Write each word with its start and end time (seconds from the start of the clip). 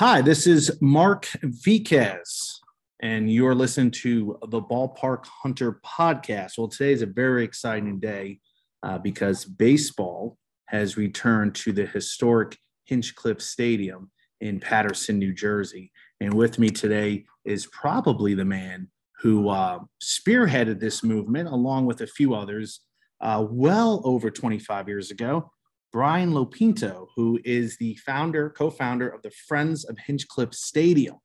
Hi, 0.00 0.22
this 0.22 0.46
is 0.46 0.78
Mark 0.80 1.26
Viquez, 1.42 2.58
and 3.00 3.30
you're 3.30 3.54
listening 3.54 3.90
to 3.90 4.38
the 4.48 4.62
Ballpark 4.62 5.26
Hunter 5.26 5.78
podcast. 5.84 6.56
Well, 6.56 6.68
today 6.68 6.92
is 6.92 7.02
a 7.02 7.06
very 7.06 7.44
exciting 7.44 8.00
day 8.00 8.40
uh, 8.82 8.96
because 8.96 9.44
baseball 9.44 10.38
has 10.68 10.96
returned 10.96 11.54
to 11.56 11.72
the 11.72 11.84
historic 11.84 12.56
Hinchliffe 12.90 13.42
Stadium 13.42 14.10
in 14.40 14.58
Paterson, 14.58 15.18
New 15.18 15.34
Jersey. 15.34 15.92
And 16.22 16.32
with 16.32 16.58
me 16.58 16.70
today 16.70 17.26
is 17.44 17.66
probably 17.66 18.32
the 18.32 18.46
man 18.46 18.88
who 19.20 19.50
uh, 19.50 19.80
spearheaded 20.02 20.80
this 20.80 21.04
movement, 21.04 21.46
along 21.50 21.84
with 21.84 22.00
a 22.00 22.06
few 22.06 22.32
others, 22.32 22.80
uh, 23.20 23.44
well 23.50 24.00
over 24.06 24.30
25 24.30 24.88
years 24.88 25.10
ago. 25.10 25.52
Brian 25.92 26.32
Lopinto, 26.32 27.08
who 27.16 27.40
is 27.44 27.76
the 27.78 27.96
founder, 27.96 28.50
co-founder 28.50 29.08
of 29.08 29.22
the 29.22 29.30
Friends 29.48 29.84
of 29.84 29.96
Hinchliffe 29.96 30.54
Stadium. 30.54 31.16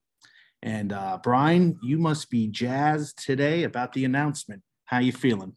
And 0.62 0.92
uh, 0.92 1.18
Brian, 1.22 1.78
you 1.82 1.98
must 1.98 2.30
be 2.30 2.48
jazzed 2.48 3.22
today 3.24 3.62
about 3.62 3.92
the 3.92 4.04
announcement. 4.04 4.62
How 4.86 4.98
you 4.98 5.12
feeling? 5.12 5.54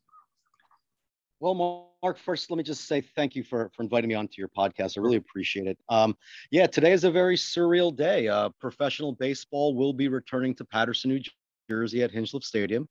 Well, 1.40 1.90
Mark, 2.04 2.20
first, 2.20 2.52
let 2.52 2.58
me 2.58 2.64
just 2.64 2.88
say 2.88 3.02
thank 3.02 3.36
you 3.36 3.44
for, 3.44 3.72
for 3.76 3.82
inviting 3.82 4.10
me 4.10 4.16
onto 4.16 4.36
your 4.38 4.50
podcast. 4.50 4.98
I 4.98 5.02
really 5.02 5.18
appreciate 5.18 5.68
it. 5.68 5.78
Um, 5.88 6.16
yeah, 6.52 6.68
today 6.68 6.92
is 6.92 7.04
a 7.04 7.12
very 7.12 7.38
surreal 7.38 7.96
day. 7.96 8.28
Uh, 8.28 8.50
professional 8.60 9.14
baseball 9.14 9.74
will 9.74 9.94
be 9.94 10.08
returning 10.08 10.54
to 10.56 10.66
Paterson, 10.66 11.12
New 11.12 11.22
Jersey 11.70 12.04
at 12.04 12.12
Hinchliffe 12.12 12.44
Stadium 12.44 12.88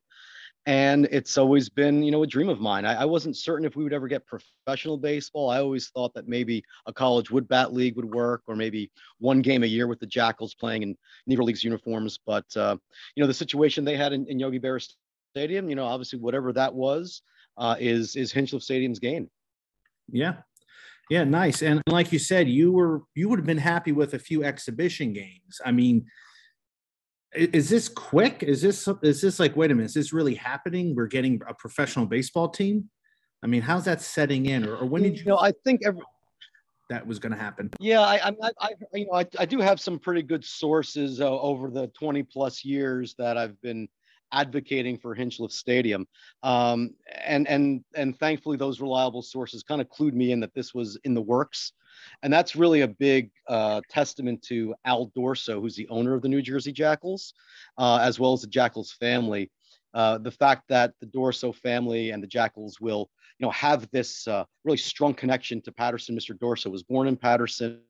and 0.65 1.07
it's 1.11 1.37
always 1.37 1.69
been 1.69 2.03
you 2.03 2.11
know 2.11 2.23
a 2.23 2.27
dream 2.27 2.49
of 2.49 2.59
mine. 2.59 2.85
I, 2.85 3.01
I, 3.01 3.05
wasn't 3.05 3.37
certain 3.37 3.65
if 3.65 3.75
we 3.75 3.83
would 3.83 3.93
ever 3.93 4.07
get 4.07 4.25
professional 4.25 4.97
baseball. 4.97 5.49
I 5.49 5.59
always 5.59 5.89
thought 5.89 6.13
that 6.13 6.27
maybe 6.27 6.63
a 6.85 6.93
college 6.93 7.31
wood 7.31 7.47
bat 7.47 7.73
league 7.73 7.95
would 7.95 8.05
work 8.13 8.43
or 8.47 8.55
maybe 8.55 8.91
one 9.19 9.41
game 9.41 9.63
a 9.63 9.67
year 9.67 9.87
with 9.87 9.99
the 9.99 10.05
jackals 10.05 10.53
playing 10.53 10.83
in 10.83 10.97
negro 11.29 11.43
leagues 11.43 11.63
uniforms. 11.63 12.19
But 12.25 12.45
uh, 12.55 12.77
you 13.15 13.23
know 13.23 13.27
the 13.27 13.33
situation 13.33 13.85
they 13.85 13.97
had 13.97 14.13
in, 14.13 14.25
in 14.27 14.39
yogi 14.39 14.59
berra 14.59 14.85
stadium 15.31 15.69
you 15.69 15.75
know 15.75 15.85
obviously 15.85 16.19
whatever 16.19 16.51
that 16.53 16.73
was 16.73 17.21
uh, 17.57 17.75
is 17.79 18.15
is 18.15 18.33
hinchliffe 18.33 18.63
stadium's 18.63 18.99
gain 18.99 19.29
yeah. 20.11 20.35
Yeah 21.09 21.23
nice. 21.23 21.63
And 21.63 21.81
like 21.87 22.11
you 22.11 22.19
said 22.19 22.47
you 22.47 22.71
were 22.71 23.03
you 23.15 23.29
would 23.29 23.39
have 23.39 23.45
been 23.45 23.57
happy 23.57 23.91
with 23.91 24.13
a 24.13 24.19
few 24.19 24.43
exhibition 24.43 25.13
games. 25.13 25.59
I 25.65 25.71
mean 25.71 26.05
is 27.33 27.69
this 27.69 27.87
quick? 27.87 28.43
Is 28.43 28.61
this 28.61 28.87
is 29.03 29.21
this 29.21 29.39
like 29.39 29.55
wait 29.55 29.71
a 29.71 29.75
minute? 29.75 29.87
Is 29.87 29.93
this 29.93 30.13
really 30.13 30.35
happening? 30.35 30.95
We're 30.95 31.07
getting 31.07 31.41
a 31.47 31.53
professional 31.53 32.05
baseball 32.05 32.49
team. 32.49 32.89
I 33.43 33.47
mean, 33.47 33.61
how's 33.61 33.85
that 33.85 34.01
setting 34.01 34.47
in, 34.47 34.67
or, 34.67 34.77
or 34.77 34.85
when 34.85 35.03
did 35.03 35.17
you? 35.17 35.25
know, 35.25 35.37
I 35.37 35.53
think 35.63 35.81
every, 35.85 36.01
that 36.89 37.05
was 37.05 37.19
going 37.19 37.31
to 37.31 37.37
happen. 37.37 37.69
Yeah, 37.79 38.01
I, 38.01 38.29
I, 38.29 38.51
I, 38.59 38.69
you 38.93 39.05
know, 39.05 39.13
I, 39.13 39.25
I 39.37 39.45
do 39.45 39.59
have 39.59 39.79
some 39.79 39.97
pretty 39.97 40.23
good 40.23 40.43
sources 40.43 41.21
uh, 41.21 41.39
over 41.39 41.69
the 41.69 41.87
20 41.87 42.23
plus 42.23 42.65
years 42.65 43.15
that 43.17 43.37
I've 43.37 43.59
been 43.61 43.87
advocating 44.31 44.97
for 44.97 45.15
Hinchliffe 45.15 45.51
Stadium, 45.51 46.07
um, 46.43 46.95
and 47.23 47.47
and 47.47 47.83
and 47.95 48.17
thankfully 48.19 48.57
those 48.57 48.81
reliable 48.81 49.21
sources 49.21 49.63
kind 49.63 49.81
of 49.81 49.87
clued 49.89 50.13
me 50.13 50.31
in 50.31 50.39
that 50.41 50.53
this 50.53 50.73
was 50.73 50.97
in 51.03 51.13
the 51.13 51.21
works. 51.21 51.73
And 52.23 52.31
that's 52.31 52.55
really 52.55 52.81
a 52.81 52.87
big 52.87 53.31
uh, 53.47 53.81
testament 53.89 54.41
to 54.43 54.75
Al 54.85 55.11
Dorso, 55.17 55.61
who's 55.61 55.75
the 55.75 55.87
owner 55.89 56.13
of 56.13 56.21
the 56.21 56.29
New 56.29 56.41
Jersey 56.41 56.71
Jackals, 56.71 57.33
uh, 57.77 57.99
as 58.01 58.19
well 58.19 58.33
as 58.33 58.41
the 58.41 58.47
Jackals 58.47 58.91
family. 58.93 59.51
Uh, 59.93 60.19
the 60.19 60.31
fact 60.31 60.63
that 60.69 60.93
the 61.01 61.07
Dorso 61.07 61.55
family 61.55 62.11
and 62.11 62.21
the 62.21 62.27
Jackals 62.27 62.79
will, 62.79 63.09
you 63.39 63.45
know, 63.45 63.51
have 63.51 63.89
this 63.91 64.27
uh, 64.27 64.45
really 64.63 64.77
strong 64.77 65.13
connection 65.13 65.61
to 65.61 65.71
Paterson. 65.71 66.15
Mr. 66.15 66.37
Dorso 66.37 66.69
was 66.69 66.83
born 66.83 67.07
in 67.07 67.17
Paterson, 67.17 67.81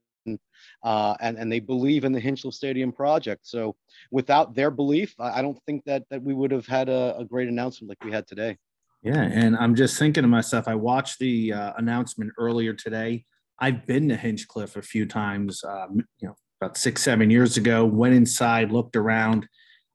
uh, 0.84 1.16
and 1.20 1.38
and 1.38 1.52
they 1.52 1.60
believe 1.60 2.06
in 2.06 2.12
the 2.12 2.22
Hinchliffe 2.22 2.54
Stadium 2.54 2.92
project. 2.92 3.46
So 3.46 3.76
without 4.12 4.56
their 4.56 4.72
belief, 4.72 5.14
I, 5.20 5.40
I 5.40 5.42
don't 5.42 5.60
think 5.66 5.84
that 5.86 6.04
that 6.10 6.22
we 6.24 6.34
would 6.34 6.52
have 6.52 6.66
had 6.66 6.88
a, 6.88 7.18
a, 7.18 7.26
great 7.26 7.50
announcement 7.50 7.90
like 7.90 8.04
we 8.04 8.12
had 8.12 8.28
today. 8.28 8.58
Yeah, 9.02 9.22
and 9.22 9.56
I'm 9.56 9.76
just 9.76 9.98
thinking 9.98 10.24
to 10.24 10.28
myself. 10.28 10.68
I 10.68 10.76
watched 10.76 11.20
the 11.20 11.54
uh, 11.54 11.74
announcement 11.78 12.32
earlier 12.38 12.74
today. 12.74 13.26
I've 13.60 13.86
been 13.86 14.10
to 14.10 14.18
Hinchliffe 14.18 14.76
a 14.76 14.82
few 14.82 15.06
times, 15.06 15.64
um, 15.64 16.02
you 16.20 16.28
know, 16.28 16.36
about 16.62 16.78
six, 16.78 17.02
seven 17.04 17.30
years 17.30 17.58
ago, 17.58 17.86
went 17.86 18.16
inside, 18.16 18.72
looked 18.72 18.96
around, 18.96 19.48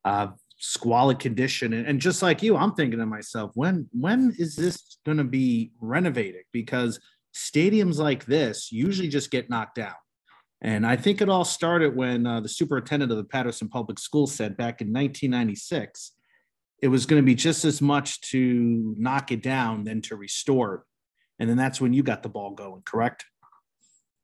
uh, 0.05 0.29
squalid 0.59 1.19
condition. 1.19 1.73
And, 1.73 1.87
and 1.87 2.01
just 2.01 2.23
like 2.23 2.43
you, 2.43 2.57
I'm 2.57 2.75
thinking 2.75 2.99
to 2.99 3.07
myself, 3.07 3.51
when, 3.55 3.89
when 3.93 4.35
is 4.39 4.57
this 4.57 4.99
going 5.05 5.19
to 5.19 5.25
be 5.25 5.73
renovated? 5.81 6.43
Because 6.53 7.01
stadiums 7.35 7.99
like 7.99 8.25
this 8.25 8.71
usually 8.73 9.09
just 9.09 9.31
get 9.31 9.51
knocked 9.51 9.77
down. 9.77 9.95
And 10.63 10.87
I 10.87 10.97
think 10.97 11.21
it 11.21 11.29
all 11.29 11.45
started 11.45 11.95
when 11.95 12.27
uh, 12.27 12.41
the 12.41 12.49
superintendent 12.49 13.13
of 13.13 13.19
the 13.19 13.25
Paterson 13.25 13.69
Public 13.69 13.99
Schools 13.99 14.35
said 14.35 14.57
back 14.57 14.81
in 14.81 14.89
1996, 14.89 16.13
it 16.81 16.89
was 16.89 17.05
going 17.05 17.21
to 17.21 17.27
be 17.27 17.35
just 17.35 17.65
as 17.67 17.83
much 17.83 18.21
to 18.31 18.95
knock 18.99 19.31
it 19.31 19.43
down 19.43 19.85
than 19.85 20.01
to 20.03 20.17
restore 20.17 20.75
it. 20.75 20.81
And 21.39 21.51
then 21.51 21.57
that's 21.57 21.81
when 21.81 21.93
you 21.93 22.03
got 22.03 22.23
the 22.23 22.29
ball 22.29 22.53
going, 22.53 22.83
correct? 22.85 23.27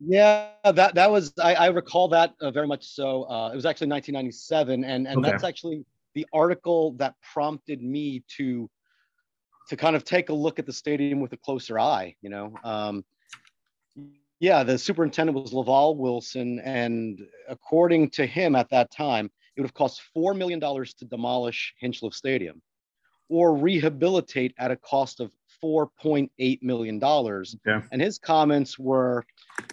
Yeah, 0.02 0.48
that 0.64 0.94
that 0.94 1.10
was 1.10 1.32
I, 1.38 1.54
I 1.54 1.66
recall 1.68 2.08
that 2.08 2.34
uh, 2.40 2.50
very 2.50 2.66
much 2.66 2.86
so. 2.86 3.24
Uh, 3.24 3.50
it 3.52 3.56
was 3.56 3.66
actually 3.66 3.88
1997, 3.88 4.84
and 4.84 5.06
and 5.06 5.18
okay. 5.18 5.30
that's 5.30 5.44
actually 5.44 5.84
the 6.14 6.26
article 6.32 6.92
that 6.92 7.14
prompted 7.34 7.82
me 7.82 8.24
to 8.36 8.68
to 9.68 9.76
kind 9.76 9.94
of 9.94 10.04
take 10.04 10.30
a 10.30 10.32
look 10.32 10.58
at 10.58 10.66
the 10.66 10.72
stadium 10.72 11.20
with 11.20 11.32
a 11.34 11.36
closer 11.36 11.78
eye. 11.78 12.16
You 12.22 12.30
know, 12.30 12.54
um, 12.64 13.04
yeah, 14.38 14.62
the 14.62 14.78
superintendent 14.78 15.38
was 15.38 15.52
Laval 15.52 15.96
Wilson, 15.96 16.60
and 16.60 17.20
according 17.48 18.10
to 18.10 18.24
him 18.24 18.56
at 18.56 18.70
that 18.70 18.90
time, 18.90 19.26
it 19.54 19.60
would 19.60 19.66
have 19.66 19.74
cost 19.74 20.00
four 20.14 20.32
million 20.32 20.58
dollars 20.58 20.94
to 20.94 21.04
demolish 21.04 21.74
Hinchliffe 21.82 22.14
Stadium, 22.14 22.62
or 23.28 23.54
rehabilitate 23.54 24.54
at 24.58 24.70
a 24.70 24.76
cost 24.76 25.20
of 25.20 25.30
$4.8 25.62 26.62
million. 26.62 27.02
Okay. 27.02 27.86
And 27.92 28.00
his 28.00 28.18
comments 28.18 28.78
were, 28.78 29.24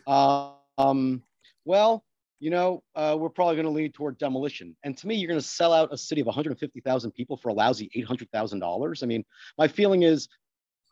um, 0.07 1.23
well, 1.65 2.03
you 2.39 2.51
know, 2.51 2.83
uh, 2.95 3.15
we're 3.19 3.29
probably 3.29 3.55
going 3.55 3.65
to 3.65 3.71
lead 3.71 3.93
toward 3.93 4.17
demolition. 4.17 4.75
And 4.83 4.95
to 4.97 5.07
me, 5.07 5.15
you're 5.15 5.27
going 5.27 5.39
to 5.39 5.45
sell 5.45 5.73
out 5.73 5.91
a 5.91 5.97
city 5.97 6.21
of 6.21 6.27
150,000 6.27 7.11
people 7.11 7.37
for 7.37 7.49
a 7.49 7.53
lousy 7.53 7.89
$800,000. 7.95 9.03
I 9.03 9.05
mean, 9.05 9.25
my 9.57 9.67
feeling 9.67 10.03
is 10.03 10.27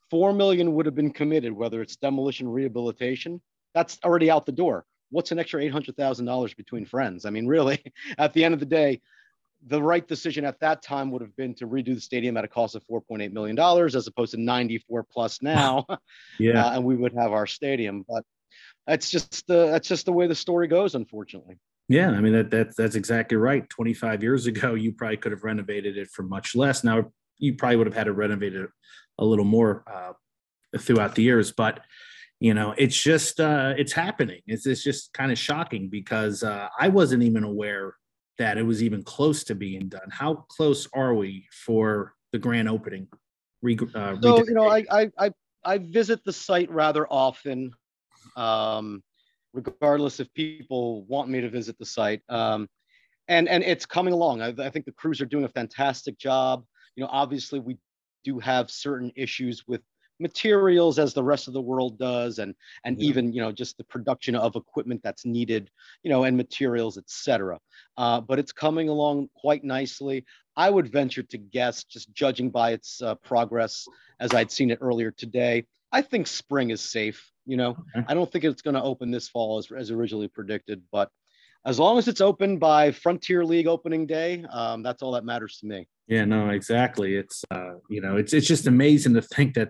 4 0.10 0.34
million 0.34 0.74
would 0.74 0.86
have 0.86 0.96
been 0.96 1.12
committed, 1.12 1.54
whether 1.54 1.82
it's 1.82 1.96
demolition, 1.96 2.48
rehabilitation, 2.48 3.42
that's 3.74 4.00
already 4.04 4.32
out 4.32 4.46
the 4.46 4.52
door. 4.52 4.86
What's 5.12 5.32
an 5.32 5.40
extra 5.40 5.62
$800,000 5.62 6.58
between 6.58 6.86
friends? 6.86 7.26
I 7.26 7.30
mean, 7.30 7.46
really, 7.46 7.84
at 8.18 8.34
the 8.34 8.44
end 8.44 8.54
of 8.54 8.60
the 8.60 8.66
day, 8.66 9.02
the 9.68 9.82
right 9.82 10.08
decision 10.08 10.46
at 10.46 10.60
that 10.60 10.82
time 10.82 11.12
would 11.12 11.22
have 11.22 11.36
been 11.36 11.54
to 11.56 11.68
redo 11.68 11.96
the 11.96 12.02
stadium 12.02 12.38
at 12.38 12.44
a 12.44 12.48
cost 12.48 12.76
of 12.76 12.84
4.8 12.88 13.32
million 13.32 13.56
dollars 13.56 13.96
as 13.96 14.06
opposed 14.06 14.32
to 14.32 14.40
94 14.40 15.04
plus 15.04 15.42
now 15.42 15.86
yeah 16.40 16.66
uh, 16.66 16.74
and 16.74 16.84
we 16.84 16.96
would 16.96 17.14
have 17.14 17.32
our 17.32 17.48
stadium 17.48 18.06
but 18.08 18.24
that's 18.88 19.10
just 19.10 19.48
the 19.48 19.68
that's 19.68 19.88
just 19.88 20.06
the 20.06 20.12
way 20.12 20.28
the 20.28 20.36
story 20.36 20.68
goes 20.68 20.96
unfortunately. 20.96 21.58
Yeah 21.88 22.10
i 22.12 22.20
mean 22.20 22.34
that, 22.34 22.52
that 22.52 22.76
that's 22.76 22.96
exactly 22.96 23.38
right. 23.38 23.68
25 23.70 24.24
years 24.24 24.48
ago 24.48 24.74
you 24.74 24.92
probably 24.92 25.18
could 25.18 25.32
have 25.32 25.44
renovated 25.44 25.98
it 25.98 26.10
for 26.10 26.24
much 26.24 26.56
less. 26.56 26.84
Now 26.84 27.12
you 27.38 27.56
probably 27.56 27.78
would 27.78 27.88
have 27.88 27.96
had 27.96 28.06
to 28.06 28.14
renovate 28.14 28.56
it 28.56 28.70
a 29.20 29.26
little 29.26 29.46
more 29.46 29.84
uh, 29.92 30.14
throughout 30.80 31.16
the 31.16 31.24
years 31.24 31.52
but 31.52 31.82
you 32.40 32.54
know 32.54 32.74
it's 32.78 33.02
just 33.02 33.40
uh, 33.40 33.74
it's 33.78 33.94
happening. 33.94 34.42
It's, 34.46 34.66
it's 34.66 34.84
just 34.84 35.14
kind 35.14 35.32
of 35.32 35.38
shocking 35.38 35.90
because 35.90 36.44
uh, 36.44 36.68
i 36.80 36.90
wasn't 36.90 37.24
even 37.24 37.44
aware 37.44 37.96
that 38.38 38.58
it 38.58 38.64
was 38.64 38.84
even 38.84 39.04
close 39.04 39.44
to 39.46 39.56
being 39.56 39.88
done. 39.88 40.10
How 40.10 40.46
close 40.50 40.88
are 40.94 41.14
we 41.14 41.48
for 41.52 42.14
the 42.32 42.40
grand 42.40 42.68
opening? 42.68 43.08
Re, 43.62 43.78
uh, 43.96 44.16
so 44.22 44.44
you 44.46 44.54
know, 44.54 44.70
I, 44.70 44.84
I 44.92 45.12
I 45.18 45.32
I 45.64 45.78
visit 45.78 46.24
the 46.26 46.34
site 46.34 46.70
rather 46.70 47.08
often, 47.08 47.72
um, 48.36 49.04
regardless 49.54 50.20
if 50.20 50.34
people 50.34 51.04
want 51.06 51.30
me 51.30 51.42
to 51.42 51.50
visit 51.50 51.78
the 51.78 51.86
site. 51.86 52.22
Um, 52.30 52.68
and 53.28 53.50
and 53.50 53.64
it's 53.64 53.86
coming 53.86 54.14
along. 54.14 54.42
I, 54.42 54.54
I 54.60 54.70
think 54.70 54.86
the 54.86 54.92
crews 54.92 55.22
are 55.22 55.26
doing 55.26 55.46
a 55.46 55.50
fantastic 55.50 56.18
job. 56.18 56.64
You 56.96 57.04
know, 57.04 57.10
obviously 57.12 57.60
we 57.60 57.78
do 58.24 58.40
have 58.40 58.70
certain 58.70 59.12
issues 59.16 59.64
with 59.68 59.82
materials 60.20 60.98
as 60.98 61.14
the 61.14 61.24
rest 61.24 61.48
of 61.48 61.54
the 61.54 61.62
world 61.62 62.00
does 62.00 62.40
and 62.40 62.56
and 62.86 63.02
yeah. 63.02 63.10
even 63.10 63.34
you 63.34 63.42
know 63.42 63.52
just 63.52 63.78
the 63.78 63.84
production 63.84 64.36
of 64.36 64.56
equipment 64.56 65.02
that's 65.04 65.26
needed 65.26 65.70
you 66.04 66.10
know 66.10 66.24
and 66.24 66.38
materials 66.38 66.98
etc 66.98 67.60
uh, 67.98 68.22
but 68.22 68.40
it's 68.40 68.52
coming 68.52 68.88
along 68.88 69.28
quite 69.36 69.64
nicely 69.64 70.26
i 70.56 70.70
would 70.70 70.90
venture 70.90 71.24
to 71.24 71.38
guess 71.38 71.84
just 71.84 72.14
judging 72.14 72.50
by 72.50 72.72
its 72.72 73.02
uh, 73.02 73.16
progress 73.16 73.86
as 74.20 74.34
i'd 74.34 74.52
seen 74.52 74.72
it 74.72 74.80
earlier 74.82 75.12
today 75.12 75.66
i 75.92 76.02
think 76.02 76.28
spring 76.28 76.70
is 76.70 76.80
safe 76.80 77.30
you 77.46 77.58
know 77.58 77.72
okay. 77.96 78.06
i 78.08 78.14
don't 78.14 78.32
think 78.32 78.44
it's 78.44 78.62
going 78.62 78.74
to 78.74 78.84
open 78.84 79.12
this 79.12 79.30
fall 79.30 79.58
as, 79.58 79.72
as 79.72 79.92
originally 79.92 80.28
predicted 80.28 80.82
but 80.92 81.10
as 81.66 81.80
long 81.80 81.98
as 81.98 82.08
it's 82.08 82.22
open 82.22 82.58
by 82.58 82.92
frontier 82.92 83.44
league 83.44 83.68
opening 83.68 84.06
day 84.06 84.44
um, 84.52 84.84
that's 84.84 85.02
all 85.02 85.12
that 85.12 85.26
matters 85.26 85.58
to 85.58 85.66
me 85.66 85.88
yeah 86.08 86.26
no 86.26 86.50
exactly 86.50 87.16
it's 87.16 87.44
uh, 87.52 87.74
you 87.90 88.02
know 88.02 88.18
it's 88.18 88.34
it's 88.34 88.48
just 88.48 88.68
amazing 88.68 89.14
to 89.14 89.22
think 89.22 89.54
that 89.54 89.70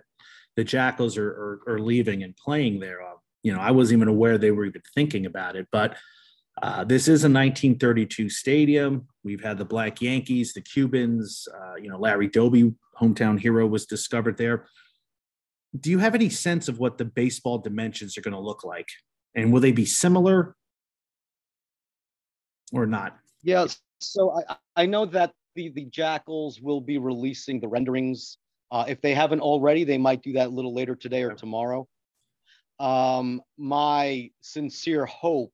the 0.55 0.63
Jackals 0.63 1.17
are, 1.17 1.29
are, 1.67 1.73
are 1.73 1.79
leaving 1.79 2.23
and 2.23 2.35
playing 2.35 2.79
there. 2.79 3.01
Uh, 3.01 3.15
you 3.43 3.53
know, 3.53 3.59
I 3.59 3.71
wasn't 3.71 3.97
even 3.97 4.07
aware 4.07 4.37
they 4.37 4.51
were 4.51 4.65
even 4.65 4.81
thinking 4.93 5.25
about 5.25 5.55
it. 5.55 5.67
But 5.71 5.97
Uh, 6.63 6.85
this 6.85 7.09
is 7.09 7.25
a 7.25 7.27
1932 7.27 8.29
stadium. 8.29 9.05
We've 9.25 9.43
had 9.43 9.57
the 9.57 9.65
Black 9.65 10.01
Yankees, 10.01 10.53
the 10.53 10.61
Cubans. 10.61 11.49
Uh, 11.53 11.75
you 11.75 11.89
know, 11.89 11.99
Larry 11.99 12.29
Doby, 12.29 12.73
hometown 12.97 13.37
hero, 13.37 13.67
was 13.67 13.85
discovered 13.85 14.37
there. 14.37 14.65
Do 15.79 15.89
you 15.89 15.99
have 15.99 16.15
any 16.15 16.29
sense 16.29 16.67
of 16.67 16.79
what 16.79 16.97
the 16.97 17.05
baseball 17.05 17.57
dimensions 17.57 18.17
are 18.17 18.21
going 18.21 18.33
to 18.33 18.39
look 18.39 18.63
like, 18.63 18.87
and 19.35 19.51
will 19.51 19.61
they 19.61 19.71
be 19.71 19.85
similar 19.85 20.55
or 22.71 22.85
not? 22.85 23.17
Yeah. 23.43 23.67
So 23.99 24.31
I, 24.31 24.55
I 24.75 24.85
know 24.85 25.05
that 25.07 25.33
the 25.55 25.69
the 25.69 25.85
Jackals 25.85 26.61
will 26.61 26.81
be 26.81 26.97
releasing 26.97 27.59
the 27.59 27.67
renderings. 27.67 28.37
Uh, 28.71 28.85
if 28.87 29.01
they 29.01 29.13
haven't 29.13 29.41
already, 29.41 29.83
they 29.83 29.97
might 29.97 30.21
do 30.21 30.33
that 30.33 30.47
a 30.47 30.49
little 30.49 30.73
later 30.73 30.95
today 30.95 31.23
or 31.23 31.33
tomorrow. 31.33 31.87
Um, 32.79 33.41
my 33.57 34.29
sincere 34.41 35.05
hope 35.05 35.53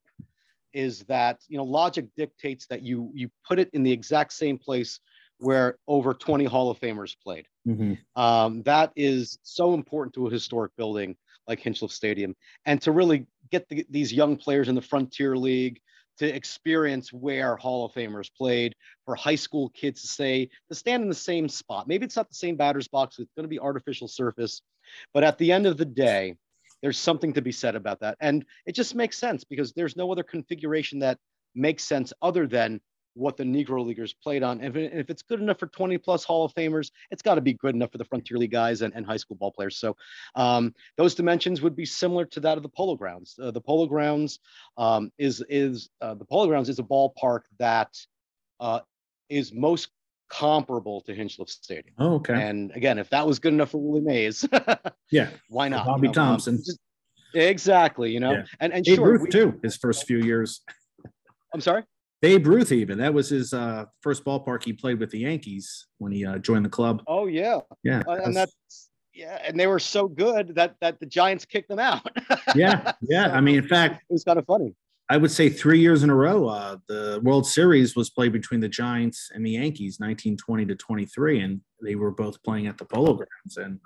is 0.73 1.03
that 1.03 1.39
you 1.47 1.57
know 1.57 1.63
logic 1.63 2.07
dictates 2.15 2.65
that 2.67 2.81
you 2.81 3.11
you 3.13 3.29
put 3.47 3.59
it 3.59 3.69
in 3.73 3.83
the 3.83 3.91
exact 3.91 4.33
same 4.33 4.57
place 4.57 4.99
where 5.37 5.77
over 5.87 6.13
20 6.13 6.45
Hall 6.45 6.69
of 6.69 6.79
Famers 6.79 7.15
played. 7.21 7.45
Mm-hmm. 7.67 8.21
Um, 8.21 8.63
that 8.63 8.91
is 8.95 9.37
so 9.43 9.73
important 9.73 10.15
to 10.15 10.27
a 10.27 10.31
historic 10.31 10.71
building 10.75 11.15
like 11.47 11.59
Hinchliffe 11.59 11.91
Stadium, 11.91 12.35
and 12.65 12.81
to 12.81 12.91
really 12.91 13.25
get 13.51 13.67
the, 13.69 13.85
these 13.89 14.13
young 14.13 14.37
players 14.37 14.69
in 14.69 14.75
the 14.75 14.81
Frontier 14.81 15.35
League 15.35 15.79
to 16.19 16.35
experience 16.35 17.11
where 17.11 17.55
Hall 17.55 17.85
of 17.85 17.93
Famers 17.93 18.29
played, 18.35 18.75
for 19.05 19.15
high 19.15 19.35
school 19.35 19.69
kids 19.69 20.01
to 20.01 20.07
say 20.07 20.49
to 20.69 20.75
stand 20.75 21.03
in 21.03 21.09
the 21.09 21.15
same 21.15 21.49
spot. 21.49 21.87
Maybe 21.87 22.05
it's 22.05 22.15
not 22.15 22.29
the 22.29 22.35
same 22.35 22.55
batter's 22.55 22.87
box; 22.87 23.19
it's 23.19 23.31
going 23.35 23.43
to 23.43 23.49
be 23.49 23.59
artificial 23.59 24.07
surface, 24.07 24.61
but 25.13 25.23
at 25.23 25.37
the 25.37 25.51
end 25.51 25.65
of 25.65 25.77
the 25.77 25.85
day, 25.85 26.35
there's 26.81 26.97
something 26.97 27.33
to 27.33 27.41
be 27.41 27.51
said 27.51 27.75
about 27.75 27.99
that. 27.99 28.17
And 28.19 28.45
it 28.65 28.73
just 28.73 28.95
makes 28.95 29.17
sense 29.17 29.43
because 29.43 29.73
there's 29.73 29.95
no 29.95 30.11
other 30.11 30.23
configuration 30.23 30.99
that 30.99 31.17
makes 31.53 31.83
sense 31.83 32.13
other 32.21 32.47
than 32.47 32.81
what 33.13 33.37
the 33.37 33.43
Negro 33.43 33.85
Leaguers 33.85 34.13
played 34.13 34.43
on. 34.43 34.61
If, 34.61 34.75
if 34.75 35.09
it's 35.09 35.21
good 35.21 35.41
enough 35.41 35.59
for 35.59 35.67
20 35.67 35.97
plus 35.97 36.23
Hall 36.23 36.45
of 36.45 36.53
Famers, 36.53 36.91
it's 37.09 37.21
got 37.21 37.35
to 37.35 37.41
be 37.41 37.53
good 37.53 37.75
enough 37.75 37.91
for 37.91 37.97
the 37.97 38.05
Frontier 38.05 38.37
League 38.37 38.51
guys 38.51 38.81
and, 38.81 38.93
and 38.95 39.05
high 39.05 39.17
school 39.17 39.35
ball 39.35 39.51
players. 39.51 39.77
So 39.77 39.95
um, 40.35 40.73
those 40.97 41.15
dimensions 41.15 41.61
would 41.61 41.75
be 41.75 41.85
similar 41.85 42.25
to 42.25 42.39
that 42.41 42.57
of 42.57 42.63
the 42.63 42.69
Polo 42.69 42.95
Grounds. 42.95 43.37
Uh, 43.41 43.51
the 43.51 43.61
Polo 43.61 43.85
Grounds 43.85 44.39
um, 44.77 45.11
is 45.17 45.43
is 45.49 45.89
uh, 46.01 46.13
the 46.13 46.25
Polo 46.25 46.47
Grounds 46.47 46.69
is 46.69 46.79
a 46.79 46.83
ballpark 46.83 47.41
that 47.59 47.89
uh, 48.59 48.79
is 49.29 49.53
most 49.53 49.89
comparable 50.29 51.01
to 51.01 51.13
Hinchliffe 51.13 51.49
Stadium. 51.49 51.93
Oh, 51.99 52.15
okay. 52.15 52.33
And 52.33 52.71
again, 52.71 52.97
if 52.97 53.09
that 53.09 53.27
was 53.27 53.39
good 53.39 53.53
enough 53.53 53.71
for 53.71 53.81
Willie 53.81 54.01
Mays, 54.01 54.45
yeah, 55.11 55.29
why 55.49 55.67
not? 55.67 55.85
Bobby 55.85 56.07
you 56.07 56.07
know, 56.09 56.13
Thomson. 56.13 56.55
Um, 56.55 56.61
just, 56.65 56.79
exactly. 57.33 58.11
You 58.11 58.19
know, 58.19 58.31
yeah. 58.31 58.43
and 58.59 58.73
and 58.73 58.85
Babe 58.85 58.95
sure, 58.95 59.07
Ruth 59.11 59.21
we, 59.23 59.29
too. 59.29 59.59
His 59.61 59.75
first 59.75 60.07
few 60.07 60.19
years. 60.19 60.61
I'm 61.53 61.61
sorry. 61.61 61.83
Babe 62.21 62.45
Ruth, 62.45 62.71
even 62.71 62.99
that 62.99 63.13
was 63.13 63.29
his 63.29 63.51
uh, 63.51 63.85
first 64.01 64.23
ballpark 64.23 64.63
he 64.63 64.73
played 64.73 64.99
with 64.99 65.09
the 65.09 65.19
Yankees 65.19 65.87
when 65.97 66.11
he 66.11 66.25
uh, 66.25 66.37
joined 66.37 66.63
the 66.63 66.69
club. 66.69 67.01
Oh 67.07 67.25
yeah, 67.25 67.59
yeah, 67.83 68.03
uh, 68.07 68.19
and 68.23 68.35
that's 68.35 68.53
yeah, 69.13 69.39
and 69.43 69.59
they 69.59 69.67
were 69.67 69.79
so 69.79 70.07
good 70.07 70.53
that 70.55 70.75
that 70.81 70.99
the 70.99 71.07
Giants 71.07 71.45
kicked 71.45 71.69
them 71.69 71.79
out. 71.79 72.07
yeah, 72.55 72.93
yeah. 73.01 73.35
I 73.35 73.41
mean, 73.41 73.57
in 73.57 73.67
fact, 73.67 74.03
it 74.09 74.13
was 74.13 74.23
kind 74.23 74.37
of 74.37 74.45
funny. 74.45 74.75
I 75.09 75.17
would 75.17 75.31
say 75.31 75.49
three 75.49 75.79
years 75.79 76.03
in 76.03 76.09
a 76.09 76.15
row, 76.15 76.47
uh, 76.47 76.77
the 76.87 77.19
World 77.21 77.45
Series 77.45 77.97
was 77.97 78.09
played 78.09 78.31
between 78.31 78.61
the 78.61 78.69
Giants 78.69 79.29
and 79.33 79.45
the 79.45 79.51
Yankees, 79.51 79.99
1920 79.99 80.67
to 80.67 80.75
23, 80.75 81.41
and 81.41 81.59
they 81.83 81.95
were 81.95 82.11
both 82.11 82.41
playing 82.43 82.67
at 82.67 82.77
the 82.77 82.85
Polo 82.85 83.15
Grounds. 83.15 83.57
And 83.57 83.79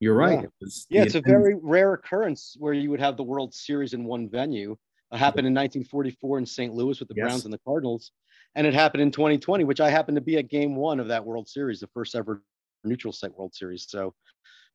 you're 0.00 0.14
right. 0.14 0.40
Yeah, 0.40 0.44
it 0.44 0.50
was 0.60 0.86
yeah 0.90 1.02
it's 1.02 1.14
a 1.14 1.22
very 1.22 1.54
rare 1.62 1.94
occurrence 1.94 2.56
where 2.58 2.74
you 2.74 2.90
would 2.90 3.00
have 3.00 3.16
the 3.16 3.22
World 3.22 3.54
Series 3.54 3.94
in 3.94 4.04
one 4.04 4.28
venue. 4.28 4.76
It 5.12 5.18
happened 5.18 5.46
in 5.46 5.54
1944 5.54 6.38
in 6.38 6.46
St. 6.46 6.74
Louis 6.74 6.98
with 6.98 7.08
the 7.08 7.14
yes. 7.16 7.26
Browns 7.26 7.44
and 7.44 7.54
the 7.54 7.60
Cardinals, 7.64 8.12
and 8.54 8.66
it 8.66 8.74
happened 8.74 9.02
in 9.02 9.10
2020, 9.10 9.64
which 9.64 9.80
I 9.80 9.90
happened 9.90 10.16
to 10.16 10.20
be 10.20 10.38
at 10.38 10.48
Game 10.48 10.74
One 10.74 11.00
of 11.00 11.08
that 11.08 11.24
World 11.24 11.48
Series, 11.48 11.80
the 11.80 11.88
first 11.88 12.14
ever 12.14 12.42
neutral 12.82 13.12
site 13.12 13.36
World 13.36 13.54
Series. 13.54 13.86
So 13.88 14.14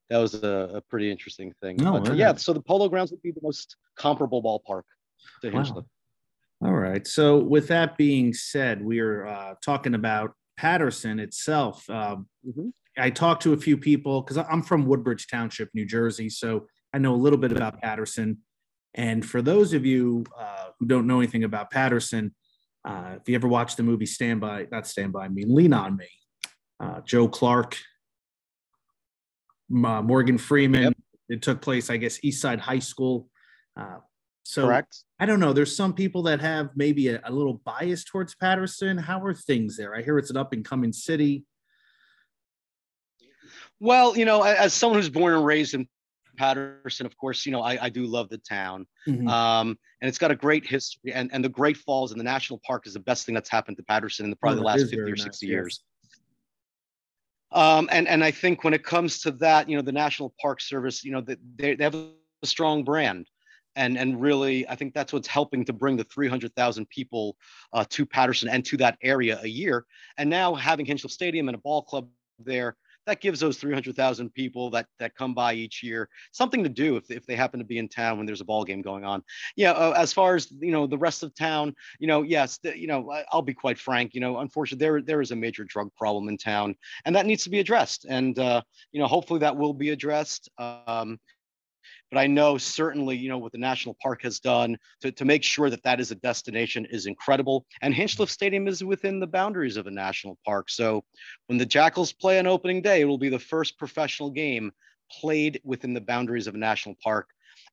that 0.09 0.17
was 0.17 0.35
a, 0.35 0.71
a 0.75 0.81
pretty 0.81 1.11
interesting 1.11 1.53
thing. 1.61 1.77
No, 1.77 1.99
but, 1.99 2.15
yeah, 2.15 2.33
so 2.35 2.53
the 2.53 2.61
Polo 2.61 2.89
Grounds 2.89 3.11
would 3.11 3.21
be 3.21 3.31
the 3.31 3.41
most 3.43 3.75
comparable 3.95 4.41
ballpark 4.41 4.83
to 5.41 5.51
Wow. 5.51 5.85
All 6.61 6.73
right. 6.73 7.07
So, 7.07 7.37
with 7.37 7.67
that 7.69 7.97
being 7.97 8.33
said, 8.33 8.83
we 8.83 8.99
are 8.99 9.25
uh, 9.25 9.53
talking 9.63 9.95
about 9.95 10.33
Paterson 10.57 11.19
itself. 11.19 11.89
Um, 11.89 12.27
mm-hmm. 12.45 12.69
I 12.97 13.09
talked 13.11 13.43
to 13.43 13.53
a 13.53 13.57
few 13.57 13.77
people 13.77 14.21
because 14.21 14.37
I'm 14.37 14.61
from 14.61 14.85
Woodbridge 14.85 15.27
Township, 15.27 15.69
New 15.73 15.85
Jersey, 15.85 16.29
so 16.29 16.67
I 16.93 16.97
know 16.97 17.13
a 17.13 17.15
little 17.15 17.39
bit 17.39 17.53
about 17.53 17.81
Paterson. 17.81 18.39
And 18.93 19.25
for 19.25 19.41
those 19.41 19.73
of 19.73 19.85
you 19.85 20.25
uh, 20.37 20.69
who 20.79 20.85
don't 20.85 21.07
know 21.07 21.19
anything 21.19 21.43
about 21.43 21.69
Paterson, 21.71 22.33
uh, 22.85 23.15
if 23.19 23.29
you 23.29 23.35
ever 23.35 23.47
watched 23.47 23.77
the 23.77 23.83
movie 23.83 24.05
Stand 24.05 24.41
By, 24.41 24.67
not 24.71 24.87
Stand 24.87 25.13
By 25.13 25.27
Me, 25.27 25.43
Lean 25.45 25.73
on 25.73 25.95
Me, 25.97 26.07
uh, 26.79 27.01
Joe 27.01 27.27
Clark, 27.27 27.77
uh, 29.71 30.01
Morgan 30.01 30.37
Freeman. 30.37 30.83
Yep. 30.83 30.93
It 31.29 31.41
took 31.41 31.61
place, 31.61 31.89
I 31.89 31.97
guess, 31.97 32.19
East 32.23 32.41
Side 32.41 32.59
High 32.59 32.79
School. 32.79 33.29
Uh, 33.79 33.97
so 34.43 34.65
Correct. 34.65 35.03
I 35.19 35.27
don't 35.27 35.39
know. 35.39 35.53
There's 35.53 35.75
some 35.75 35.93
people 35.93 36.23
that 36.23 36.41
have 36.41 36.71
maybe 36.75 37.09
a, 37.09 37.21
a, 37.23 37.31
little 37.31 37.61
bias 37.65 38.03
towards 38.03 38.33
Paterson. 38.33 38.97
How 38.97 39.23
are 39.23 39.33
things 39.33 39.77
there? 39.77 39.95
I 39.95 40.01
hear 40.01 40.17
it's 40.17 40.31
an 40.31 40.37
up 40.37 40.53
and 40.53 40.65
coming 40.65 40.91
city. 40.91 41.45
Well, 43.79 44.17
you 44.17 44.25
know, 44.25 44.41
as 44.41 44.73
someone 44.73 44.99
who's 44.99 45.09
born 45.09 45.35
and 45.35 45.45
raised 45.45 45.75
in 45.75 45.87
Paterson, 46.39 47.05
of 47.05 47.17
course, 47.17 47.45
you 47.45 47.51
know, 47.51 47.61
I, 47.61 47.85
I 47.85 47.89
do 47.89 48.05
love 48.05 48.29
the 48.29 48.37
town. 48.37 48.87
Mm-hmm. 49.07 49.27
Um, 49.27 49.77
and 50.01 50.07
it's 50.07 50.17
got 50.17 50.31
a 50.31 50.35
great 50.35 50.65
history. 50.65 51.11
And, 51.13 51.29
and 51.33 51.43
the 51.43 51.49
Great 51.49 51.75
Falls 51.75 52.11
and 52.11 52.19
the 52.19 52.23
National 52.23 52.61
Park 52.65 52.87
is 52.87 52.93
the 52.93 53.01
best 53.01 53.25
thing 53.25 53.35
that's 53.35 53.49
happened 53.49 53.75
to 53.77 53.83
Paterson 53.83 54.25
in 54.25 54.29
the, 54.29 54.37
probably 54.37 54.59
oh, 54.59 54.61
the 54.61 54.65
last 54.65 54.89
50 54.89 54.99
or 54.99 55.17
60 55.17 55.27
nice, 55.27 55.51
years. 55.51 55.83
Um, 57.51 57.89
and, 57.91 58.07
and 58.07 58.23
I 58.23 58.31
think 58.31 58.63
when 58.63 58.73
it 58.73 58.85
comes 58.85 59.19
to 59.23 59.31
that, 59.31 59.69
you 59.69 59.75
know, 59.75 59.81
the 59.81 59.91
National 59.91 60.33
Park 60.41 60.61
Service, 60.61 61.03
you 61.03 61.11
know, 61.11 61.21
they, 61.21 61.75
they 61.75 61.83
have 61.83 61.95
a 61.95 62.07
strong 62.45 62.85
brand 62.85 63.27
and 63.75 63.97
and 63.99 64.19
really 64.19 64.67
i 64.67 64.75
think 64.75 64.95
that's 64.95 65.13
what's 65.13 65.27
helping 65.27 65.63
to 65.63 65.71
bring 65.71 65.95
the 65.95 66.03
300000 66.05 66.89
people 66.89 67.37
uh, 67.73 67.85
to 67.89 68.03
Paterson 68.03 68.49
and 68.49 68.65
to 68.65 68.77
that 68.77 68.97
area 69.03 69.39
a 69.43 69.47
year 69.47 69.85
and 70.17 70.27
now 70.27 70.55
having 70.55 70.87
hinchliffe 70.87 71.11
stadium 71.11 71.49
and 71.49 71.55
a 71.55 71.59
ball 71.59 71.83
club 71.83 72.07
there 72.39 72.75
that 73.09 73.21
gives 73.21 73.39
those 73.39 73.57
300000 73.57 74.33
people 74.33 74.69
that 74.69 74.87
that 74.99 75.15
come 75.15 75.33
by 75.33 75.53
each 75.53 75.83
year 75.83 76.09
something 76.31 76.63
to 76.63 76.69
do 76.69 76.95
if, 76.95 77.09
if 77.11 77.25
they 77.25 77.35
happen 77.35 77.59
to 77.59 77.65
be 77.65 77.77
in 77.77 77.87
town 77.87 78.17
when 78.17 78.25
there's 78.25 78.41
a 78.41 78.45
ball 78.45 78.63
game 78.63 78.81
going 78.81 79.03
on. 79.03 79.23
Yeah 79.55 79.71
uh, 79.71 79.93
as 79.97 80.13
far 80.13 80.35
as 80.35 80.51
you 80.59 80.71
know 80.71 80.87
the 80.87 80.97
rest 80.97 81.23
of 81.23 81.33
town 81.35 81.75
you 81.99 82.07
know 82.07 82.23
yes 82.23 82.59
the, 82.63 82.77
you 82.77 82.87
know 82.87 83.11
i'll 83.31 83.41
be 83.41 83.53
quite 83.53 83.77
frank 83.77 84.13
you 84.13 84.21
know 84.21 84.39
unfortunately 84.39 84.83
there 84.83 85.01
there 85.01 85.21
is 85.21 85.31
a 85.31 85.35
major 85.35 85.63
drug 85.63 85.89
problem 85.95 86.29
in 86.29 86.37
town 86.37 86.75
and 87.05 87.15
that 87.15 87.25
needs 87.25 87.43
to 87.43 87.49
be 87.49 87.59
addressed. 87.59 88.05
And 88.05 88.37
uh, 88.37 88.61
you 88.91 88.99
know 88.99 89.07
hopefully 89.07 89.39
that 89.41 89.57
will 89.57 89.73
be 89.73 89.89
addressed. 89.89 90.49
Um, 90.57 91.19
but 92.11 92.19
I 92.19 92.27
know 92.27 92.57
certainly, 92.57 93.17
you 93.17 93.29
know, 93.29 93.37
what 93.37 93.51
the 93.51 93.57
national 93.57 93.95
park 94.01 94.23
has 94.23 94.39
done 94.39 94.77
to, 95.01 95.11
to 95.11 95.25
make 95.25 95.43
sure 95.43 95.69
that 95.69 95.83
that 95.83 95.99
is 95.99 96.11
a 96.11 96.15
destination 96.15 96.85
is 96.85 97.05
incredible. 97.05 97.65
And 97.81 97.93
Hinchliffe 97.93 98.29
Stadium 98.29 98.67
is 98.67 98.83
within 98.83 99.19
the 99.19 99.27
boundaries 99.27 99.77
of 99.77 99.87
a 99.87 99.91
national 99.91 100.37
park. 100.45 100.69
So 100.69 101.03
when 101.47 101.57
the 101.57 101.65
Jackals 101.65 102.13
play 102.13 102.39
on 102.39 102.47
opening 102.47 102.81
day, 102.81 103.01
it 103.01 103.05
will 103.05 103.17
be 103.17 103.29
the 103.29 103.39
first 103.39 103.77
professional 103.77 104.31
game 104.31 104.71
played 105.11 105.59
within 105.63 105.93
the 105.93 106.01
boundaries 106.01 106.47
of 106.47 106.55
a 106.55 106.59
national 106.59 106.95
park. 107.03 107.27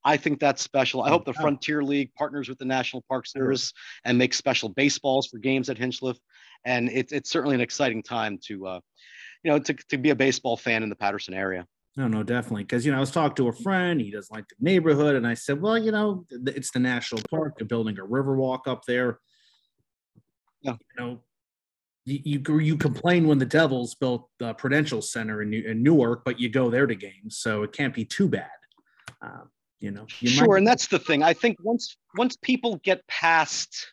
I 0.05 0.17
think 0.17 0.41
that's 0.41 0.63
special. 0.63 1.03
I 1.03 1.09
hope 1.09 1.25
the 1.25 1.33
Frontier 1.33 1.83
League 1.83 2.15
partners 2.15 2.49
with 2.49 2.59
the 2.59 2.65
National 2.65 3.03
Park 3.09 3.27
Service 3.27 3.73
and 4.05 4.17
makes 4.17 4.37
special 4.37 4.69
baseballs 4.69 5.27
for 5.27 5.39
games 5.39 5.69
at 5.69 5.79
Hinchliffe. 5.79 6.19
And 6.65 6.89
it's, 6.91 7.13
it's 7.13 7.31
certainly 7.31 7.55
an 7.55 7.61
exciting 7.61 8.03
time 8.03 8.39
to, 8.47 8.67
uh, 8.67 8.81
you 9.43 9.51
know, 9.51 9.59
to, 9.59 9.75
to 9.75 9.99
be 9.99 10.11
a 10.11 10.17
baseball 10.17 10.57
fan 10.57 10.83
in 10.83 10.91
the 10.91 10.97
Paterson 10.97 11.35
area. 11.35 11.67
No, 11.97 12.09
no, 12.09 12.23
definitely. 12.23 12.65
Because 12.65 12.85
you 12.85 12.93
know, 12.93 12.99
I 12.99 13.01
was 13.01 13.11
talking 13.11 13.37
to 13.37 13.49
a 13.49 13.53
friend. 13.53 14.01
He 14.01 14.11
doesn't 14.11 14.35
like 14.35 14.47
the 14.49 14.57
neighborhood, 14.61 15.17
and 15.17 15.27
I 15.27 15.35
said, 15.35 15.61
"Well, 15.63 15.79
you 15.79 15.93
know, 15.93 16.27
it's 16.31 16.71
the 16.71 16.79
national 16.79 17.23
park. 17.31 17.55
They're 17.57 17.67
building 17.67 17.99
a 17.99 18.05
river 18.05 18.37
walk 18.37 18.69
up 18.69 18.85
there. 18.85 19.19
Yeah. 20.61 20.73
You 20.73 21.05
know, 21.05 21.21
you 22.05 22.21
you, 22.47 22.59
you 22.59 22.77
complain 22.77 23.27
when 23.27 23.39
the 23.39 23.47
Devils 23.47 23.95
built 23.95 24.29
the 24.39 24.53
Prudential 24.55 25.01
Center 25.01 25.41
in, 25.41 25.51
New, 25.51 25.63
in 25.63 25.83
Newark, 25.83 26.23
but 26.25 26.39
you 26.39 26.51
go 26.51 26.69
there 26.71 26.87
to 26.87 26.95
games, 26.95 27.39
so 27.39 27.63
it 27.63 27.73
can't 27.73 27.95
be 27.95 28.05
too 28.05 28.29
bad. 28.29 28.51
Um, 29.23 29.51
you 29.81 29.91
know, 29.91 30.07
you 30.21 30.29
sure, 30.29 30.49
might- 30.49 30.59
and 30.59 30.67
that's 30.67 30.89
the 30.89 30.99
thing. 30.99 31.23
I 31.23 31.33
think 31.33 31.57
once 31.63 31.97
once 32.17 32.37
people 32.43 32.77
get 32.85 33.07
past, 33.07 33.93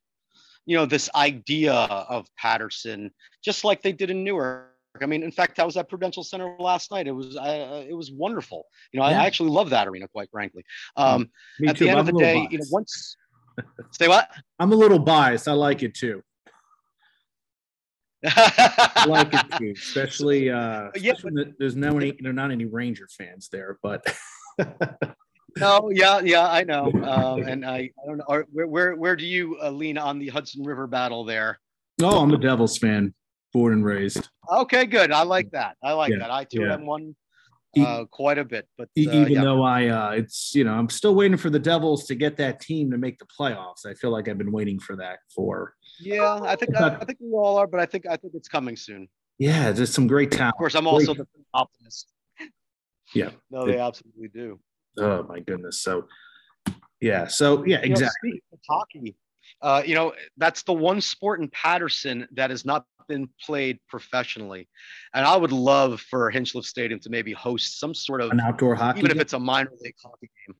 you 0.65 0.75
know, 0.75 0.85
this 0.85 1.09
idea 1.15 1.73
of 1.73 2.27
Paterson, 2.37 3.11
just 3.41 3.63
like 3.63 3.81
they 3.81 3.93
did 3.93 4.09
in 4.09 4.25
Newark 4.25 4.72
I 5.01 5.05
mean, 5.05 5.23
in 5.23 5.31
fact, 5.31 5.59
I 5.59 5.65
was 5.65 5.75
at 5.75 5.89
Prudential 5.89 6.23
Center 6.23 6.55
last 6.59 6.91
night. 6.91 7.07
It 7.07 7.11
was 7.11 7.35
uh, 7.35 7.83
it 7.87 7.93
was 7.95 8.11
wonderful. 8.11 8.65
You 8.91 8.99
know, 8.99 9.07
yeah. 9.07 9.21
I 9.21 9.25
actually 9.25 9.49
love 9.49 9.71
that 9.71 9.87
arena, 9.87 10.07
quite 10.07 10.29
frankly. 10.31 10.63
Um, 10.95 11.29
at 11.67 11.77
too. 11.77 11.85
the 11.85 11.89
end 11.89 11.99
I'm 11.99 12.07
of 12.07 12.13
the 12.13 12.19
day, 12.19 12.35
biased. 12.35 12.51
you 12.51 12.57
know, 12.59 12.65
once 12.69 13.17
say 13.91 14.07
what? 14.07 14.29
I'm 14.59 14.71
a 14.71 14.75
little 14.75 14.99
biased. 14.99 15.47
I 15.47 15.53
like 15.53 15.83
it 15.83 15.95
too. 15.95 16.23
I 18.25 19.05
like 19.07 19.33
it 19.33 19.57
too, 19.57 19.73
especially 19.77 20.49
uh, 20.49 20.89
yeah, 20.95 21.13
but, 21.21 21.33
there's 21.59 21.75
no 21.75 21.97
any, 21.97 22.15
there 22.19 22.31
are 22.31 22.33
not 22.33 22.51
any 22.51 22.65
Ranger 22.65 23.07
fans 23.09 23.49
there, 23.51 23.77
but 23.83 24.05
no, 25.57 25.91
yeah, 25.93 26.19
yeah, 26.19 26.47
I 26.47 26.63
know. 26.63 26.91
Um, 27.03 27.43
and 27.43 27.65
I, 27.65 27.77
I 27.77 28.05
don't 28.05 28.17
know. 28.17 28.25
Are, 28.27 28.45
where, 28.51 28.67
where, 28.67 28.95
where 28.95 29.15
do 29.15 29.25
you 29.25 29.57
uh, 29.61 29.71
lean 29.71 29.97
on 29.97 30.19
the 30.19 30.29
Hudson 30.29 30.63
River 30.63 30.87
battle 30.87 31.25
there? 31.25 31.59
Oh, 32.01 32.21
I'm 32.21 32.33
a 32.33 32.37
Devils 32.37 32.77
fan, 32.77 33.13
born 33.53 33.73
and 33.73 33.85
raised. 33.85 34.29
Okay, 34.51 34.85
good. 34.85 35.11
I 35.11 35.23
like 35.23 35.51
that. 35.51 35.77
I 35.83 35.93
like 35.93 36.11
yeah, 36.11 36.19
that. 36.19 36.31
I 36.31 36.43
too 36.43 36.61
yeah. 36.61 36.73
am 36.73 36.85
one 36.85 37.15
uh, 37.79 38.05
quite 38.05 38.37
a 38.37 38.45
bit. 38.45 38.67
But 38.77 38.85
uh, 38.89 39.01
even 39.01 39.33
yeah. 39.33 39.41
though 39.41 39.63
I, 39.63 39.87
uh, 39.87 40.11
it's 40.11 40.53
you 40.53 40.63
know, 40.63 40.73
I'm 40.73 40.89
still 40.89 41.15
waiting 41.15 41.37
for 41.37 41.49
the 41.49 41.59
Devils 41.59 42.05
to 42.05 42.15
get 42.15 42.37
that 42.37 42.59
team 42.59 42.91
to 42.91 42.97
make 42.97 43.17
the 43.19 43.25
playoffs. 43.25 43.85
I 43.85 43.93
feel 43.93 44.11
like 44.11 44.27
I've 44.27 44.37
been 44.37 44.51
waiting 44.51 44.79
for 44.79 44.95
that 44.97 45.19
for. 45.33 45.73
Yeah, 45.99 46.39
I 46.43 46.55
think 46.55 46.75
I, 46.75 46.95
I 46.95 47.05
think 47.05 47.19
we 47.21 47.31
all 47.31 47.57
are, 47.57 47.67
but 47.67 47.79
I 47.79 47.85
think 47.85 48.05
I 48.07 48.17
think 48.17 48.33
it's 48.35 48.47
coming 48.47 48.75
soon. 48.75 49.07
Yeah, 49.39 49.71
there's 49.71 49.93
some 49.93 50.07
great 50.07 50.31
talent. 50.31 50.55
Of 50.55 50.59
course, 50.59 50.75
I'm 50.75 50.87
also 50.87 51.13
great. 51.13 51.27
the 51.35 51.43
optimist. 51.53 52.07
Yeah. 53.13 53.29
no, 53.51 53.65
they 53.65 53.75
it, 53.75 53.79
absolutely 53.79 54.29
do. 54.29 54.59
Oh 54.97 55.23
my 55.23 55.39
goodness. 55.39 55.81
So, 55.81 56.07
yeah. 56.99 57.27
So 57.27 57.65
yeah, 57.65 57.77
exactly. 57.77 58.31
You 58.31 58.41
know, 58.51 58.59
hockey, 58.69 59.15
uh, 59.61 59.83
you 59.85 59.95
know, 59.95 60.13
that's 60.37 60.63
the 60.63 60.73
one 60.73 61.01
sport 61.01 61.39
in 61.41 61.49
Paterson 61.49 62.27
that 62.33 62.49
has 62.49 62.65
not 62.65 62.85
been 63.13 63.29
played 63.45 63.79
professionally, 63.87 64.67
and 65.13 65.25
I 65.25 65.37
would 65.37 65.51
love 65.51 66.01
for 66.01 66.31
Hinchliffe 66.31 66.65
Stadium 66.65 66.99
to 67.01 67.09
maybe 67.09 67.33
host 67.33 67.79
some 67.79 67.93
sort 67.93 68.21
of 68.21 68.31
an 68.31 68.39
outdoor 68.39 68.75
hockey, 68.75 68.99
even 68.99 69.09
game? 69.09 69.17
if 69.17 69.21
it's 69.21 69.33
a 69.33 69.39
minor 69.39 69.71
league 69.81 69.95
hockey 70.01 70.29
game. 70.47 70.55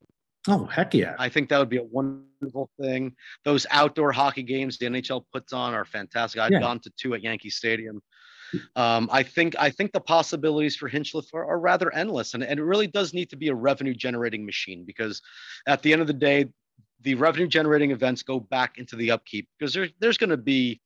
Oh 0.48 0.66
heck 0.66 0.94
yeah! 0.94 1.14
I 1.18 1.28
think 1.28 1.48
that 1.48 1.58
would 1.58 1.70
be 1.70 1.78
a 1.78 1.84
wonderful 1.84 2.70
thing. 2.80 3.14
Those 3.44 3.66
outdoor 3.70 4.12
hockey 4.12 4.42
games 4.42 4.78
the 4.78 4.86
NHL 4.86 5.24
puts 5.32 5.52
on 5.52 5.74
are 5.74 5.84
fantastic. 5.84 6.40
I've 6.40 6.52
yeah. 6.52 6.60
gone 6.60 6.80
to 6.80 6.90
two 6.98 7.14
at 7.14 7.22
Yankee 7.22 7.50
Stadium 7.50 8.02
um, 8.76 9.08
I 9.12 9.22
think 9.22 9.54
I 9.58 9.70
think 9.70 9.92
the 9.92 10.00
possibilities 10.00 10.76
for 10.76 10.88
Hinchliffe 10.88 11.32
are, 11.34 11.44
are 11.44 11.58
rather 11.58 11.92
endless, 11.94 12.34
and, 12.34 12.42
and 12.42 12.58
it 12.58 12.64
really 12.64 12.86
does 12.86 13.14
need 13.14 13.30
to 13.30 13.36
be 13.36 13.48
a 13.48 13.54
revenue 13.54 13.94
generating 13.94 14.44
machine 14.44 14.84
because 14.84 15.22
at 15.66 15.82
the 15.82 15.92
end 15.92 16.02
of 16.02 16.06
the 16.06 16.12
day, 16.12 16.46
the 17.00 17.14
revenue 17.14 17.46
generating 17.46 17.90
events 17.90 18.22
go 18.22 18.40
back 18.40 18.78
into 18.78 18.96
the 18.96 19.10
upkeep 19.10 19.48
because 19.58 19.74
there, 19.74 19.88
there's 20.00 20.18
going 20.18 20.30
to 20.30 20.36
be 20.36 20.80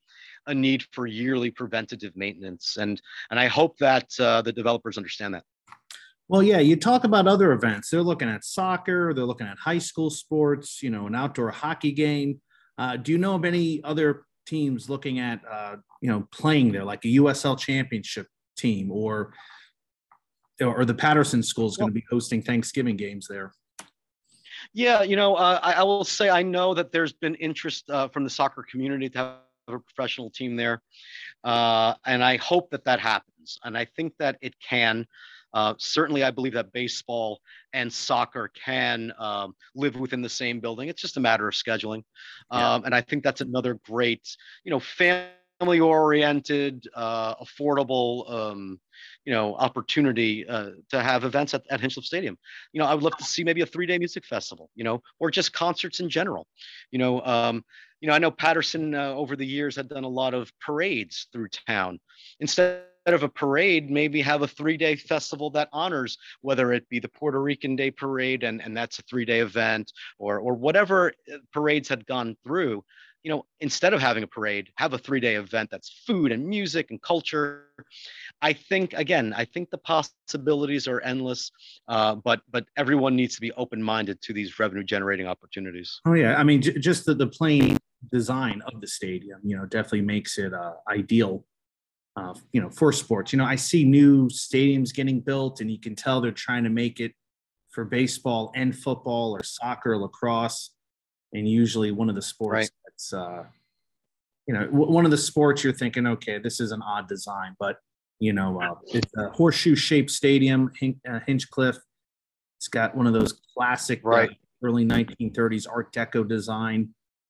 a 0.47 0.55
need 0.55 0.85
for 0.93 1.07
yearly 1.07 1.51
preventative 1.51 2.17
maintenance, 2.17 2.77
and 2.77 3.01
and 3.31 3.39
I 3.39 3.47
hope 3.47 3.79
that 3.79 4.09
uh, 4.19 4.43
the 4.43 4.53
developers 4.53 4.97
understand 4.97 5.35
that. 5.35 5.45
Well, 6.29 6.43
yeah, 6.43 6.59
you 6.59 6.77
talk 6.77 7.05
about 7.05 7.27
other 7.27 7.53
events. 7.53 7.89
They're 7.89 8.03
looking 8.03 8.29
at 8.29 8.45
soccer. 8.45 9.15
They're 9.15 9.25
looking 9.25 9.47
at 9.47 9.59
high 9.59 9.79
school 9.79 10.11
sports. 10.11 10.83
You 10.83 10.91
know, 10.91 11.07
an 11.07 11.15
outdoor 11.15 11.51
hockey 11.51 11.93
game. 11.93 12.41
Uh, 12.77 12.97
do 12.97 13.13
you 13.13 13.19
know 13.19 13.35
of 13.35 13.45
any 13.45 13.83
other 13.83 14.25
teams 14.47 14.89
looking 14.89 15.19
at 15.19 15.41
uh, 15.51 15.77
you 16.01 16.11
know 16.11 16.29
playing 16.33 16.73
there, 16.73 16.85
like 16.85 17.05
a 17.05 17.09
USL 17.09 17.59
championship 17.59 18.27
team, 18.57 18.91
or 18.91 19.33
or 20.61 20.85
the 20.85 20.95
Paterson 20.95 21.43
School 21.43 21.69
is 21.69 21.77
going 21.77 21.91
to 21.91 21.95
be 21.95 22.05
hosting 22.11 22.43
Thanksgiving 22.43 22.97
games 22.97 23.27
there. 23.29 23.53
Yeah, 24.75 25.03
you 25.03 25.17
know, 25.17 25.35
uh, 25.35 25.61
I, 25.63 25.75
I, 25.75 25.83
will 25.83 26.05
say 26.05 26.29
I 26.29 26.43
know 26.43 26.75
that 26.75 26.93
there's 26.93 27.13
been 27.13 27.35
interest 27.37 27.89
uh, 27.91 28.09
from 28.09 28.25
the 28.25 28.31
soccer 28.31 28.65
community 28.69 29.09
to 29.11 29.19
have 29.19 29.35
a 29.75 29.81
professional 29.81 30.31
team 30.31 30.57
there, 30.57 30.83
uh, 31.45 31.95
and 32.07 32.23
I 32.23 32.37
hope 32.37 32.71
that 32.71 32.85
that 32.85 33.01
happens. 33.01 33.59
And 33.65 33.77
I 33.77 33.85
think 33.85 34.15
that 34.19 34.37
it 34.41 34.55
can. 34.61 35.07
Uh, 35.55 35.73
certainly, 35.79 36.23
I 36.23 36.31
believe 36.31 36.53
that 36.53 36.73
baseball 36.73 37.41
and 37.73 37.91
soccer 37.91 38.51
can 38.55 39.15
um, 39.19 39.55
live 39.75 39.97
within 39.97 40.21
the 40.21 40.29
same 40.29 40.61
building. 40.61 40.91
It's 40.91 41.01
just 41.01 41.17
a 41.17 41.21
matter 41.21 41.49
of 41.49 41.55
scheduling, 41.55 42.03
yeah. 42.53 42.75
um, 42.75 42.85
and 42.85 42.95
I 42.95 43.01
think 43.01 43.25
that's 43.25 43.41
another 43.41 43.79
great, 43.87 44.37
you 44.65 44.71
know, 44.71 44.79
family 44.79 45.81
oriented, 45.81 46.87
uh, 46.95 47.35
affordable, 47.37 48.31
um, 48.31 48.81
you 49.25 49.33
know, 49.33 49.55
opportunity 49.57 50.47
uh, 50.49 50.71
to 50.91 51.03
have 51.03 51.25
events 51.25 51.55
at, 51.55 51.63
at 51.71 51.81
Hinchliffe 51.81 52.05
Stadium. 52.05 52.39
You 52.73 52.81
know, 52.81 52.87
I 52.87 52.95
would 52.95 53.03
love 53.03 53.17
to 53.17 53.25
see 53.25 53.45
maybe 53.45 53.63
a 53.63 53.67
three 53.67 53.87
day 53.87 53.99
music 53.99 54.25
festival, 54.25 54.71
you 54.75 54.85
know, 54.85 55.03
or 55.19 55.31
just 55.31 55.53
concerts 55.53 56.01
in 56.01 56.09
general. 56.09 56.47
You 56.91 56.99
know, 56.99 57.21
um, 57.23 57.65
you 58.01 58.09
know, 58.09 58.15
I 58.15 58.19
know 58.19 58.31
Paterson 58.31 58.95
uh, 58.95 59.09
over 59.09 59.37
the 59.37 59.47
years 59.47 59.77
had 59.77 59.89
done 59.89 60.05
a 60.05 60.09
lot 60.09 60.35
of 60.35 60.53
parades 60.61 61.27
through 61.33 61.49
town. 61.49 61.99
Instead 62.41 62.85
of 63.07 63.23
a 63.23 63.29
parade, 63.29 63.91
maybe 63.91 64.21
have 64.21 64.43
a 64.43 64.49
three 64.49 64.77
day 64.77 64.95
festival 64.95 65.51
that 65.51 65.69
honors 65.73 66.19
whether 66.43 66.73
it 66.73 66.89
be 66.89 66.99
the 66.99 67.09
Puerto 67.09 67.41
Rican 67.41 67.75
Day 67.75 67.91
Parade 67.91 68.45
and, 68.45 68.63
and 68.63 68.77
that's 68.77 68.99
a 68.99 69.03
three 69.03 69.25
day 69.25 69.41
event 69.41 69.93
or, 70.19 70.39
or 70.39 70.55
whatever 70.55 71.13
uh, 71.33 71.39
parades 71.53 71.89
had 71.89 72.07
gone 72.07 72.37
through. 72.45 72.85
You 73.25 73.33
know, 73.33 73.47
instead 73.61 73.95
of 73.95 74.01
having 74.01 74.23
a 74.23 74.29
parade, 74.29 74.69
have 74.77 74.93
a 74.93 74.99
three 74.99 75.21
day 75.21 75.35
event 75.35 75.71
that's 75.71 76.03
food 76.07 76.31
and 76.31 76.47
music 76.47 76.91
and 76.91 77.03
culture. 77.03 77.65
I 78.41 78.53
think 78.53 78.93
again, 78.93 79.35
I 79.37 79.45
think 79.45 79.71
the 79.71 79.79
possibilities 79.79 80.87
are 80.87 81.01
endless, 81.01 81.51
uh, 81.89 82.15
but 82.15 82.43
but 82.51 82.67
everyone 82.77 83.17
needs 83.17 83.35
to 83.35 83.41
be 83.41 83.51
open 83.53 83.83
minded 83.83 84.23
to 84.23 84.33
these 84.33 84.59
revenue 84.61 84.85
generating 84.85 85.27
opportunities. 85.27 86.01
Oh 86.07 86.15
yeah, 86.15 86.37
I 86.37 86.45
mean, 86.45 86.63
j- 86.63 86.79
just 86.79 87.07
the, 87.07 87.15
the 87.15 87.27
plain 87.27 87.77
design 88.11 88.63
of 88.67 88.81
the 88.81 88.87
stadium, 88.87 89.41
you 89.45 89.57
know, 89.57 89.67
definitely 89.67 90.03
makes 90.03 90.39
it 90.39 90.55
uh, 90.55 90.75
ideal 90.89 91.45
uh, 92.19 92.35
you 92.53 92.61
know, 92.61 92.71
for 92.71 92.93
sports. 92.93 93.33
You 93.33 93.39
know, 93.39 93.45
I 93.45 93.55
see 93.55 93.85
new 93.85 94.29
stadiums 94.29 94.93
getting 94.93 95.21
built, 95.21 95.61
and 95.61 95.71
you 95.71 95.79
can 95.79 95.95
tell 95.95 96.21
they're 96.21 96.33
trying 96.33 96.65
to 96.65 96.71
make 96.71 97.01
it 97.01 97.13
for 97.71 97.85
baseball 97.85 98.51
and 98.57 98.77
football 98.77 99.33
or 99.33 99.43
soccer, 99.45 99.97
lacrosse, 99.97 100.71
and 101.33 101.49
usually 101.49 101.93
one 101.93 102.09
of 102.09 102.17
the 102.17 102.23
sports 102.23 102.53
right. 102.53 102.71
that's, 102.87 103.13
uh, 103.13 103.45
you 104.47 104.55
know, 104.55 104.67
w- 104.67 104.91
one 104.91 105.05
of 105.05 105.11
the 105.11 105.19
sports 105.19 105.63
you're 105.63 105.73
thinking, 105.73 106.07
okay, 106.07 106.39
this 106.39 106.59
is 106.61 106.73
an 106.73 106.83
odd 106.83 107.09
design, 107.09 107.55
but 107.59 107.77
you 108.21 108.33
know, 108.33 108.61
uh, 108.61 108.75
it's 108.89 109.13
a 109.17 109.29
horseshoe-shaped 109.31 110.11
stadium, 110.11 110.73
Hin- 110.75 111.01
uh, 111.09 111.21
Hinchliffe. 111.21 111.79
It's 112.57 112.67
got 112.67 112.97
one 112.97 113.07
of 113.07 113.13
those 113.13 113.41
classic 113.57 114.01
uh, 114.05 114.09
right. 114.09 114.31
early 114.61 114.85
1930s 114.85 115.67
Art 115.71 115.93
Deco 115.93 116.27
design. 116.27 116.89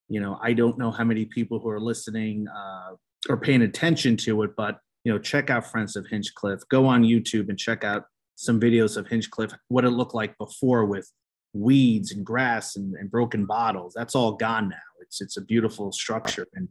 You 0.09 0.21
know, 0.21 0.39
I 0.43 0.53
don't 0.53 0.79
know 0.79 0.91
how 0.91 1.05
many 1.05 1.25
people 1.25 1.59
who 1.59 1.69
are 1.69 1.81
listening 1.81 2.47
uh, 2.49 2.95
or 3.29 3.37
paying 3.37 3.63
attention 3.63 4.17
to 4.19 4.43
it, 4.43 4.57
but 4.57 4.79
you 5.05 5.13
know, 5.13 5.19
check 5.19 5.51
out 5.51 5.71
Friends 5.71 5.97
of 5.97 6.07
Hinchliffe. 6.07 6.63
Go 6.69 6.87
on 6.87 7.03
YouTube 7.03 7.49
and 7.49 7.59
check 7.59 7.85
out 7.85 8.05
some 8.37 8.61
videos 8.61 8.97
of 8.97 9.07
Hinchliffe, 9.07 9.55
what 9.69 9.85
it 9.85 9.91
looked 9.91 10.15
like 10.15 10.37
before 10.39 10.85
with 10.85 11.11
weeds 11.53 12.13
and 12.13 12.25
grass 12.25 12.77
and, 12.77 12.95
and 12.95 13.11
broken 13.11 13.47
bottles. 13.47 13.95
That's 13.95 14.15
all 14.15 14.33
gone 14.33 14.69
now. 14.69 14.77
It's 15.01 15.21
it's 15.21 15.37
a 15.37 15.41
beautiful 15.41 15.93
structure. 15.93 16.47
And 16.55 16.69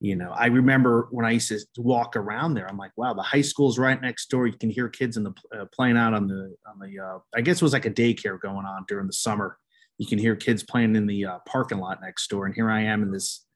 you 0.00 0.14
know, 0.14 0.30
I 0.30 0.46
remember 0.46 1.08
when 1.10 1.24
I 1.24 1.32
used 1.32 1.48
to 1.48 1.82
walk 1.82 2.16
around 2.16 2.54
there, 2.54 2.68
I'm 2.68 2.76
like, 2.76 2.92
wow, 2.96 3.14
the 3.14 3.22
high 3.22 3.40
school's 3.40 3.78
right 3.78 4.00
next 4.00 4.28
door. 4.28 4.46
You 4.46 4.56
can 4.58 4.70
hear 4.70 4.88
kids 4.88 5.16
in 5.16 5.24
the 5.24 5.34
uh, 5.54 5.64
playing 5.72 5.96
out 5.96 6.14
on 6.14 6.28
the 6.28 6.54
on 6.66 6.78
the. 6.78 6.98
Uh, 7.02 7.18
I 7.34 7.40
guess 7.40 7.56
it 7.56 7.62
was 7.62 7.72
like 7.72 7.86
a 7.86 7.90
daycare 7.90 8.40
going 8.40 8.66
on 8.66 8.84
during 8.88 9.06
the 9.06 9.12
summer. 9.12 9.58
You 9.98 10.06
can 10.06 10.18
hear 10.18 10.36
kids 10.36 10.62
playing 10.62 10.96
in 10.96 11.06
the 11.06 11.24
uh, 11.24 11.38
parking 11.46 11.78
lot 11.78 12.00
next 12.02 12.28
door, 12.28 12.46
and 12.46 12.54
here 12.54 12.70
I 12.70 12.82
am 12.82 13.02
in 13.02 13.10
this 13.10 13.46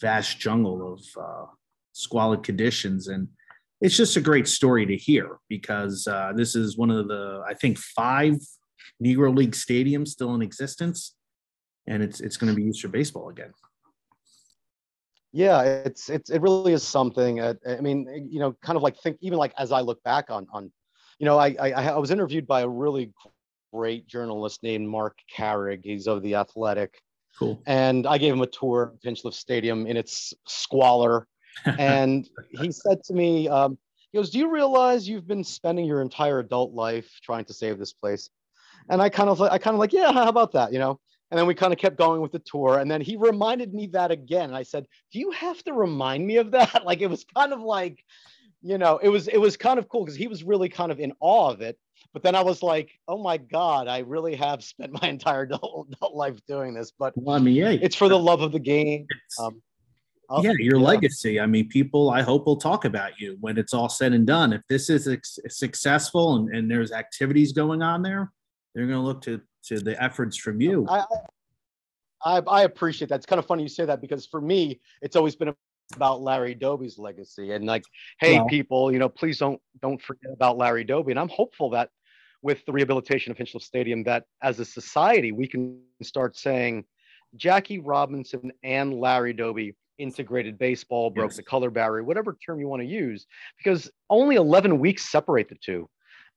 vast 0.00 0.38
jungle 0.38 0.94
of 0.94 1.00
uh, 1.22 1.46
squalid 1.92 2.42
conditions. 2.42 3.08
And 3.08 3.28
it's 3.80 3.96
just 3.96 4.16
a 4.16 4.20
great 4.20 4.46
story 4.46 4.86
to 4.86 4.96
hear 4.96 5.38
because 5.48 6.06
uh, 6.06 6.32
this 6.34 6.54
is 6.54 6.76
one 6.76 6.90
of 6.90 7.08
the, 7.08 7.42
I 7.48 7.54
think, 7.54 7.78
five 7.78 8.36
Negro 9.02 9.34
League 9.34 9.52
stadiums 9.52 10.08
still 10.08 10.34
in 10.34 10.42
existence, 10.42 11.16
and 11.86 12.02
it's 12.02 12.20
it's 12.20 12.36
going 12.36 12.52
to 12.52 12.56
be 12.56 12.62
used 12.62 12.80
for 12.82 12.88
baseball 12.88 13.30
again. 13.30 13.52
Yeah, 15.32 15.62
it's 15.62 16.10
it's 16.10 16.28
it 16.28 16.42
really 16.42 16.72
is 16.72 16.82
something. 16.82 17.40
I 17.40 17.54
mean, 17.80 18.28
you 18.30 18.40
know, 18.40 18.54
kind 18.62 18.76
of 18.76 18.82
like 18.82 18.98
think 18.98 19.16
even 19.20 19.38
like 19.38 19.54
as 19.56 19.72
I 19.72 19.80
look 19.80 20.02
back 20.02 20.26
on 20.28 20.46
on, 20.52 20.70
you 21.18 21.24
know, 21.24 21.38
I 21.38 21.56
I, 21.58 21.70
I 21.70 21.98
was 21.98 22.10
interviewed 22.10 22.46
by 22.46 22.62
a 22.62 22.68
really 22.68 23.12
great 23.72 24.06
journalist 24.06 24.62
named 24.62 24.88
Marc 24.88 25.18
Carig. 25.36 25.80
He's 25.84 26.06
of 26.06 26.22
the 26.22 26.34
Athletic, 26.36 27.00
Cool. 27.40 27.62
And 27.66 28.06
I 28.06 28.18
gave 28.18 28.34
him 28.34 28.42
a 28.42 28.46
tour 28.46 28.92
of 28.94 29.00
Hinchliffe 29.00 29.34
Stadium 29.34 29.86
in 29.86 29.96
its 29.96 30.34
squalor. 30.46 31.26
and 31.78 32.28
he 32.50 32.70
said 32.70 33.02
to 33.04 33.14
me, 33.14 33.48
um, 33.48 33.78
he 34.12 34.18
goes, 34.18 34.30
Do 34.30 34.38
you 34.38 34.50
realize 34.50 35.08
you've 35.08 35.26
been 35.26 35.44
spending 35.44 35.84
your 35.84 36.02
entire 36.02 36.38
adult 36.40 36.74
life 36.74 37.10
trying 37.22 37.44
to 37.46 37.54
save 37.54 37.78
this 37.78 37.92
place? 37.92 38.28
And 38.88 39.00
I 39.00 39.08
kind 39.08 39.30
of 39.30 39.40
I 39.40 39.58
kind 39.58 39.74
of 39.74 39.78
like, 39.78 39.92
yeah, 39.92 40.12
how 40.12 40.28
about 40.28 40.52
that? 40.52 40.72
You 40.72 40.78
know? 40.78 41.00
And 41.30 41.38
then 41.38 41.46
we 41.46 41.54
kind 41.54 41.72
of 41.72 41.78
kept 41.78 41.96
going 41.96 42.20
with 42.20 42.32
the 42.32 42.40
tour. 42.40 42.78
And 42.78 42.90
then 42.90 43.00
he 43.00 43.16
reminded 43.16 43.72
me 43.72 43.86
that 43.88 44.10
again. 44.10 44.50
And 44.50 44.56
I 44.56 44.64
said, 44.64 44.86
Do 45.12 45.18
you 45.18 45.30
have 45.30 45.62
to 45.64 45.72
remind 45.72 46.26
me 46.26 46.36
of 46.36 46.50
that? 46.52 46.82
like 46.84 47.00
it 47.00 47.10
was 47.10 47.24
kind 47.36 47.52
of 47.52 47.60
like, 47.60 48.04
you 48.62 48.78
know, 48.78 48.98
it 48.98 49.08
was 49.08 49.28
it 49.28 49.38
was 49.38 49.56
kind 49.56 49.78
of 49.78 49.88
cool 49.88 50.04
because 50.04 50.16
he 50.16 50.28
was 50.28 50.44
really 50.44 50.68
kind 50.68 50.92
of 50.92 51.00
in 51.00 51.12
awe 51.20 51.50
of 51.50 51.62
it. 51.62 51.78
But 52.12 52.22
then 52.22 52.34
I 52.34 52.42
was 52.42 52.62
like, 52.62 52.90
oh 53.06 53.22
my 53.22 53.36
God, 53.36 53.86
I 53.86 53.98
really 54.00 54.34
have 54.34 54.64
spent 54.64 54.92
my 54.92 55.08
entire 55.08 55.42
adult, 55.42 55.88
adult 55.92 56.14
life 56.14 56.38
doing 56.46 56.74
this. 56.74 56.92
But 56.96 57.12
well, 57.16 57.36
I 57.36 57.38
mean, 57.38 57.54
yeah, 57.54 57.70
it's 57.70 57.96
for 57.96 58.08
the 58.08 58.18
love 58.18 58.42
of 58.42 58.52
the 58.52 58.58
game. 58.58 59.06
Um, 59.38 59.60
yeah, 60.42 60.52
your 60.58 60.78
yeah. 60.78 60.86
legacy. 60.86 61.40
I 61.40 61.46
mean, 61.46 61.68
people, 61.68 62.10
I 62.10 62.22
hope 62.22 62.46
will 62.46 62.56
talk 62.56 62.84
about 62.84 63.18
you 63.18 63.36
when 63.40 63.58
it's 63.58 63.74
all 63.74 63.88
said 63.88 64.12
and 64.12 64.26
done. 64.26 64.52
If 64.52 64.62
this 64.68 64.88
is 64.88 65.08
successful 65.48 66.36
and, 66.36 66.54
and 66.54 66.70
there's 66.70 66.92
activities 66.92 67.52
going 67.52 67.82
on 67.82 68.02
there, 68.02 68.30
they're 68.74 68.86
going 68.86 68.98
to 68.98 69.04
look 69.04 69.22
to 69.22 69.40
to 69.64 69.78
the 69.78 70.00
efforts 70.02 70.36
from 70.36 70.60
you. 70.60 70.86
I, 70.88 71.04
I, 72.24 72.38
I 72.38 72.62
appreciate 72.62 73.08
that. 73.08 73.16
It's 73.16 73.26
kind 73.26 73.38
of 73.38 73.46
funny 73.46 73.62
you 73.62 73.68
say 73.68 73.84
that 73.84 74.00
because 74.00 74.26
for 74.26 74.40
me, 74.40 74.80
it's 75.02 75.16
always 75.16 75.36
been 75.36 75.52
about 75.94 76.22
Larry 76.22 76.54
Doby's 76.54 76.98
legacy 76.98 77.52
and 77.52 77.66
like, 77.66 77.84
hey, 78.20 78.38
well, 78.38 78.46
people, 78.46 78.92
you 78.92 78.98
know, 78.98 79.08
please 79.08 79.38
don't 79.38 79.60
don't 79.82 80.00
forget 80.00 80.32
about 80.32 80.56
Larry 80.56 80.84
Doby. 80.84 81.12
And 81.12 81.20
I'm 81.20 81.28
hopeful 81.28 81.70
that 81.70 81.90
with 82.42 82.64
the 82.64 82.72
rehabilitation 82.72 83.30
of 83.30 83.38
Hinchliffe 83.38 83.62
Stadium 83.62 84.02
that 84.04 84.24
as 84.42 84.58
a 84.60 84.64
society 84.64 85.32
we 85.32 85.46
can 85.46 85.80
start 86.02 86.36
saying 86.36 86.84
Jackie 87.36 87.78
Robinson 87.78 88.50
and 88.62 88.98
Larry 88.98 89.32
Doby 89.32 89.74
integrated 89.98 90.58
baseball, 90.58 91.10
broke 91.10 91.30
yes. 91.30 91.36
the 91.36 91.42
color 91.42 91.70
barrier, 91.70 92.02
whatever 92.02 92.36
term 92.44 92.58
you 92.58 92.68
want 92.68 92.80
to 92.80 92.88
use, 92.88 93.26
because 93.58 93.90
only 94.08 94.36
11 94.36 94.78
weeks 94.78 95.08
separate 95.08 95.48
the 95.48 95.56
two. 95.56 95.88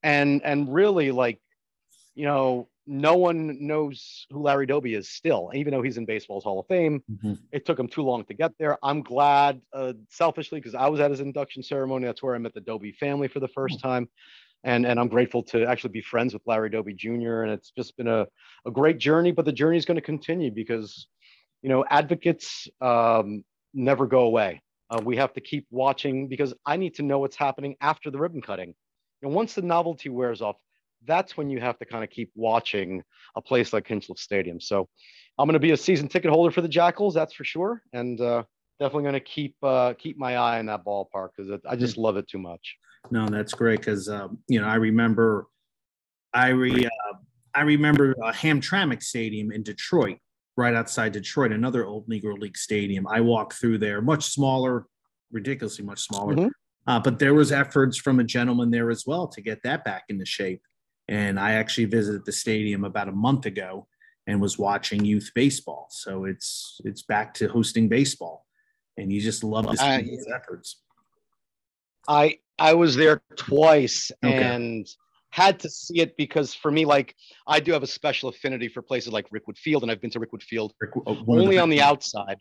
And 0.03 0.41
and 0.43 0.71
really 0.71 1.11
like, 1.11 1.39
you 2.13 2.25
know, 2.25 2.67
no 2.85 3.15
one 3.15 3.65
knows 3.65 4.27
who 4.29 4.41
Larry 4.41 4.65
Doby 4.65 4.95
is 4.95 5.09
still, 5.09 5.49
even 5.55 5.71
though 5.71 5.81
he's 5.81 5.97
in 5.97 6.05
baseball's 6.05 6.43
Hall 6.43 6.59
of 6.59 6.67
Fame. 6.67 7.01
Mm-hmm. 7.09 7.35
It 7.53 7.65
took 7.65 7.79
him 7.79 7.87
too 7.87 8.01
long 8.01 8.25
to 8.25 8.33
get 8.33 8.51
there. 8.59 8.77
I'm 8.83 9.01
glad, 9.01 9.61
uh, 9.71 9.93
selfishly, 10.09 10.59
because 10.59 10.75
I 10.75 10.87
was 10.87 10.99
at 10.99 11.09
his 11.09 11.21
induction 11.21 11.63
ceremony. 11.63 12.05
That's 12.05 12.21
where 12.21 12.35
I 12.35 12.37
met 12.39 12.53
the 12.53 12.59
Doby 12.59 12.91
family 12.91 13.29
for 13.29 13.39
the 13.39 13.47
1st 13.47 13.53
mm-hmm. 13.55 13.87
time. 13.87 14.09
And, 14.63 14.85
and 14.85 14.99
I'm 14.99 15.09
grateful 15.09 15.43
to 15.43 15.65
actually 15.65 15.91
be 15.91 16.01
friends 16.01 16.33
with 16.33 16.41
Larry 16.45 16.69
Doby 16.69 16.93
Jr. 16.93 17.41
And 17.41 17.51
it's 17.51 17.71
just 17.71 17.97
been 17.97 18.07
a, 18.07 18.25
a 18.65 18.71
great 18.71 18.97
journey, 18.97 19.31
but 19.31 19.45
the 19.45 19.51
journey 19.51 19.77
is 19.77 19.85
going 19.85 19.95
to 19.95 20.01
continue 20.01 20.51
because, 20.51 21.07
you 21.61 21.69
know, 21.69 21.83
advocates 21.89 22.67
um, 22.81 23.43
never 23.73 24.07
go 24.07 24.21
away. 24.21 24.61
Uh, 24.89 25.01
we 25.03 25.17
have 25.17 25.33
to 25.33 25.41
keep 25.41 25.65
watching 25.71 26.27
because 26.27 26.53
I 26.65 26.77
need 26.77 26.95
to 26.95 27.03
know 27.03 27.19
what's 27.19 27.35
happening 27.35 27.75
after 27.81 28.11
the 28.11 28.19
ribbon 28.19 28.41
cutting. 28.41 28.73
And 29.21 29.33
once 29.33 29.53
the 29.53 29.61
novelty 29.61 30.09
wears 30.09 30.41
off, 30.41 30.57
that's 31.05 31.35
when 31.35 31.49
you 31.49 31.59
have 31.59 31.77
to 31.79 31.85
kind 31.85 32.03
of 32.03 32.09
keep 32.09 32.31
watching 32.35 33.03
a 33.35 33.41
place 33.41 33.73
like 33.73 33.87
Hinchliffe 33.87 34.19
Stadium. 34.19 34.59
So 34.61 34.87
I'm 35.37 35.47
going 35.47 35.53
to 35.53 35.59
be 35.59 35.71
a 35.71 35.77
season 35.77 36.07
ticket 36.07 36.31
holder 36.31 36.51
for 36.51 36.61
the 36.61 36.67
Jackals, 36.67 37.13
that's 37.13 37.33
for 37.33 37.43
sure, 37.43 37.81
and 37.91 38.19
uh, 38.21 38.43
definitely 38.79 39.03
going 39.03 39.13
to 39.13 39.19
keep 39.19 39.55
uh, 39.63 39.93
keep 39.97 40.17
my 40.17 40.35
eye 40.37 40.59
on 40.59 40.67
that 40.67 40.85
ballpark 40.85 41.29
because 41.35 41.59
I 41.67 41.75
just 41.75 41.97
love 41.97 42.17
it 42.17 42.27
too 42.27 42.37
much. 42.37 42.77
No, 43.11 43.27
that's 43.27 43.53
great 43.53 43.79
because 43.79 44.09
um, 44.09 44.39
you 44.47 44.59
know 44.59 44.67
I 44.67 44.75
remember 44.75 45.47
I 46.33 46.49
re 46.49 46.85
uh, 46.85 47.17
I 47.53 47.61
remember 47.61 48.15
uh, 48.23 48.31
Hamtramck 48.31 49.03
Stadium 49.03 49.51
in 49.51 49.63
Detroit, 49.63 50.17
right 50.57 50.73
outside 50.73 51.11
Detroit, 51.11 51.51
another 51.51 51.85
old 51.85 52.07
Negro 52.07 52.37
League 52.37 52.57
stadium. 52.57 53.07
I 53.07 53.21
walked 53.21 53.53
through 53.53 53.79
there, 53.79 54.01
much 54.01 54.25
smaller, 54.25 54.87
ridiculously 55.31 55.85
much 55.85 56.01
smaller. 56.01 56.35
Mm-hmm. 56.35 56.47
Uh, 56.85 56.99
but 56.99 57.19
there 57.19 57.33
was 57.33 57.51
efforts 57.51 57.97
from 57.97 58.19
a 58.19 58.23
gentleman 58.23 58.71
there 58.71 58.89
as 58.89 59.05
well 59.05 59.27
to 59.27 59.41
get 59.41 59.63
that 59.63 59.85
back 59.85 60.03
into 60.09 60.25
shape. 60.25 60.61
And 61.07 61.39
I 61.39 61.53
actually 61.53 61.85
visited 61.85 62.25
the 62.25 62.31
stadium 62.31 62.83
about 62.83 63.07
a 63.07 63.13
month 63.13 63.45
ago 63.45 63.87
and 64.27 64.41
was 64.41 64.57
watching 64.57 65.05
youth 65.05 65.31
baseball. 65.35 65.87
So 65.91 66.25
it's 66.25 66.79
it's 66.85 67.01
back 67.01 67.33
to 67.35 67.47
hosting 67.47 67.89
baseball, 67.89 68.45
and 68.97 69.11
you 69.11 69.21
just 69.21 69.43
love 69.43 69.69
to 69.69 69.77
see 69.77 70.01
these 70.01 70.27
efforts. 70.33 70.82
I 72.07 72.37
I 72.59 72.73
was 72.73 72.95
there 72.95 73.21
twice 73.35 74.11
okay. 74.23 74.43
and 74.43 74.87
had 75.31 75.59
to 75.59 75.69
see 75.69 75.99
it 75.99 76.15
because 76.17 76.53
for 76.53 76.71
me, 76.71 76.85
like 76.85 77.15
I 77.47 77.59
do 77.59 77.71
have 77.73 77.83
a 77.83 77.87
special 77.87 78.29
affinity 78.29 78.67
for 78.67 78.81
places 78.81 79.11
like 79.11 79.27
Rickwood 79.31 79.57
Field, 79.57 79.83
and 79.83 79.91
I've 79.91 80.01
been 80.01 80.11
to 80.11 80.19
Rickwood 80.19 80.43
Field 80.43 80.73
Rick, 80.79 80.91
oh, 81.05 81.23
only 81.27 81.55
the 81.55 81.61
on 81.61 81.69
the 81.69 81.81
outside. 81.81 82.37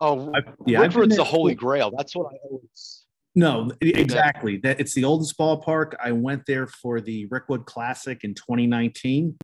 Oh, 0.00 0.32
I, 0.34 0.40
yeah, 0.66 0.80
Rickwood's 0.80 1.16
the 1.16 1.24
holy 1.24 1.54
grail. 1.54 1.92
That's 1.96 2.16
what 2.16 2.32
I 2.32 2.36
always 2.50 3.04
no, 3.36 3.72
exactly. 3.80 4.58
That 4.58 4.78
it's 4.78 4.94
the 4.94 5.04
oldest 5.04 5.36
ballpark. 5.36 5.94
I 6.02 6.12
went 6.12 6.46
there 6.46 6.68
for 6.68 7.00
the 7.00 7.26
Rickwood 7.26 7.66
Classic 7.66 8.22
in 8.22 8.32
2019. 8.34 9.36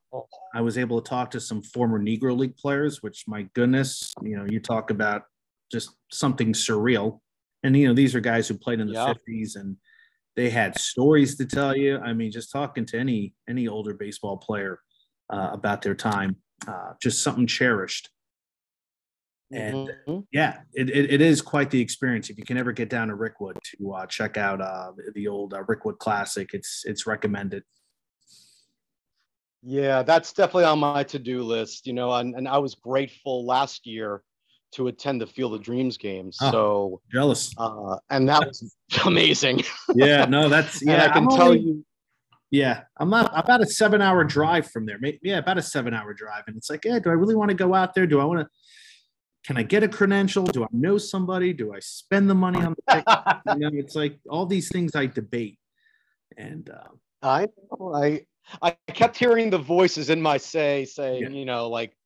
I 0.55 0.61
was 0.61 0.79
able 0.79 1.02
to 1.02 1.09
talk 1.09 1.31
to 1.33 1.40
some 1.40 1.61
former 1.62 1.99
Negro 1.99 2.38
League 2.38 2.57
players, 2.57 3.02
which 3.02 3.25
my 3.26 3.49
goodness, 3.55 4.12
you 4.23 4.37
know, 4.37 4.47
you 4.49 4.61
talk 4.61 4.90
about 4.90 5.23
just 5.73 5.90
something 6.12 6.52
surreal. 6.52 7.18
And 7.62 7.77
you 7.77 7.88
know, 7.88 7.94
these 7.94 8.14
are 8.14 8.20
guys 8.20 8.49
who 8.49 8.55
played 8.55 8.81
in 8.81 8.87
the 8.87 8.94
yeah. 8.94 9.12
50s 9.29 9.57
and 9.57 9.77
they 10.37 10.51
had 10.51 10.79
stories 10.79 11.37
to 11.37 11.46
tell 11.46 11.77
you. 11.77 11.99
I 11.99 12.12
mean, 12.12 12.31
just 12.31 12.53
talking 12.53 12.87
to 12.87 12.99
any 12.99 13.35
any 13.49 13.68
older 13.68 13.94
baseball 13.94 14.37
player 14.37 14.81
uh, 15.29 15.51
about 15.53 15.83
their 15.83 15.94
time, 15.94 16.37
uh, 16.66 16.92
just 17.01 17.23
something 17.23 17.46
cherished 17.46 18.11
and 19.53 19.88
mm-hmm. 20.07 20.20
yeah 20.33 20.59
it, 20.75 20.88
it, 20.90 21.12
it 21.12 21.20
is 21.20 21.42
quite 21.42 21.70
the 21.70 21.81
experience 21.81 22.31
if 22.31 22.38
you 22.38 22.44
can 22.44 22.57
ever 22.57 22.73
get 22.73 22.88
down 22.88 23.09
to 23.09 23.14
rickwood 23.14 23.57
to 23.64 23.92
uh, 23.92 24.07
check 24.07 24.37
out 24.37 24.61
uh, 24.61 24.92
the 25.14 25.27
old 25.27 25.55
uh, 25.55 25.62
rickwood 25.64 25.99
classic 25.99 26.51
it's 26.53 26.83
it's 26.85 27.07
recommended 27.07 27.62
yeah 29.62 30.03
that's 30.03 30.33
definitely 30.33 30.64
on 30.64 30.79
my 30.79 31.03
to-do 31.03 31.42
list 31.42 31.87
you 31.87 31.92
know 31.92 32.12
and, 32.12 32.35
and 32.35 32.46
i 32.46 32.59
was 32.59 32.75
grateful 32.77 33.44
last 33.44 33.87
year 33.87 34.23
to 34.72 34.88
attend 34.88 35.20
the 35.20 35.26
field 35.26 35.54
of 35.54 35.62
dreams 35.62 35.96
games 35.96 36.38
oh, 36.40 36.50
so 36.50 37.00
jealous 37.12 37.52
uh, 37.59 37.96
and 38.11 38.28
that 38.28 38.46
was 38.46 38.74
amazing 39.06 39.62
yeah 39.94 40.24
no 40.24 40.48
that's 40.48 40.83
yeah 40.87 41.04
i 41.04 41.09
can 41.09 41.24
I'm 41.24 41.28
tell 41.28 41.48
only, 41.48 41.61
you 41.61 41.85
yeah, 42.52 42.83
I'm 42.96 43.11
not 43.11 43.30
about 43.33 43.62
a 43.62 43.66
seven 43.66 44.02
hour 44.02 44.24
drive 44.24 44.68
from 44.70 44.85
there. 44.85 44.98
Yeah, 45.22 45.38
about 45.38 45.59
a 45.59 45.62
seven 45.62 45.94
hour 45.94 46.12
drive. 46.12 46.42
And 46.48 46.56
it's 46.56 46.68
like, 46.68 46.85
yeah, 46.85 46.98
do 46.98 47.09
I 47.09 47.12
really 47.12 47.37
want 47.37 47.50
to 47.50 47.54
go 47.54 47.74
out 47.74 47.94
there? 47.94 48.09
Do 48.09 48.20
I 48.20 48.24
want 48.24 48.40
to 48.40 48.48
can 49.46 49.56
I 49.56 49.62
get 49.62 49.83
a 49.83 49.88
credential? 49.88 50.44
Do 50.44 50.64
I 50.64 50.68
know 50.70 50.98
somebody? 50.98 51.52
Do 51.52 51.72
I 51.72 51.78
spend 51.80 52.28
the 52.28 52.35
money 52.35 52.61
on 52.61 52.74
the 52.87 53.40
you 53.54 53.59
know, 53.59 53.70
it's 53.72 53.94
like 53.94 54.18
all 54.28 54.46
these 54.46 54.68
things 54.68 54.94
I 54.94 55.06
debate. 55.06 55.59
And 56.37 56.68
uh, 56.68 56.88
I 57.22 57.46
I 57.94 58.22
I 58.61 58.76
kept 58.88 59.16
hearing 59.16 59.48
the 59.48 59.59
voices 59.59 60.11
in 60.11 60.20
my 60.20 60.37
say 60.37 60.85
saying, 60.85 61.22
yeah. 61.22 61.28
you 61.28 61.44
know, 61.44 61.68
like, 61.68 61.96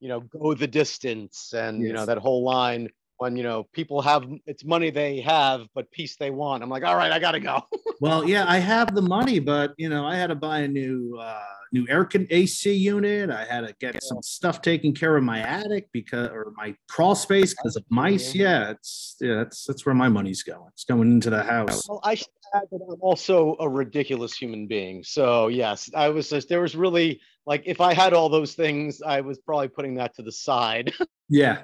you 0.00 0.08
know, 0.08 0.20
go 0.20 0.54
the 0.54 0.66
distance 0.66 1.52
and 1.54 1.80
yes. 1.80 1.88
you 1.88 1.92
know, 1.92 2.06
that 2.06 2.18
whole 2.18 2.44
line 2.44 2.88
when 3.18 3.36
you 3.36 3.42
know 3.42 3.64
people 3.72 4.02
have 4.02 4.24
it's 4.46 4.64
money 4.64 4.90
they 4.90 5.20
have 5.20 5.66
but 5.74 5.90
peace 5.90 6.16
they 6.16 6.30
want. 6.30 6.62
I'm 6.62 6.70
like 6.70 6.84
all 6.84 6.96
right 6.96 7.12
i 7.12 7.18
gotta 7.18 7.40
go. 7.40 7.62
Well 8.00 8.28
yeah 8.28 8.44
i 8.48 8.58
have 8.58 8.94
the 8.94 9.02
money 9.02 9.38
but 9.38 9.72
you 9.78 9.88
know 9.88 10.04
i 10.04 10.16
had 10.16 10.26
to 10.26 10.34
buy 10.34 10.58
a 10.60 10.68
new 10.68 11.16
uh 11.18 11.40
new 11.72 11.86
air 11.88 12.04
con 12.04 12.26
ac 12.30 12.72
unit. 12.72 13.30
I 13.30 13.44
had 13.44 13.66
to 13.66 13.74
get 13.80 13.94
yeah. 13.94 14.00
some 14.02 14.20
stuff 14.22 14.60
taken 14.60 14.92
care 14.92 15.16
of 15.16 15.22
my 15.22 15.40
attic 15.40 15.88
because 15.92 16.28
or 16.30 16.52
my 16.56 16.74
crawl 16.88 17.14
space 17.14 17.54
because 17.54 17.76
of 17.76 17.84
mice. 17.88 18.34
Yeah 18.34 18.70
it's 18.70 19.16
yeah 19.20 19.36
that's 19.36 19.64
that's 19.64 19.86
where 19.86 19.94
my 19.94 20.08
money's 20.08 20.42
going. 20.42 20.68
It's 20.72 20.84
going 20.84 21.12
into 21.12 21.30
the 21.30 21.42
house. 21.42 21.88
Well 21.88 22.00
i 22.02 22.16
should 22.16 22.28
add 22.52 22.64
that 22.70 22.80
i'm 22.90 23.00
also 23.00 23.56
a 23.60 23.68
ridiculous 23.68 24.36
human 24.36 24.66
being. 24.66 25.04
So 25.04 25.48
yes 25.48 25.88
i 25.94 26.08
was 26.08 26.28
just 26.30 26.48
there 26.48 26.60
was 26.60 26.74
really 26.74 27.20
like 27.46 27.62
if 27.66 27.80
i 27.80 27.94
had 27.94 28.12
all 28.12 28.28
those 28.28 28.54
things 28.54 29.02
i 29.02 29.20
was 29.20 29.38
probably 29.38 29.68
putting 29.68 29.94
that 29.94 30.14
to 30.14 30.22
the 30.22 30.32
side 30.32 30.92
yeah 31.28 31.62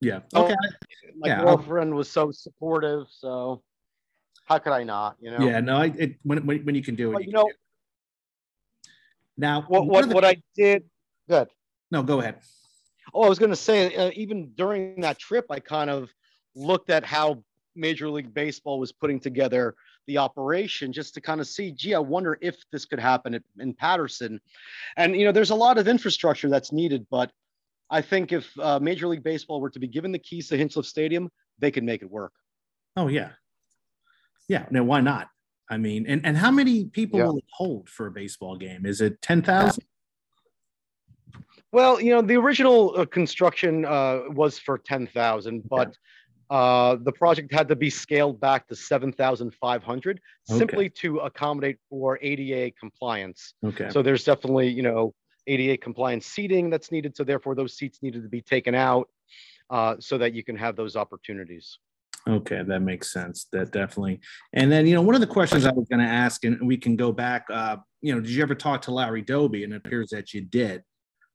yeah. 0.00 0.20
Okay. 0.34 0.54
my 1.18 1.28
yeah, 1.28 1.40
girlfriend 1.42 1.90
I'll... 1.90 1.96
was 1.96 2.10
so 2.10 2.30
supportive, 2.30 3.06
so 3.10 3.62
how 4.44 4.58
could 4.58 4.72
I 4.72 4.84
not? 4.84 5.16
You 5.20 5.32
know. 5.32 5.46
Yeah. 5.46 5.60
No. 5.60 5.76
I 5.76 5.86
it, 5.86 6.16
when, 6.22 6.44
when 6.46 6.64
when 6.64 6.74
you 6.74 6.82
can 6.82 6.94
do 6.94 7.10
it. 7.10 7.14
But, 7.14 7.22
you, 7.22 7.28
you 7.28 7.32
know. 7.32 7.48
Now, 9.36 9.64
what 9.68 9.86
what, 9.86 10.08
the... 10.08 10.14
what 10.14 10.24
I 10.24 10.36
did. 10.54 10.84
Good. 11.28 11.48
No, 11.90 12.02
go 12.02 12.20
ahead. 12.20 12.40
Oh, 13.14 13.22
I 13.22 13.28
was 13.28 13.38
going 13.38 13.50
to 13.50 13.56
say, 13.56 13.94
uh, 13.94 14.10
even 14.14 14.52
during 14.56 15.00
that 15.00 15.18
trip, 15.18 15.46
I 15.50 15.60
kind 15.60 15.88
of 15.88 16.12
looked 16.54 16.90
at 16.90 17.04
how 17.04 17.42
Major 17.74 18.10
League 18.10 18.34
Baseball 18.34 18.80
was 18.80 18.92
putting 18.92 19.20
together 19.20 19.74
the 20.06 20.18
operation 20.18 20.92
just 20.92 21.14
to 21.14 21.20
kind 21.20 21.40
of 21.40 21.46
see, 21.46 21.72
gee, 21.72 21.94
I 21.94 21.98
wonder 21.98 22.38
if 22.40 22.56
this 22.72 22.84
could 22.84 23.00
happen 23.00 23.34
at, 23.34 23.42
in 23.58 23.74
Paterson. 23.74 24.40
And, 24.96 25.16
you 25.16 25.24
know, 25.24 25.32
there's 25.32 25.50
a 25.50 25.54
lot 25.54 25.78
of 25.78 25.88
infrastructure 25.88 26.48
that's 26.48 26.72
needed, 26.72 27.06
but 27.10 27.30
I 27.90 28.02
think 28.02 28.32
if 28.32 28.50
uh, 28.58 28.80
Major 28.80 29.06
League 29.06 29.22
Baseball 29.22 29.60
were 29.60 29.70
to 29.70 29.78
be 29.78 29.86
given 29.86 30.12
the 30.12 30.18
keys 30.18 30.48
to 30.48 30.58
Hinchliffe 30.58 30.86
Stadium, 30.86 31.30
they 31.58 31.70
could 31.70 31.84
make 31.84 32.02
it 32.02 32.10
work. 32.10 32.32
Oh 32.96 33.08
yeah, 33.08 33.30
yeah. 34.48 34.66
Now 34.70 34.82
why 34.84 35.00
not? 35.00 35.28
I 35.70 35.76
mean, 35.76 36.06
and 36.06 36.24
and 36.24 36.36
how 36.36 36.50
many 36.50 36.86
people 36.86 37.20
yeah. 37.20 37.26
will 37.26 37.38
it 37.38 37.44
hold 37.50 37.88
for 37.88 38.06
a 38.06 38.10
baseball 38.10 38.56
game? 38.56 38.86
Is 38.86 39.00
it 39.00 39.20
ten 39.22 39.42
thousand? 39.42 39.84
Well, 41.72 42.00
you 42.00 42.10
know, 42.10 42.22
the 42.22 42.36
original 42.36 42.94
uh, 42.96 43.04
construction 43.04 43.84
uh, 43.84 44.22
was 44.30 44.58
for 44.58 44.78
ten 44.78 45.06
thousand, 45.06 45.68
but 45.68 45.96
uh, 46.50 46.96
the 47.02 47.12
project 47.12 47.52
had 47.52 47.68
to 47.68 47.76
be 47.76 47.90
scaled 47.90 48.40
back 48.40 48.68
to 48.68 48.76
seven 48.76 49.12
thousand 49.12 49.54
five 49.54 49.82
hundred, 49.82 50.20
okay. 50.50 50.58
simply 50.58 50.88
to 50.90 51.18
accommodate 51.18 51.78
for 51.90 52.18
ADA 52.22 52.72
compliance. 52.78 53.54
Okay. 53.64 53.90
So 53.90 54.02
there's 54.02 54.24
definitely, 54.24 54.68
you 54.68 54.82
know, 54.82 55.14
ADA 55.46 55.76
compliance 55.78 56.26
seating 56.26 56.70
that's 56.70 56.90
needed. 56.92 57.16
So 57.16 57.24
therefore 57.24 57.54
those 57.54 57.76
seats 57.76 58.00
needed 58.02 58.22
to 58.22 58.28
be 58.28 58.42
taken 58.42 58.74
out 58.74 59.08
uh, 59.70 59.96
so 59.98 60.18
that 60.18 60.34
you 60.34 60.44
can 60.44 60.56
have 60.56 60.76
those 60.76 60.96
opportunities. 60.96 61.78
Okay, 62.28 62.62
that 62.64 62.80
makes 62.80 63.12
sense. 63.12 63.46
That 63.52 63.70
definitely. 63.70 64.20
And 64.52 64.70
then, 64.70 64.86
you 64.86 64.94
know, 64.94 65.02
one 65.02 65.14
of 65.14 65.20
the 65.20 65.28
questions 65.28 65.64
I 65.64 65.70
was 65.70 65.86
going 65.88 66.00
to 66.00 66.10
ask, 66.10 66.44
and 66.44 66.60
we 66.66 66.76
can 66.76 66.96
go 66.96 67.12
back, 67.12 67.46
uh, 67.52 67.76
you 68.02 68.12
know, 68.12 68.20
did 68.20 68.30
you 68.30 68.42
ever 68.42 68.54
talk 68.54 68.82
to 68.82 68.90
Larry 68.90 69.22
Doby? 69.22 69.62
And 69.62 69.72
it 69.72 69.76
appears 69.84 70.10
that 70.10 70.34
you 70.34 70.40
did. 70.40 70.82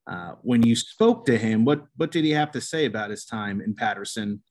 Uh, 0.05 0.33
when 0.41 0.63
you 0.63 0.75
spoke 0.75 1.25
to 1.27 1.37
him, 1.37 1.63
what 1.63 1.85
what 1.95 2.11
did 2.11 2.25
he 2.25 2.31
have 2.31 2.51
to 2.51 2.59
say 2.59 2.85
about 2.85 3.09
his 3.09 3.23
time 3.23 3.61
in 3.61 3.73
Paterson? 3.73 4.41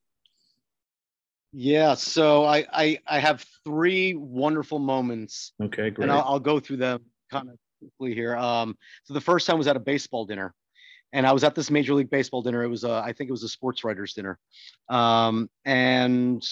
Yeah, 1.53 1.95
so 1.95 2.45
I 2.45 2.67
I, 2.73 2.99
I 3.07 3.19
have 3.19 3.45
three 3.65 4.15
wonderful 4.15 4.79
moments. 4.79 5.53
Okay, 5.63 5.91
great. 5.91 6.05
And 6.05 6.13
I'll, 6.13 6.23
I'll 6.23 6.41
go 6.41 6.61
through 6.61 6.79
them 6.79 7.03
kind 7.31 7.49
of 7.49 7.57
quickly 7.81 8.15
here. 8.15 8.37
Um, 8.37 8.77
so 9.05 9.15
the 9.15 9.21
first 9.21 9.47
time 9.47 9.59
was 9.59 9.67
at 9.67 9.77
a 9.77 9.81
baseball 9.81 10.25
dinner, 10.27 10.55
and 11.13 11.27
I 11.27 11.33
was 11.33 11.43
at 11.43 11.55
this 11.55 11.71
Major 11.71 11.95
League 11.95 12.11
Baseball 12.11 12.43
dinner. 12.43 12.63
It 12.63 12.69
was 12.69 12.85
a, 12.85 12.93
I 12.93 13.13
think 13.13 13.29
it 13.29 13.33
was 13.33 13.43
a 13.43 13.49
sports 13.49 13.83
writers 13.83 14.15
dinner, 14.15 14.39
um, 14.89 15.51
and 15.65 16.47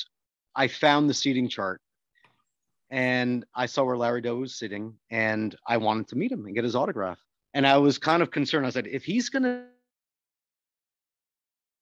I 0.57 0.67
found 0.67 1.09
the 1.09 1.15
seating 1.15 1.49
chart, 1.49 1.81
and 2.91 3.45
I 3.55 3.67
saw 3.67 3.85
where 3.85 3.97
Larry 3.97 4.21
Doby 4.21 4.41
was 4.41 4.59
sitting, 4.59 4.95
and 5.11 5.55
I 5.67 5.77
wanted 5.77 6.09
to 6.09 6.17
meet 6.17 6.33
him 6.33 6.45
and 6.47 6.55
get 6.57 6.65
his 6.65 6.75
autograph. 6.75 7.19
And 7.55 7.67
I 7.67 7.79
was 7.79 7.99
kind 7.99 8.23
of 8.23 8.33
concerned. 8.33 8.67
I 8.67 8.71
said, 8.71 8.89
if 8.89 9.05
he's 9.05 9.29
gonna 9.29 9.67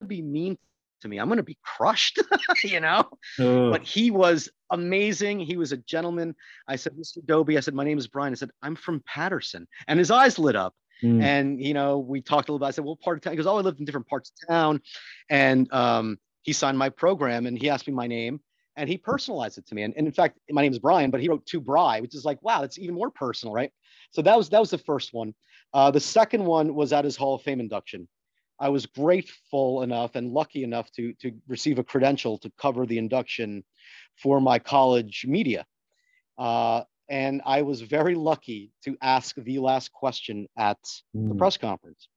be 0.06 0.20
mean 0.20 0.58
to 1.00 1.08
me, 1.08 1.18
I'm 1.18 1.28
gonna 1.28 1.42
be 1.42 1.58
crushed, 1.62 2.20
you 2.64 2.80
know. 2.80 3.04
Uh. 3.38 3.70
But 3.70 3.82
he 3.82 4.10
was 4.10 4.48
amazing. 4.70 5.40
He 5.40 5.56
was 5.56 5.72
a 5.72 5.76
gentleman. 5.78 6.34
I 6.68 6.76
said, 6.76 6.94
Mr. 6.94 7.24
Doby, 7.24 7.56
I 7.56 7.60
said, 7.60 7.74
my 7.74 7.84
name 7.84 7.98
is 7.98 8.06
Brian. 8.06 8.32
I 8.32 8.36
said, 8.36 8.50
I'm 8.62 8.76
from 8.76 9.02
paterson 9.06 9.66
and 9.88 9.98
his 9.98 10.10
eyes 10.10 10.38
lit 10.38 10.56
up. 10.56 10.74
Mm. 11.02 11.22
And 11.22 11.62
you 11.62 11.74
know, 11.74 11.98
we 11.98 12.22
talked 12.22 12.48
a 12.48 12.52
little 12.52 12.64
bit. 12.64 12.68
I 12.68 12.70
said, 12.70 12.82
"Well, 12.82 12.96
part 12.96 13.18
of 13.18 13.22
town?" 13.22 13.34
He 13.34 13.36
goes, 13.36 13.46
"Oh, 13.46 13.58
I 13.58 13.60
lived 13.60 13.80
in 13.80 13.84
different 13.84 14.06
parts 14.06 14.30
of 14.30 14.48
town," 14.48 14.80
and 15.28 15.70
um, 15.70 16.18
he 16.42 16.54
signed 16.54 16.78
my 16.78 16.88
program 16.88 17.44
and 17.44 17.58
he 17.58 17.68
asked 17.68 17.86
me 17.86 17.92
my 17.92 18.06
name 18.06 18.40
and 18.76 18.88
he 18.88 18.96
personalized 18.96 19.58
it 19.58 19.66
to 19.66 19.74
me. 19.74 19.82
And, 19.82 19.94
and 19.96 20.06
in 20.06 20.12
fact, 20.12 20.38
my 20.50 20.62
name 20.62 20.72
is 20.72 20.78
Brian, 20.78 21.10
but 21.10 21.20
he 21.20 21.28
wrote 21.28 21.44
to 21.46 21.60
Bry, 21.60 22.00
which 22.00 22.14
is 22.14 22.24
like, 22.24 22.40
wow, 22.42 22.60
that's 22.60 22.78
even 22.78 22.94
more 22.94 23.10
personal, 23.10 23.52
right? 23.52 23.72
So 24.12 24.22
that 24.22 24.36
was 24.36 24.48
that 24.50 24.60
was 24.60 24.70
the 24.70 24.78
first 24.78 25.12
one. 25.12 25.34
Uh, 25.74 25.90
the 25.90 26.00
second 26.00 26.44
one 26.44 26.74
was 26.74 26.92
at 26.92 27.04
his 27.04 27.16
Hall 27.16 27.34
of 27.34 27.42
Fame 27.42 27.60
induction. 27.60 28.08
I 28.58 28.70
was 28.70 28.86
grateful 28.86 29.82
enough 29.82 30.14
and 30.14 30.32
lucky 30.32 30.64
enough 30.64 30.90
to 30.92 31.12
to 31.20 31.32
receive 31.46 31.78
a 31.78 31.84
credential 31.84 32.38
to 32.38 32.52
cover 32.58 32.86
the 32.86 32.98
induction 32.98 33.64
for 34.22 34.40
my 34.40 34.58
college 34.58 35.24
media. 35.28 35.66
Uh, 36.38 36.82
and 37.08 37.42
I 37.44 37.62
was 37.62 37.82
very 37.82 38.14
lucky 38.14 38.72
to 38.84 38.96
ask 39.00 39.36
the 39.36 39.58
last 39.58 39.92
question 39.92 40.48
at 40.56 40.78
mm. 41.16 41.28
the 41.28 41.32
hmm. 41.32 41.38
press 41.38 41.56
conference. 41.56 42.08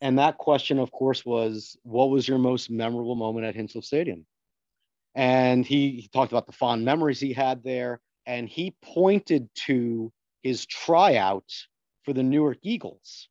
And 0.00 0.18
that 0.18 0.38
question, 0.38 0.78
of 0.78 0.92
course, 0.92 1.24
was 1.24 1.76
what 1.82 2.10
was 2.10 2.28
your 2.28 2.38
most 2.38 2.70
memorable 2.70 3.16
moment 3.16 3.46
at 3.46 3.56
Hinchliffe 3.56 3.84
Stadium? 3.84 4.26
And 5.14 5.64
he, 5.64 5.92
he 5.92 6.08
talked 6.08 6.32
about 6.32 6.46
the 6.46 6.52
fond 6.52 6.84
memories 6.84 7.20
he 7.20 7.32
had 7.32 7.62
there. 7.64 8.00
And 8.26 8.48
he 8.48 8.74
pointed 8.82 9.48
to 9.66 10.12
his 10.42 10.66
tryout 10.66 11.50
for 12.02 12.12
the 12.12 12.22
Newark 12.22 12.58
Eagles 12.62 13.28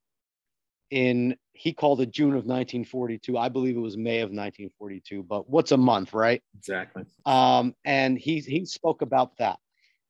in, 0.94 1.36
he 1.54 1.74
called 1.74 2.02
it 2.02 2.12
June 2.12 2.30
of 2.30 2.46
1942. 2.46 3.38
I 3.38 3.50
believe 3.50 3.76
it 3.76 3.80
was 3.80 3.98
May 3.98 4.20
of 4.20 4.30
1942, 4.30 5.24
but 5.24 5.50
what's 5.50 5.72
a 5.72 5.78
month, 5.78 6.14
right? 6.14 6.42
Exactly. 6.56 7.04
Um, 7.26 7.74
and 7.84 8.18
he, 8.18 8.40
he 8.40 8.66
spoke 8.66 9.02
about 9.02 9.38
that. 9.38 9.58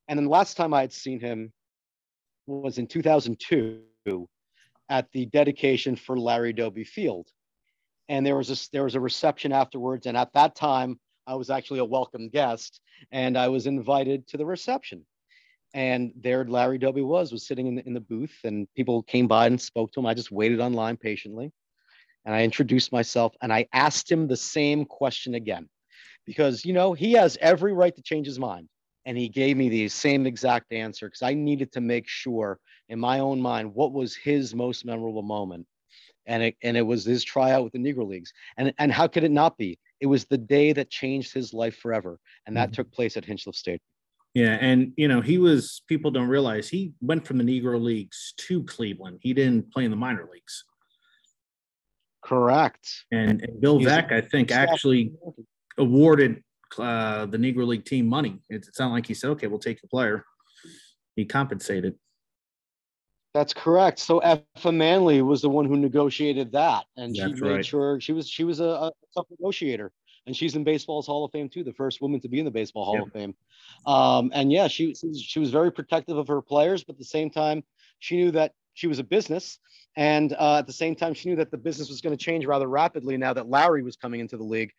And 0.07 0.19
then 0.19 0.25
the 0.25 0.31
last 0.31 0.57
time 0.57 0.73
I 0.73 0.81
had 0.81 0.91
seen 0.91 1.21
him 1.21 1.53
was 2.45 2.77
in 2.77 2.87
2002 2.87 3.81
at 4.89 5.09
the 5.13 5.25
dedication 5.27 5.95
for 5.95 6.19
Larry 6.19 6.51
Doby 6.51 6.83
Field. 6.83 7.29
And 8.09 8.25
there 8.25 8.35
was 8.35 8.49
a, 8.49 8.69
there 8.73 8.83
was 8.83 8.95
a 8.95 8.99
reception 8.99 9.53
afterwards. 9.53 10.05
And 10.05 10.17
at 10.17 10.33
that 10.33 10.55
time, 10.55 10.99
I 11.25 11.35
was 11.35 11.49
actually 11.49 11.79
a 11.79 11.85
welcome 11.85 12.27
guest 12.27 12.81
and 13.09 13.37
I 13.37 13.47
was 13.47 13.67
invited 13.67 14.27
to 14.27 14.37
the 14.37 14.45
reception. 14.45 15.05
And 15.73 16.11
there 16.15 16.45
Larry 16.45 16.77
Doby 16.77 17.01
was, 17.01 17.31
was 17.31 17.47
sitting 17.47 17.67
in 17.67 17.75
the, 17.75 17.87
in 17.87 17.93
the 17.93 17.99
booth 17.99 18.35
and 18.43 18.67
people 18.75 19.01
came 19.03 19.27
by 19.27 19.47
and 19.47 19.59
spoke 19.59 19.91
to 19.93 19.99
him. 19.99 20.05
I 20.05 20.13
just 20.13 20.31
waited 20.31 20.59
online 20.59 20.97
patiently 20.97 21.51
and 22.25 22.35
I 22.35 22.43
introduced 22.43 22.91
myself 22.91 23.35
and 23.41 23.51
I 23.51 23.67
asked 23.73 24.11
him 24.11 24.27
the 24.27 24.37
same 24.37 24.85
question 24.85 25.35
again 25.35 25.67
because, 26.25 26.63
you 26.63 26.73
know, 26.73 26.93
he 26.93 27.13
has 27.13 27.37
every 27.41 27.73
right 27.73 27.95
to 27.95 28.01
change 28.01 28.27
his 28.27 28.39
mind. 28.39 28.69
And 29.05 29.17
he 29.17 29.27
gave 29.27 29.57
me 29.57 29.67
the 29.67 29.89
same 29.89 30.25
exact 30.25 30.71
answer 30.71 31.07
because 31.07 31.23
I 31.23 31.33
needed 31.33 31.73
to 31.73 31.81
make 31.81 32.07
sure 32.07 32.57
in 32.87 32.99
my 32.99 33.19
own 33.19 33.41
mind 33.41 33.73
what 33.73 33.91
was 33.91 34.15
his 34.15 34.55
most 34.55 34.85
memorable 34.85 35.23
moment. 35.23 35.67
And 36.25 36.41
it, 36.41 36.55
and 36.63 36.77
it 36.77 36.83
was 36.83 37.03
his 37.03 37.21
tryout 37.21 37.65
with 37.65 37.73
the 37.73 37.79
Negro 37.79 38.07
Leagues. 38.07 38.31
And, 38.55 38.73
and 38.77 38.93
how 38.93 39.07
could 39.07 39.25
it 39.25 39.31
not 39.31 39.57
be? 39.57 39.77
It 39.99 40.05
was 40.05 40.23
the 40.23 40.37
day 40.37 40.71
that 40.71 40.89
changed 40.89 41.33
his 41.33 41.53
life 41.53 41.77
forever, 41.77 42.17
and 42.45 42.55
that 42.55 42.69
mm-hmm. 42.69 42.75
took 42.75 42.91
place 42.93 43.17
at 43.17 43.25
Hinchliffe 43.25 43.55
Stadium. 43.55 43.81
Yeah, 44.33 44.57
and 44.59 44.93
you 44.97 45.07
know 45.07 45.21
he 45.21 45.37
was. 45.37 45.83
People 45.87 46.09
don't 46.09 46.27
realize 46.27 46.67
he 46.67 46.93
went 47.01 47.27
from 47.27 47.37
the 47.37 47.43
Negro 47.43 47.79
Leagues 47.79 48.33
to 48.37 48.63
Cleveland. 48.63 49.19
He 49.21 49.33
didn't 49.33 49.71
play 49.71 49.85
in 49.85 49.91
the 49.91 49.97
minor 49.97 50.27
leagues. 50.31 50.63
Correct. 52.23 52.87
And, 53.11 53.41
and 53.41 53.61
Bill 53.61 53.79
He's 53.79 53.87
I 53.87 54.21
think, 54.21 54.51
actually 54.51 55.11
awarded 55.77 56.41
uh, 56.79 57.25
the 57.27 57.37
Negro 57.37 57.67
League 57.67 57.85
team 57.85 58.07
money. 58.07 58.39
It's 58.49 58.79
not 58.79 58.91
like 58.91 59.05
he 59.05 59.13
said, 59.13 59.29
"Okay, 59.31 59.47
we'll 59.47 59.59
take 59.59 59.81
the 59.81 59.87
player." 59.87 60.25
He 61.15 61.25
compensated. 61.25 61.95
That's 63.33 63.53
correct. 63.53 63.99
So 63.99 64.19
Effa 64.19 64.73
Manley 64.73 65.21
was 65.23 65.41
the 65.41 65.49
one 65.49 65.65
who 65.65 65.75
negotiated 65.75 66.51
that, 66.51 66.85
and 66.97 67.15
That's 67.15 67.35
she 67.35 67.41
made 67.41 67.51
right. 67.51 67.65
sure 67.65 67.99
she 67.99 68.13
was 68.13 68.29
she 68.29 68.43
was 68.43 68.59
a, 68.59 68.65
a, 68.65 68.91
tough 69.15 69.25
negotiator, 69.31 69.91
and 70.25 70.35
she's 70.35 70.55
in 70.55 70.63
baseball's 70.63 71.07
Hall 71.07 71.25
of 71.25 71.31
Fame 71.31 71.49
too, 71.49 71.63
the 71.63 71.73
first 71.73 72.01
woman 72.01 72.19
to 72.21 72.29
be 72.29 72.39
in 72.39 72.45
the 72.45 72.51
Baseball 72.51 72.85
Hall 72.85 72.95
yep. 72.95 73.07
of 73.07 73.13
Fame. 73.13 73.35
Um, 73.85 74.31
and 74.33 74.51
yeah, 74.51 74.67
she 74.67 74.95
she 74.95 75.39
was 75.39 75.51
very 75.51 75.71
protective 75.71 76.17
of 76.17 76.27
her 76.27 76.41
players, 76.41 76.83
but 76.83 76.93
at 76.93 76.99
the 76.99 77.05
same 77.05 77.29
time, 77.29 77.63
she 77.99 78.17
knew 78.17 78.31
that 78.31 78.53
she 78.73 78.87
was 78.87 78.99
a 78.99 79.03
business, 79.03 79.59
and 79.95 80.33
uh, 80.33 80.57
at 80.57 80.67
the 80.67 80.73
same 80.73 80.95
time, 80.95 81.13
she 81.13 81.29
knew 81.29 81.35
that 81.35 81.51
the 81.51 81.57
business 81.57 81.89
was 81.89 82.01
going 82.01 82.15
to 82.15 82.23
change 82.23 82.45
rather 82.45 82.67
rapidly 82.67 83.17
now 83.17 83.33
that 83.33 83.49
Larry 83.49 83.83
was 83.83 83.95
coming 83.95 84.19
into 84.19 84.37
the 84.37 84.43
league. 84.43 84.71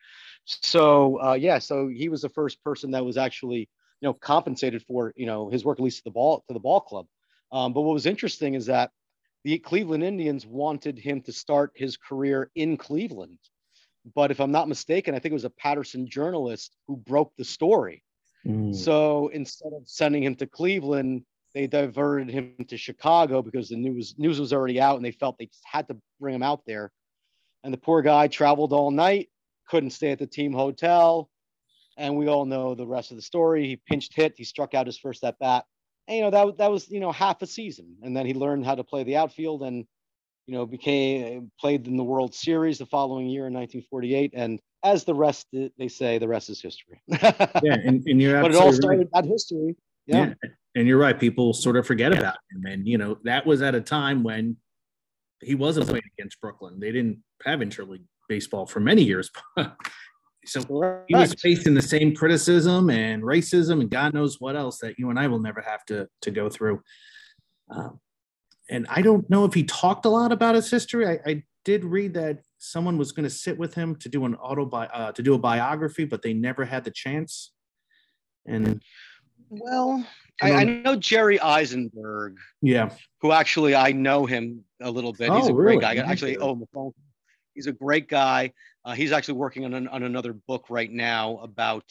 So 0.44 1.20
uh, 1.22 1.34
yeah, 1.34 1.58
so 1.58 1.88
he 1.88 2.08
was 2.08 2.22
the 2.22 2.28
first 2.28 2.62
person 2.64 2.90
that 2.92 3.04
was 3.04 3.16
actually 3.16 3.68
you 4.00 4.08
know 4.08 4.14
compensated 4.14 4.82
for 4.82 5.12
you 5.16 5.26
know 5.26 5.50
his 5.50 5.64
work 5.64 5.78
at 5.78 5.84
least 5.84 5.98
to 5.98 6.04
the 6.04 6.10
ball 6.10 6.44
to 6.48 6.54
the 6.54 6.60
ball 6.60 6.80
club. 6.80 7.06
Um, 7.52 7.72
but 7.72 7.82
what 7.82 7.94
was 7.94 8.06
interesting 8.06 8.54
is 8.54 8.66
that 8.66 8.90
the 9.44 9.58
Cleveland 9.58 10.02
Indians 10.02 10.46
wanted 10.46 10.98
him 10.98 11.20
to 11.22 11.32
start 11.32 11.72
his 11.74 11.96
career 11.96 12.50
in 12.54 12.76
Cleveland. 12.78 13.38
But 14.14 14.30
if 14.30 14.40
I'm 14.40 14.52
not 14.52 14.68
mistaken, 14.68 15.14
I 15.14 15.18
think 15.18 15.32
it 15.32 15.34
was 15.34 15.44
a 15.44 15.50
Paterson 15.50 16.08
journalist 16.08 16.76
who 16.86 16.96
broke 16.96 17.32
the 17.36 17.44
story. 17.44 18.02
Mm. 18.46 18.74
So 18.74 19.28
instead 19.28 19.72
of 19.72 19.88
sending 19.88 20.22
him 20.22 20.34
to 20.36 20.46
Cleveland, 20.46 21.24
they 21.54 21.66
diverted 21.66 22.30
him 22.30 22.54
to 22.68 22.76
Chicago 22.76 23.40
because 23.40 23.68
the 23.68 23.76
news 23.76 24.14
news 24.18 24.40
was 24.40 24.52
already 24.52 24.80
out 24.80 24.96
and 24.96 25.04
they 25.04 25.12
felt 25.12 25.38
they 25.38 25.48
had 25.64 25.88
to 25.88 25.96
bring 26.20 26.34
him 26.34 26.42
out 26.42 26.62
there. 26.66 26.92
And 27.62 27.72
the 27.72 27.78
poor 27.78 28.02
guy 28.02 28.28
traveled 28.28 28.72
all 28.72 28.90
night, 28.90 29.30
couldn't 29.68 29.90
stay 29.90 30.10
at 30.10 30.18
the 30.18 30.26
team 30.26 30.52
hotel. 30.52 31.30
And 31.96 32.16
we 32.16 32.26
all 32.26 32.44
know 32.44 32.74
the 32.74 32.86
rest 32.86 33.12
of 33.12 33.16
the 33.16 33.22
story. 33.22 33.66
He 33.66 33.76
pinched 33.76 34.14
hit, 34.14 34.34
he 34.36 34.44
struck 34.44 34.74
out 34.74 34.86
his 34.86 34.98
first 34.98 35.24
at 35.24 35.38
bat 35.38 35.64
and, 36.06 36.16
you 36.16 36.22
know 36.22 36.30
that 36.30 36.58
that 36.58 36.70
was 36.70 36.90
you 36.90 37.00
know 37.00 37.12
half 37.12 37.42
a 37.42 37.46
season, 37.46 37.96
and 38.02 38.16
then 38.16 38.26
he 38.26 38.34
learned 38.34 38.66
how 38.66 38.74
to 38.74 38.84
play 38.84 39.04
the 39.04 39.16
outfield, 39.16 39.62
and 39.62 39.86
you 40.46 40.54
know 40.54 40.66
became 40.66 41.50
played 41.58 41.86
in 41.86 41.96
the 41.96 42.04
World 42.04 42.34
Series 42.34 42.78
the 42.78 42.86
following 42.86 43.26
year 43.26 43.46
in 43.46 43.54
1948, 43.54 44.32
and 44.34 44.60
as 44.82 45.04
the 45.04 45.14
rest 45.14 45.46
they 45.52 45.88
say, 45.88 46.18
the 46.18 46.28
rest 46.28 46.50
is 46.50 46.60
history. 46.60 47.00
yeah, 47.08 47.62
and, 47.62 48.02
and 48.06 48.20
you're 48.20 48.40
but 48.42 48.52
it 48.52 48.56
all 48.56 48.72
started 48.72 49.08
right. 49.12 49.22
that 49.22 49.24
history. 49.24 49.76
Yeah. 50.06 50.34
yeah. 50.42 50.50
and 50.74 50.86
you're 50.86 50.98
right. 50.98 51.18
People 51.18 51.54
sort 51.54 51.76
of 51.76 51.86
forget 51.86 52.12
yeah. 52.12 52.18
about 52.18 52.36
him, 52.52 52.66
and 52.66 52.86
you 52.86 52.98
know 52.98 53.18
that 53.24 53.46
was 53.46 53.62
at 53.62 53.74
a 53.74 53.80
time 53.80 54.22
when 54.22 54.56
he 55.40 55.54
wasn't 55.54 55.88
playing 55.88 56.04
against 56.18 56.40
Brooklyn. 56.40 56.80
They 56.80 56.92
didn't 56.92 57.22
have 57.44 57.60
interleague 57.60 58.04
baseball 58.28 58.66
for 58.66 58.80
many 58.80 59.02
years. 59.02 59.30
So 60.46 60.62
Correct. 60.62 61.06
he 61.08 61.14
was 61.14 61.34
facing 61.34 61.74
the 61.74 61.82
same 61.82 62.14
criticism 62.14 62.90
and 62.90 63.22
racism 63.22 63.80
and 63.80 63.90
God 63.90 64.14
knows 64.14 64.40
what 64.40 64.56
else 64.56 64.78
that 64.80 64.98
you 64.98 65.10
and 65.10 65.18
I 65.18 65.26
will 65.26 65.38
never 65.38 65.60
have 65.60 65.84
to 65.86 66.08
to 66.22 66.30
go 66.30 66.50
through. 66.50 66.82
Um, 67.70 67.98
and 68.70 68.86
I 68.88 69.02
don't 69.02 69.28
know 69.28 69.44
if 69.44 69.54
he 69.54 69.64
talked 69.64 70.04
a 70.04 70.08
lot 70.08 70.32
about 70.32 70.54
his 70.54 70.70
history. 70.70 71.06
I, 71.06 71.18
I 71.26 71.42
did 71.64 71.84
read 71.84 72.14
that 72.14 72.40
someone 72.58 72.98
was 72.98 73.12
going 73.12 73.24
to 73.24 73.30
sit 73.30 73.58
with 73.58 73.74
him 73.74 73.96
to 73.96 74.08
do 74.08 74.24
an 74.24 74.36
autobi- 74.36 74.90
uh, 74.92 75.12
to 75.12 75.22
do 75.22 75.34
a 75.34 75.38
biography, 75.38 76.04
but 76.04 76.22
they 76.22 76.32
never 76.32 76.64
had 76.64 76.84
the 76.84 76.90
chance. 76.90 77.52
And 78.46 78.82
well, 79.48 80.06
I, 80.42 80.52
I, 80.52 80.64
know 80.64 80.96
Jerry 80.96 81.38
Izenberg. 81.38 82.36
Yeah, 82.60 82.90
who 83.20 83.32
actually 83.32 83.74
I 83.74 83.92
know 83.92 84.26
him 84.26 84.64
a 84.82 84.90
little 84.90 85.12
bit. 85.12 85.32
He's 85.32 85.46
oh, 85.46 85.50
a 85.50 85.52
great 85.52 85.80
really? 85.80 85.96
guy. 85.96 85.96
Actually, 85.96 86.38
oh, 86.38 86.92
he's 87.54 87.66
a 87.66 87.72
great 87.72 88.08
guy. 88.08 88.52
Uh, 88.84 88.92
he's 88.92 89.12
actually 89.12 89.34
working 89.34 89.64
on, 89.64 89.72
an, 89.74 89.88
on 89.88 90.02
another 90.02 90.34
book 90.34 90.66
right 90.68 90.90
now 90.90 91.38
about 91.38 91.84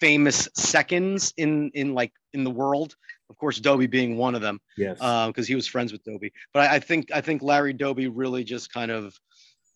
famous 0.00 0.48
seconds 0.54 1.34
in 1.36 1.70
in 1.74 1.94
like 1.94 2.12
in 2.32 2.44
the 2.44 2.50
world. 2.50 2.94
Of 3.30 3.38
course, 3.38 3.60
Doby 3.60 3.86
being 3.86 4.16
one 4.16 4.34
of 4.34 4.42
them. 4.42 4.60
Yes. 4.76 4.98
Because 4.98 5.46
uh, 5.46 5.48
he 5.48 5.54
was 5.54 5.66
friends 5.66 5.92
with 5.92 6.04
Doby. 6.04 6.32
But 6.52 6.68
I, 6.68 6.74
I, 6.74 6.78
think 6.80 7.10
I 7.14 7.20
think 7.20 7.42
Larry 7.42 7.72
Doby 7.72 8.08
really 8.08 8.44
just 8.44 8.72
kind 8.72 8.90
of 8.90 9.14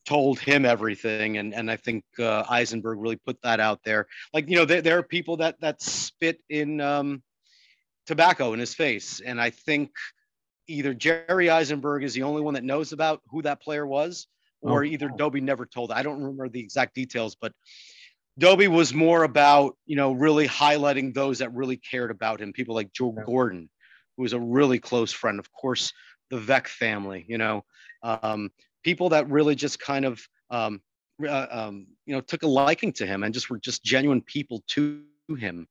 told 0.04 0.38
him 0.38 0.64
everything, 0.64 1.38
and 1.38 1.54
and 1.54 1.70
I 1.70 1.76
think 1.76 2.04
uh, 2.18 2.44
Izenberg 2.44 2.96
really 2.98 3.16
put 3.16 3.40
that 3.42 3.60
out 3.60 3.80
there. 3.84 4.06
Like 4.32 4.48
you 4.48 4.56
know, 4.56 4.64
there, 4.64 4.82
there 4.82 4.98
are 4.98 5.02
people 5.02 5.38
that 5.38 5.60
that 5.60 5.80
spit 5.80 6.40
in 6.50 6.80
um, 6.80 7.22
tobacco 8.06 8.52
in 8.52 8.60
his 8.60 8.74
face, 8.74 9.20
and 9.20 9.40
I 9.40 9.50
think 9.50 9.90
either 10.66 10.94
Jerry 10.94 11.46
Izenberg 11.46 12.04
is 12.04 12.14
the 12.14 12.22
only 12.22 12.42
one 12.42 12.54
that 12.54 12.64
knows 12.64 12.92
about 12.92 13.22
who 13.28 13.42
that 13.42 13.62
player 13.62 13.86
was, 13.86 14.26
or 14.60 14.82
oh. 14.82 14.86
either 14.86 15.10
Doby 15.16 15.40
never 15.40 15.66
told. 15.66 15.92
I 15.92 16.02
don't 16.02 16.20
remember 16.20 16.48
the 16.48 16.60
exact 16.60 16.94
details, 16.94 17.36
but 17.40 17.52
Doby 18.38 18.68
was 18.68 18.92
more 18.92 19.24
about, 19.24 19.76
you 19.86 19.96
know, 19.96 20.12
really 20.12 20.48
highlighting 20.48 21.14
those 21.14 21.38
that 21.38 21.52
really 21.54 21.76
cared 21.76 22.10
about 22.10 22.40
him. 22.40 22.52
People 22.52 22.74
like 22.74 22.92
Joe 22.92 23.14
yeah. 23.16 23.22
Gordon, 23.24 23.70
who 24.16 24.22
was 24.22 24.32
a 24.32 24.40
really 24.40 24.78
close 24.78 25.12
friend. 25.12 25.38
Of 25.38 25.52
course, 25.52 25.92
the 26.30 26.38
Veeck 26.38 26.66
family, 26.66 27.24
you 27.28 27.38
know, 27.38 27.64
um, 28.02 28.50
people 28.82 29.10
that 29.10 29.28
really 29.30 29.54
just 29.54 29.78
kind 29.78 30.04
of, 30.04 30.20
um, 30.50 30.80
uh, 31.24 31.46
um, 31.50 31.86
you 32.06 32.14
know, 32.14 32.20
took 32.20 32.42
a 32.42 32.46
liking 32.46 32.92
to 32.94 33.06
him 33.06 33.22
and 33.22 33.32
just 33.32 33.50
were 33.50 33.58
just 33.58 33.84
genuine 33.84 34.20
people 34.20 34.64
to 34.68 35.02
him. 35.38 35.68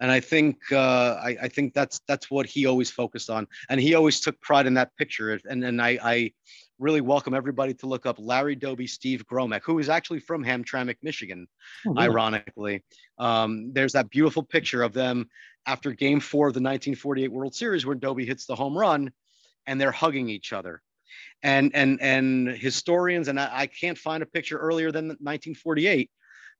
and 0.00 0.10
I 0.10 0.20
think 0.20 0.58
uh, 0.72 1.18
I, 1.22 1.36
I, 1.42 1.48
think 1.48 1.74
that's 1.74 2.00
that's 2.06 2.30
what 2.30 2.46
he 2.46 2.66
always 2.66 2.90
focused 2.90 3.30
on, 3.30 3.46
and 3.68 3.80
he 3.80 3.94
always 3.94 4.20
took 4.20 4.40
pride 4.40 4.66
in 4.66 4.74
that 4.74 4.94
picture. 4.96 5.38
And 5.48 5.64
and 5.64 5.82
I, 5.82 5.98
I 6.02 6.32
really 6.78 7.00
welcome 7.00 7.34
everybody 7.34 7.74
to 7.74 7.86
look 7.86 8.06
up 8.06 8.16
Larry 8.18 8.54
Doby, 8.54 8.86
Steve 8.86 9.26
Gromek, 9.26 9.62
who 9.64 9.78
is 9.78 9.88
actually 9.88 10.20
from 10.20 10.44
Hamtramck, 10.44 10.96
Michigan. 11.02 11.46
Oh, 11.86 11.92
really? 11.92 12.04
Ironically, 12.04 12.84
um, 13.18 13.72
there's 13.72 13.92
that 13.92 14.10
beautiful 14.10 14.42
picture 14.42 14.82
of 14.82 14.92
them 14.92 15.28
after 15.66 15.92
Game 15.92 16.20
Four 16.20 16.48
of 16.48 16.54
the 16.54 16.58
1948 16.58 17.32
World 17.32 17.54
Series, 17.54 17.86
where 17.86 17.96
Doby 17.96 18.26
hits 18.26 18.46
the 18.46 18.54
home 18.54 18.76
run, 18.76 19.10
and 19.66 19.80
they're 19.80 19.92
hugging 19.92 20.28
each 20.28 20.52
other. 20.52 20.82
And 21.42 21.74
and 21.74 22.00
and 22.02 22.48
historians 22.48 23.28
and 23.28 23.40
I, 23.40 23.50
I 23.52 23.66
can't 23.66 23.96
find 23.96 24.22
a 24.22 24.26
picture 24.26 24.58
earlier 24.58 24.92
than 24.92 25.06
1948, 25.06 26.10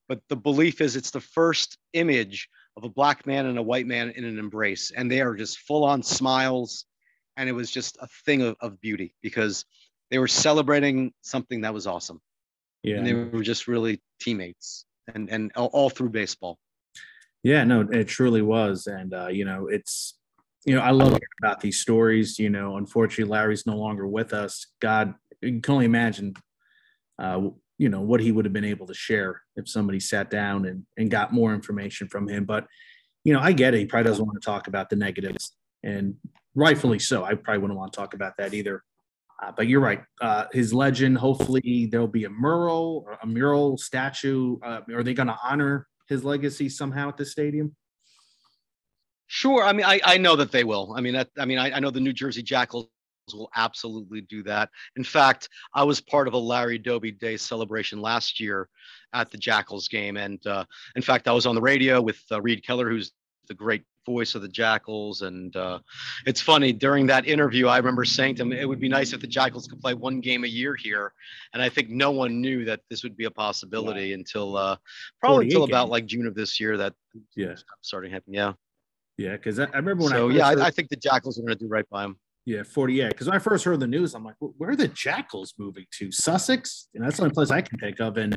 but 0.09 0.21
the 0.29 0.37
belief 0.37 0.81
is 0.81 0.97
it's 0.97 1.11
the 1.11 1.21
first 1.21 1.79
image 1.93 2.49
of 2.77 2.85
a 2.85 2.89
black 2.89 3.27
man 3.27 3.47
and 3.47 3.59
a 3.59 3.63
white 3.63 3.87
man 3.87 4.11
in 4.11 4.25
an 4.25 4.39
embrace, 4.39 4.93
and 4.97 5.11
they 5.11 5.21
are 5.21 5.35
just 5.35 5.59
full 5.61 5.85
on 5.85 6.03
smiles, 6.03 6.87
and 7.37 7.49
it 7.49 7.53
was 7.53 7.71
just 7.71 7.97
a 8.01 8.07
thing 8.25 8.43
of, 8.43 8.57
of 8.61 8.81
beauty 8.81 9.15
because 9.23 9.65
they 10.11 10.19
were 10.19 10.29
celebrating 10.29 11.13
something 11.23 11.63
that 11.63 11.75
was 11.75 11.87
awesome. 11.87 12.21
Yeah, 12.83 12.97
and 12.97 13.07
they 13.07 13.15
were 13.15 13.43
just 13.43 13.67
really 13.67 14.01
teammates, 14.21 14.85
and 15.13 15.29
and 15.31 15.51
all, 15.57 15.91
through 15.91 16.11
baseball. 16.11 16.59
Yeah, 17.43 17.65
no, 17.65 17.81
it 17.81 18.09
truly 18.09 18.43
was, 18.43 18.87
and 18.87 19.13
uh, 19.13 19.29
you 19.29 19.45
know, 19.45 19.67
it's 19.67 20.15
you 20.65 20.75
know, 20.75 20.83
I 20.83 20.91
love 20.91 21.19
about 21.43 21.61
these 21.61 21.81
stories. 21.81 22.39
You 22.39 22.51
know, 22.51 22.77
unfortunately, 22.77 23.31
Larry's 23.31 23.67
no 23.67 23.77
longer 23.77 24.07
with 24.07 24.33
us. 24.33 24.67
God, 24.81 25.15
you 25.41 25.61
can 25.61 25.75
only 25.75 25.85
imagine, 25.87 26.35
uh, 27.19 27.49
you 27.79 27.89
know, 27.89 28.01
what 28.01 28.21
he 28.21 28.33
would 28.33 28.45
have 28.45 28.53
been 28.53 28.65
able 28.65 28.87
to 28.87 28.95
share 28.95 29.43
if 29.57 29.69
somebody 29.69 30.01
sat 30.01 30.31
down 30.31 30.67
and 30.67 30.85
and 30.97 31.11
got 31.11 31.33
more 31.33 31.55
information 31.55 32.09
from 32.09 32.29
him. 32.29 32.45
But 32.45 32.67
you 33.25 33.33
know, 33.33 33.41
I 33.41 33.53
get 33.53 33.75
it. 33.75 33.79
He 33.79 33.87
probably 33.87 34.11
doesn't 34.11 34.25
want 34.25 34.41
to 34.41 34.47
talk 34.47 34.69
about 34.69 34.91
the 34.91 34.97
negatives, 34.97 35.57
and 35.83 36.15
rightfully 36.55 37.01
so. 37.01 37.25
I 37.25 37.35
probably 37.35 37.63
wouldn't 37.63 37.79
want 37.79 37.93
to 37.93 37.97
talk 37.97 38.15
about 38.15 38.37
that 38.39 38.55
either. 38.55 38.83
Uh, 39.43 39.53
but 39.57 39.67
you're 39.67 39.81
right. 39.81 40.03
Uh, 40.21 40.47
his 40.53 40.73
legend. 40.73 41.19
Hopefully, 41.19 41.89
there'll 41.91 42.07
be 42.09 42.25
a 42.25 42.31
mural, 42.31 43.07
a 43.23 43.27
mural 43.27 43.77
statue. 43.77 44.59
Uh, 44.63 44.81
are 44.95 45.03
they 45.03 45.15
going 45.15 45.27
to 45.27 45.39
honor 45.45 45.87
his 46.09 46.25
legacy 46.25 46.69
somehow 46.69 47.09
at 47.09 47.17
the 47.17 47.25
stadium? 47.25 47.75
Sure. 49.27 49.63
I 49.65 49.73
mean, 49.73 49.85
I, 49.85 50.01
I 50.05 50.19
know 50.19 50.37
that 50.37 50.53
they 50.53 50.65
will. 50.65 50.95
I 50.97 51.01
mean, 51.01 51.15
that, 51.15 51.29
I 51.39 51.45
mean, 51.45 51.59
I, 51.59 51.73
I 51.73 51.81
know 51.81 51.91
the 51.91 52.01
New 52.01 52.13
Jersey 52.13 52.43
Jackals 52.43 52.89
will 53.35 53.51
absolutely 53.57 54.21
do 54.23 54.43
that. 54.45 54.71
In 54.95 55.05
fact, 55.05 55.49
I 55.75 55.83
was 55.83 56.01
part 56.01 56.29
of 56.29 56.35
a 56.35 56.39
Larry 56.39 56.79
Doby 56.79 57.11
Day 57.11 57.37
celebration 57.37 58.01
last 58.01 58.39
year 58.39 58.69
at 59.13 59.31
the 59.31 59.39
Jackals 59.39 59.89
game, 59.89 60.17
and 60.17 60.45
uh, 60.47 60.65
in 60.95 61.03
fact, 61.03 61.27
I 61.27 61.33
was 61.33 61.45
on 61.45 61.57
the 61.57 61.61
radio 61.61 62.01
with 62.01 62.21
uh, 62.31 62.41
Reed 62.41 62.65
Keller, 62.65 62.89
who's 62.89 63.13
the 63.49 63.55
great 63.55 63.83
voice 64.07 64.35
of 64.35 64.43
the 64.43 64.49
Jackals. 64.49 65.23
And 65.23 65.55
uh, 65.57 65.81
it's 66.25 66.41
funny 66.41 66.73
during 66.73 67.07
that 67.09 67.27
interview, 67.27 67.67
I 67.67 67.77
remember 67.77 68.05
saying 68.05 68.37
to 68.37 68.43
him, 68.43 68.53
it 68.53 68.67
would 68.67 68.81
be 68.81 68.89
nice 68.89 69.13
if 69.13 69.21
the 69.21 69.27
Jackals 69.27 69.67
could 69.67 69.81
play 69.81 69.93
one 69.93 70.21
game 70.21 70.45
a 70.45 70.49
year 70.49 70.75
here. 70.75 71.13
And 71.53 71.63
I 71.63 71.69
think 71.69 71.91
no 71.91 72.11
one 72.13 72.41
knew 72.41 72.65
that 72.65 72.81
this 72.89 73.03
would 73.03 73.17
be 73.17 73.25
a 73.25 73.31
possibility 73.31 74.09
yeah. 74.09 74.15
until 74.15 74.57
uh, 74.57 74.77
probably 75.21 75.47
until 75.47 75.65
about 75.65 75.91
like 75.91 76.07
June 76.07 76.27
of 76.27 76.35
this 76.35 76.59
year 76.59 76.77
that 76.79 76.95
yeah 77.35 77.57
starting 77.83 78.11
happening. 78.13 78.37
Yeah. 78.37 78.53
Yeah, 79.19 79.33
because 79.33 79.59
I, 79.59 79.65
I, 79.65 79.77
remember 79.77 80.05
when 80.05 80.13
so, 80.13 80.29
I 80.29 80.33
yeah, 80.33 80.49
heard, 80.51 80.59
I, 80.59 80.67
I, 80.67 80.71
think 80.71 80.91
the 80.91 80.97
Jackals 80.97 81.39
are 81.39 81.43
going 81.43 81.57
to 81.57 81.65
do 81.65 81.69
right 81.69 81.89
by 81.89 82.05
him. 82.05 82.19
Yeah, 82.45 82.63
48. 82.63 83.09
Because 83.09 83.27
when 83.27 83.35
I 83.35 83.39
first 83.39 83.65
heard 83.65 83.81
the 83.81 83.87
news, 83.87 84.15
I'm 84.15 84.25
like, 84.25 84.37
where 84.39 84.71
are 84.71 84.77
the 84.77 84.89
Jackals 84.89 85.55
moving 85.59 85.85
to? 85.99 86.13
Sussex? 86.13 86.89
Know, 86.95 87.05
that's 87.05 87.17
the 87.17 87.25
only 87.25 87.35
place 87.35 87.51
I 87.51 87.63
can 87.63 87.79
think 87.79 88.01
of. 88.01 88.19
And 88.19 88.37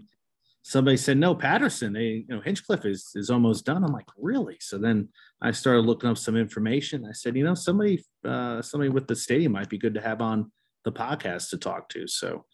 somebody 0.61 0.97
said 0.97 1.17
no 1.17 1.35
Paterson, 1.35 1.93
they 1.93 2.25
you 2.27 2.35
know 2.35 2.41
hinchliffe 2.41 2.85
is 2.85 3.11
is 3.15 3.29
almost 3.29 3.65
done. 3.65 3.83
I'm 3.83 3.93
like 3.93 4.09
really? 4.17 4.57
So 4.59 4.77
then 4.77 5.09
i 5.41 5.51
started 5.51 5.81
looking 5.81 6.09
up 6.09 6.17
some 6.17 6.35
information. 6.35 7.05
I 7.05 7.13
said 7.13 7.35
you 7.35 7.43
know 7.43 7.55
somebody 7.55 8.03
uh 8.25 8.61
somebody 8.61 8.89
with 8.89 9.07
the 9.07 9.15
stadium 9.15 9.53
might 9.53 9.69
be 9.69 9.77
good 9.77 9.93
to 9.95 10.01
have 10.01 10.21
on 10.21 10.51
the 10.85 10.91
podcast 10.91 11.49
to 11.49 11.57
talk 11.57 11.89
to. 11.89 12.07
So 12.07 12.45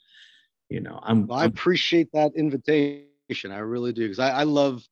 you 0.69 0.81
know 0.81 0.99
i'm 1.03 1.31
i 1.31 1.45
appreciate 1.45 2.09
that 2.13 2.31
invitation. 2.35 3.51
I 3.51 3.59
really 3.59 3.93
do 3.93 4.03
because 4.03 4.19
I, 4.19 4.31
I 4.31 4.43
love 4.43 4.83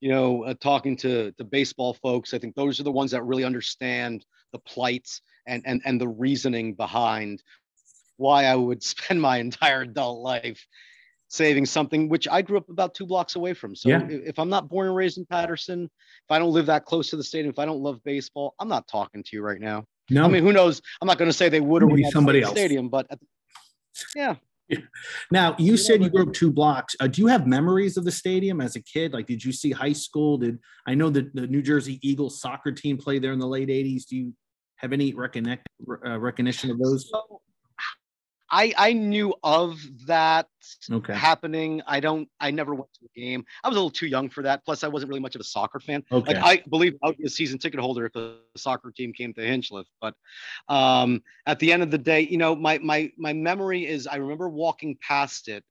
you 0.00 0.10
know 0.10 0.44
uh, 0.44 0.54
talking 0.60 0.96
to 0.98 1.32
to 1.32 1.44
baseball 1.44 1.94
folks. 1.94 2.34
I 2.34 2.38
think 2.38 2.54
those 2.54 2.80
are 2.80 2.84
the 2.84 2.92
ones 2.92 3.10
that 3.12 3.24
really 3.24 3.44
understand 3.44 4.24
the 4.52 4.58
plights 4.60 5.20
and 5.46 5.62
and 5.66 5.80
and 5.84 6.00
the 6.00 6.08
reasoning 6.08 6.74
behind 6.74 7.42
why 8.16 8.44
i 8.44 8.54
would 8.54 8.82
spend 8.94 9.20
my 9.20 9.38
entire 9.38 9.82
adult 9.82 10.20
life 10.20 10.66
saving 11.32 11.64
something 11.64 12.10
which 12.10 12.28
I 12.28 12.42
grew 12.42 12.58
up 12.58 12.68
about 12.68 12.94
two 12.94 13.06
blocks 13.06 13.36
away 13.36 13.54
from. 13.54 13.74
So 13.74 13.88
yeah. 13.88 14.06
if 14.06 14.38
I'm 14.38 14.50
not 14.50 14.68
born 14.68 14.86
and 14.86 14.94
raised 14.94 15.16
in 15.16 15.24
Paterson, 15.24 15.84
if 15.84 16.30
I 16.30 16.38
don't 16.38 16.52
live 16.52 16.66
that 16.66 16.84
close 16.84 17.08
to 17.10 17.16
the 17.16 17.24
stadium, 17.24 17.50
if 17.50 17.58
I 17.58 17.64
don't 17.64 17.80
love 17.80 18.04
baseball, 18.04 18.54
I'm 18.60 18.68
not 18.68 18.86
talking 18.86 19.22
to 19.22 19.30
you 19.32 19.42
right 19.42 19.60
now. 19.60 19.86
No, 20.10 20.24
I 20.24 20.28
mean, 20.28 20.44
who 20.44 20.52
knows? 20.52 20.82
I'm 21.00 21.06
not 21.06 21.16
going 21.16 21.30
to 21.30 21.36
say 21.36 21.48
they 21.48 21.60
would 21.60 21.82
or 21.82 21.86
would 21.86 22.04
somebody 22.10 22.42
else 22.42 22.52
stadium, 22.52 22.90
but 22.90 23.06
yeah. 24.14 24.34
yeah. 24.68 24.78
Now 25.30 25.56
you, 25.58 25.72
you 25.72 25.76
said 25.78 26.00
know, 26.00 26.06
you 26.06 26.12
grew 26.12 26.22
up 26.24 26.34
two 26.34 26.52
blocks. 26.52 26.94
Uh, 27.00 27.06
do 27.06 27.22
you 27.22 27.28
have 27.28 27.46
memories 27.46 27.96
of 27.96 28.04
the 28.04 28.12
stadium 28.12 28.60
as 28.60 28.76
a 28.76 28.82
kid? 28.82 29.14
Like, 29.14 29.26
did 29.26 29.42
you 29.42 29.52
see 29.52 29.70
high 29.70 29.94
school? 29.94 30.36
Did 30.36 30.58
I 30.86 30.94
know 30.94 31.08
that 31.08 31.34
the 31.34 31.46
New 31.46 31.62
Jersey 31.62 31.98
Eagles 32.02 32.42
soccer 32.42 32.72
team 32.72 32.98
played 32.98 33.22
there 33.22 33.32
in 33.32 33.38
the 33.38 33.46
late 33.46 33.68
'80s? 33.68 34.04
Do 34.06 34.16
you 34.16 34.34
have 34.76 34.92
any 34.92 35.14
reconnect, 35.14 35.60
uh, 36.04 36.18
recognition 36.18 36.70
of 36.70 36.78
those? 36.78 37.08
So, 37.08 37.40
I 38.52 38.74
I 38.76 38.92
knew 38.92 39.34
of 39.42 39.80
that 40.06 40.46
okay. 40.90 41.14
happening. 41.14 41.80
I 41.86 42.00
don't. 42.00 42.28
I 42.38 42.50
never 42.50 42.74
went 42.74 42.92
to 43.00 43.06
a 43.06 43.18
game. 43.18 43.44
I 43.64 43.68
was 43.68 43.76
a 43.76 43.80
little 43.80 43.90
too 43.90 44.06
young 44.06 44.28
for 44.28 44.42
that. 44.42 44.64
Plus, 44.64 44.84
I 44.84 44.88
wasn't 44.88 45.08
really 45.08 45.22
much 45.22 45.34
of 45.34 45.40
a 45.40 45.44
soccer 45.44 45.80
fan. 45.80 46.04
Okay. 46.12 46.34
Like 46.34 46.44
I 46.44 46.62
believe 46.68 46.94
I 47.02 47.08
would 47.08 47.16
be 47.16 47.24
a 47.24 47.30
season 47.30 47.58
ticket 47.58 47.80
holder 47.80 48.06
if 48.06 48.12
the 48.12 48.36
soccer 48.56 48.92
team 48.92 49.14
came 49.14 49.32
to 49.34 49.40
Hinchliffe. 49.40 49.86
But 50.02 50.14
um, 50.68 51.22
at 51.46 51.58
the 51.58 51.72
end 51.72 51.82
of 51.82 51.90
the 51.90 51.98
day, 51.98 52.20
you 52.20 52.36
know, 52.36 52.54
my 52.54 52.78
my 52.78 53.10
my 53.16 53.32
memory 53.32 53.86
is 53.86 54.06
I 54.06 54.16
remember 54.16 54.50
walking 54.50 54.98
past 55.00 55.48
it 55.48 55.64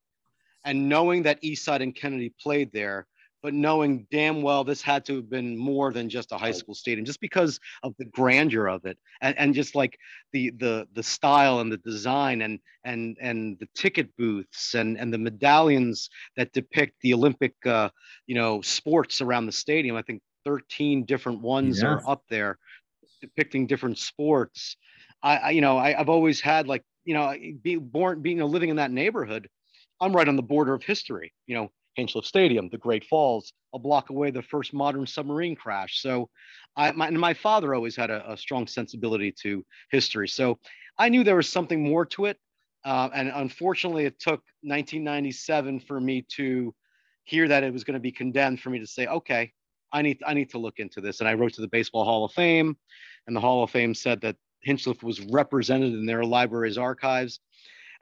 and 0.66 0.90
knowing 0.90 1.24
that 1.24 1.42
Eastside 1.44 1.84
and 1.84 1.96
Kennedy 1.96 2.34
played 2.42 2.72
there 2.72 3.08
but 3.42 3.54
knowing 3.54 4.06
damn 4.12 4.42
well 4.42 4.64
this 4.64 4.82
had 4.82 5.06
to 5.06 5.16
have 5.16 5.30
been 5.30 5.58
more 5.58 5.92
than 5.92 6.10
just 6.10 6.32
a 6.32 6.38
high 6.38 6.52
school 6.52 6.76
stadium 6.76 7.06
just 7.06 7.22
because 7.22 7.60
of 7.84 7.94
the 7.98 8.06
grandeur 8.06 8.68
of 8.68 8.86
it 8.86 8.98
and, 9.22 9.38
and 9.38 9.54
just 9.54 9.76
like 9.76 9.98
the 10.34 10.52
the 10.58 10.88
the 10.94 11.04
style 11.04 11.60
and 11.60 11.72
the 11.72 11.78
design 11.78 12.42
and 12.42 12.60
and 12.84 13.18
and 13.22 13.58
the 13.60 13.68
ticket 13.76 14.16
booths 14.18 14.74
and 14.76 14.98
and 14.98 15.14
the 15.14 15.18
medallions 15.18 16.10
that 16.36 16.52
depict 16.54 16.94
the 17.02 17.14
olympic 17.14 17.54
uh, 17.66 17.90
you 18.28 18.36
know 18.36 18.62
sports 18.62 19.22
around 19.22 19.46
the 19.46 19.52
stadium. 19.52 19.96
I 19.96 20.02
think 20.02 20.22
13 20.46 21.06
different 21.06 21.42
ones 21.42 21.84
are 21.84 22.02
up 22.08 22.24
there 22.30 22.58
depicting 23.22 23.68
different 23.68 23.98
sports. 23.98 24.78
I, 25.22 25.38
I 25.38 25.50
you 25.52 25.62
know 25.62 25.78
I, 25.78 25.94
have 25.94 26.10
always 26.10 26.42
had 26.42 26.68
like 26.68 26.84
you 27.06 27.14
know 27.14 27.36
being 27.62 27.80
born 27.80 28.22
being 28.22 28.38
you 28.38 28.44
know, 28.44 28.48
living 28.48 28.70
in 28.70 28.76
that 28.78 28.92
neighborhood 28.92 29.50
i'm 30.00 30.16
right 30.16 30.28
on 30.28 30.36
the 30.36 30.44
border 30.44 30.74
of 30.74 30.84
history 30.84 31.34
you 31.48 31.56
know 31.56 31.70
Hinchliffe 31.98 32.26
Stadium, 32.26 32.70
the 32.70 32.78
Great 32.78 33.06
Falls, 33.06 33.54
a 33.74 33.80
block 33.80 34.10
away, 34.10 34.32
the 34.32 34.42
first 34.42 34.74
modern 34.74 35.06
submarine 35.06 35.56
crash. 35.56 36.02
So, 36.02 36.30
I, 36.76 36.92
my, 36.92 37.08
and 37.08 37.20
my 37.20 37.34
father 37.34 37.76
always 37.76 37.96
had 37.96 38.10
a, 38.10 38.32
a, 38.32 38.38
strong 38.38 38.66
sensibility 38.66 39.34
to 39.44 39.66
history. 39.92 40.28
So, 40.28 40.60
I 40.98 41.10
knew 41.10 41.24
there 41.24 41.36
was 41.36 41.50
something 41.50 41.84
more 41.84 42.06
to 42.08 42.26
it. 42.26 42.38
Uh, 42.84 43.10
and 43.14 43.32
unfortunately, 43.34 44.06
it 44.06 44.20
took 44.20 44.42
1997 44.64 45.82
for 45.82 46.00
me 46.00 46.26
to 46.36 46.74
hear 47.26 47.48
that 47.48 47.64
it 47.64 47.72
was 47.72 47.84
going 47.84 47.96
to 47.96 48.00
be 48.00 48.12
condemned 48.12 48.60
for 48.60 48.70
me 48.70 48.80
to 48.80 48.88
say, 48.88 49.06
okay, 49.08 49.52
I 49.94 50.02
need, 50.02 50.22
I 50.26 50.34
need 50.34 50.50
to 50.52 50.58
look 50.58 50.80
into 50.80 51.02
this. 51.02 51.20
And 51.20 51.30
I 51.30 51.34
wrote 51.34 51.54
to 51.54 51.62
the 51.62 51.68
Baseball 51.68 52.06
Hall 52.06 52.26
of 52.26 52.32
Fame, 52.32 52.76
and 53.28 53.36
the 53.36 53.42
Hall 53.42 53.64
of 53.64 53.70
Fame 53.70 53.94
said 53.94 54.22
that 54.22 54.36
Hinchliffe 54.66 55.04
was 55.04 55.20
represented 55.20 55.94
in 55.94 56.06
their 56.06 56.24
library's 56.24 56.78
archives 56.78 57.40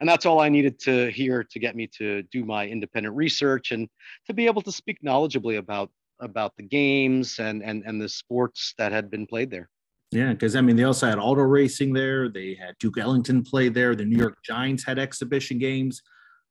and 0.00 0.08
that's 0.08 0.26
all 0.26 0.40
I 0.40 0.48
needed 0.48 0.78
to 0.80 1.10
hear 1.10 1.44
to 1.44 1.58
get 1.58 1.76
me 1.76 1.86
to 1.98 2.22
do 2.24 2.44
my 2.44 2.66
independent 2.66 3.14
research 3.14 3.70
and 3.70 3.88
to 4.26 4.34
be 4.34 4.46
able 4.46 4.62
to 4.62 4.72
speak 4.72 5.02
knowledgeably 5.02 5.58
about 5.58 5.90
about 6.20 6.56
the 6.56 6.62
games 6.62 7.38
and 7.38 7.62
and 7.62 7.82
and 7.86 8.00
the 8.00 8.08
sports 8.08 8.74
that 8.78 8.92
had 8.92 9.10
been 9.10 9.26
played 9.26 9.50
there. 9.50 9.68
Yeah, 10.10 10.32
because 10.32 10.56
I 10.56 10.60
mean, 10.60 10.76
they 10.76 10.84
also 10.84 11.06
had 11.06 11.18
auto 11.18 11.42
racing 11.42 11.92
there. 11.92 12.28
They 12.28 12.54
had 12.54 12.76
Duke 12.80 12.98
Ellington 12.98 13.44
play 13.44 13.68
there. 13.68 13.94
The 13.94 14.04
New 14.04 14.18
York 14.18 14.38
Giants 14.44 14.84
had 14.84 14.98
exhibition 14.98 15.58
games. 15.58 16.02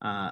Uh, 0.02 0.32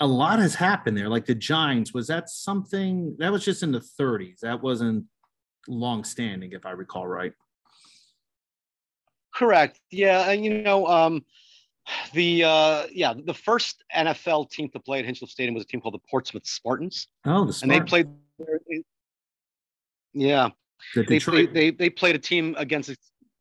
a 0.00 0.06
lot 0.06 0.38
has 0.38 0.54
happened 0.54 0.96
there. 0.96 1.08
Like 1.08 1.26
the 1.26 1.34
Giants, 1.34 1.92
was 1.92 2.06
that 2.06 2.30
something 2.30 3.14
that 3.18 3.30
was 3.30 3.44
just 3.44 3.62
in 3.62 3.72
the 3.72 3.84
30s? 4.00 4.40
That 4.40 4.62
wasn't 4.62 5.04
long 5.68 6.02
standing, 6.02 6.52
if 6.52 6.64
I 6.64 6.70
recall 6.70 7.06
right. 7.06 7.32
Correct. 9.34 9.78
Yeah, 9.90 10.30
and 10.30 10.44
you 10.44 10.62
know, 10.62 10.86
um, 10.86 11.24
the 12.12 12.44
uh, 12.44 12.86
yeah, 12.92 13.14
the 13.14 13.34
first 13.34 13.84
NFL 13.94 14.50
team 14.50 14.68
to 14.70 14.80
play 14.80 15.00
at 15.00 15.04
Hinchliffe 15.04 15.28
Stadium 15.28 15.54
was 15.54 15.64
a 15.64 15.66
team 15.66 15.80
called 15.80 15.94
the 15.94 16.08
Portsmouth 16.10 16.46
Spartans. 16.46 17.08
Oh, 17.24 17.44
the 17.44 17.52
Spartans. 17.52 17.62
and 17.62 17.70
they 17.70 17.80
played. 17.80 18.08
Yeah, 20.12 20.50
they, 20.94 21.18
they, 21.18 21.46
they 21.46 21.70
they 21.70 21.90
played 21.90 22.14
a 22.14 22.18
team 22.18 22.54
against. 22.58 22.94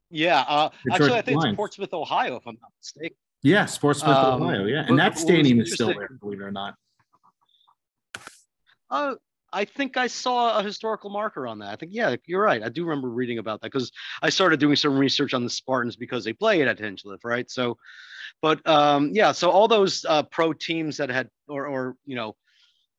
Yeah, 0.09 0.41
uh, 0.47 0.69
actually, 0.91 1.13
I 1.13 1.21
think 1.21 1.39
Lions. 1.39 1.53
it's 1.53 1.57
Portsmouth, 1.57 1.93
Ohio, 1.93 2.35
if 2.35 2.45
I'm 2.45 2.57
not 2.61 2.71
mistaken. 2.79 3.17
Yeah, 3.41 3.67
Portsmouth, 3.79 4.15
um, 4.15 4.43
Ohio. 4.43 4.65
Yeah, 4.65 4.85
and 4.87 4.97
that 4.99 5.17
stadium 5.17 5.59
is 5.59 5.73
still 5.73 5.87
there, 5.87 6.09
believe 6.19 6.39
it 6.39 6.43
or 6.43 6.51
not. 6.51 6.75
Uh, 8.89 9.15
I 9.53 9.65
think 9.65 9.97
I 9.97 10.07
saw 10.07 10.57
a 10.57 10.63
historical 10.63 11.09
marker 11.09 11.47
on 11.47 11.59
that. 11.59 11.69
I 11.69 11.75
think, 11.75 11.91
yeah, 11.93 12.15
you're 12.25 12.41
right. 12.41 12.63
I 12.63 12.69
do 12.69 12.83
remember 12.83 13.09
reading 13.09 13.37
about 13.37 13.61
that 13.61 13.71
because 13.71 13.91
I 14.21 14.29
started 14.29 14.59
doing 14.59 14.75
some 14.75 14.97
research 14.97 15.33
on 15.33 15.43
the 15.43 15.49
Spartans 15.49 15.95
because 15.95 16.25
they 16.25 16.33
played 16.33 16.67
at 16.67 16.79
Hinchliffe, 16.79 17.23
right? 17.23 17.49
So, 17.49 17.77
but 18.41 18.65
um, 18.67 19.11
yeah, 19.13 19.31
so 19.31 19.51
all 19.51 19.67
those 19.67 20.05
uh, 20.09 20.23
pro 20.23 20.53
teams 20.53 20.97
that 20.97 21.09
had, 21.09 21.29
or, 21.47 21.67
or 21.67 21.95
you 22.05 22.15
know, 22.15 22.35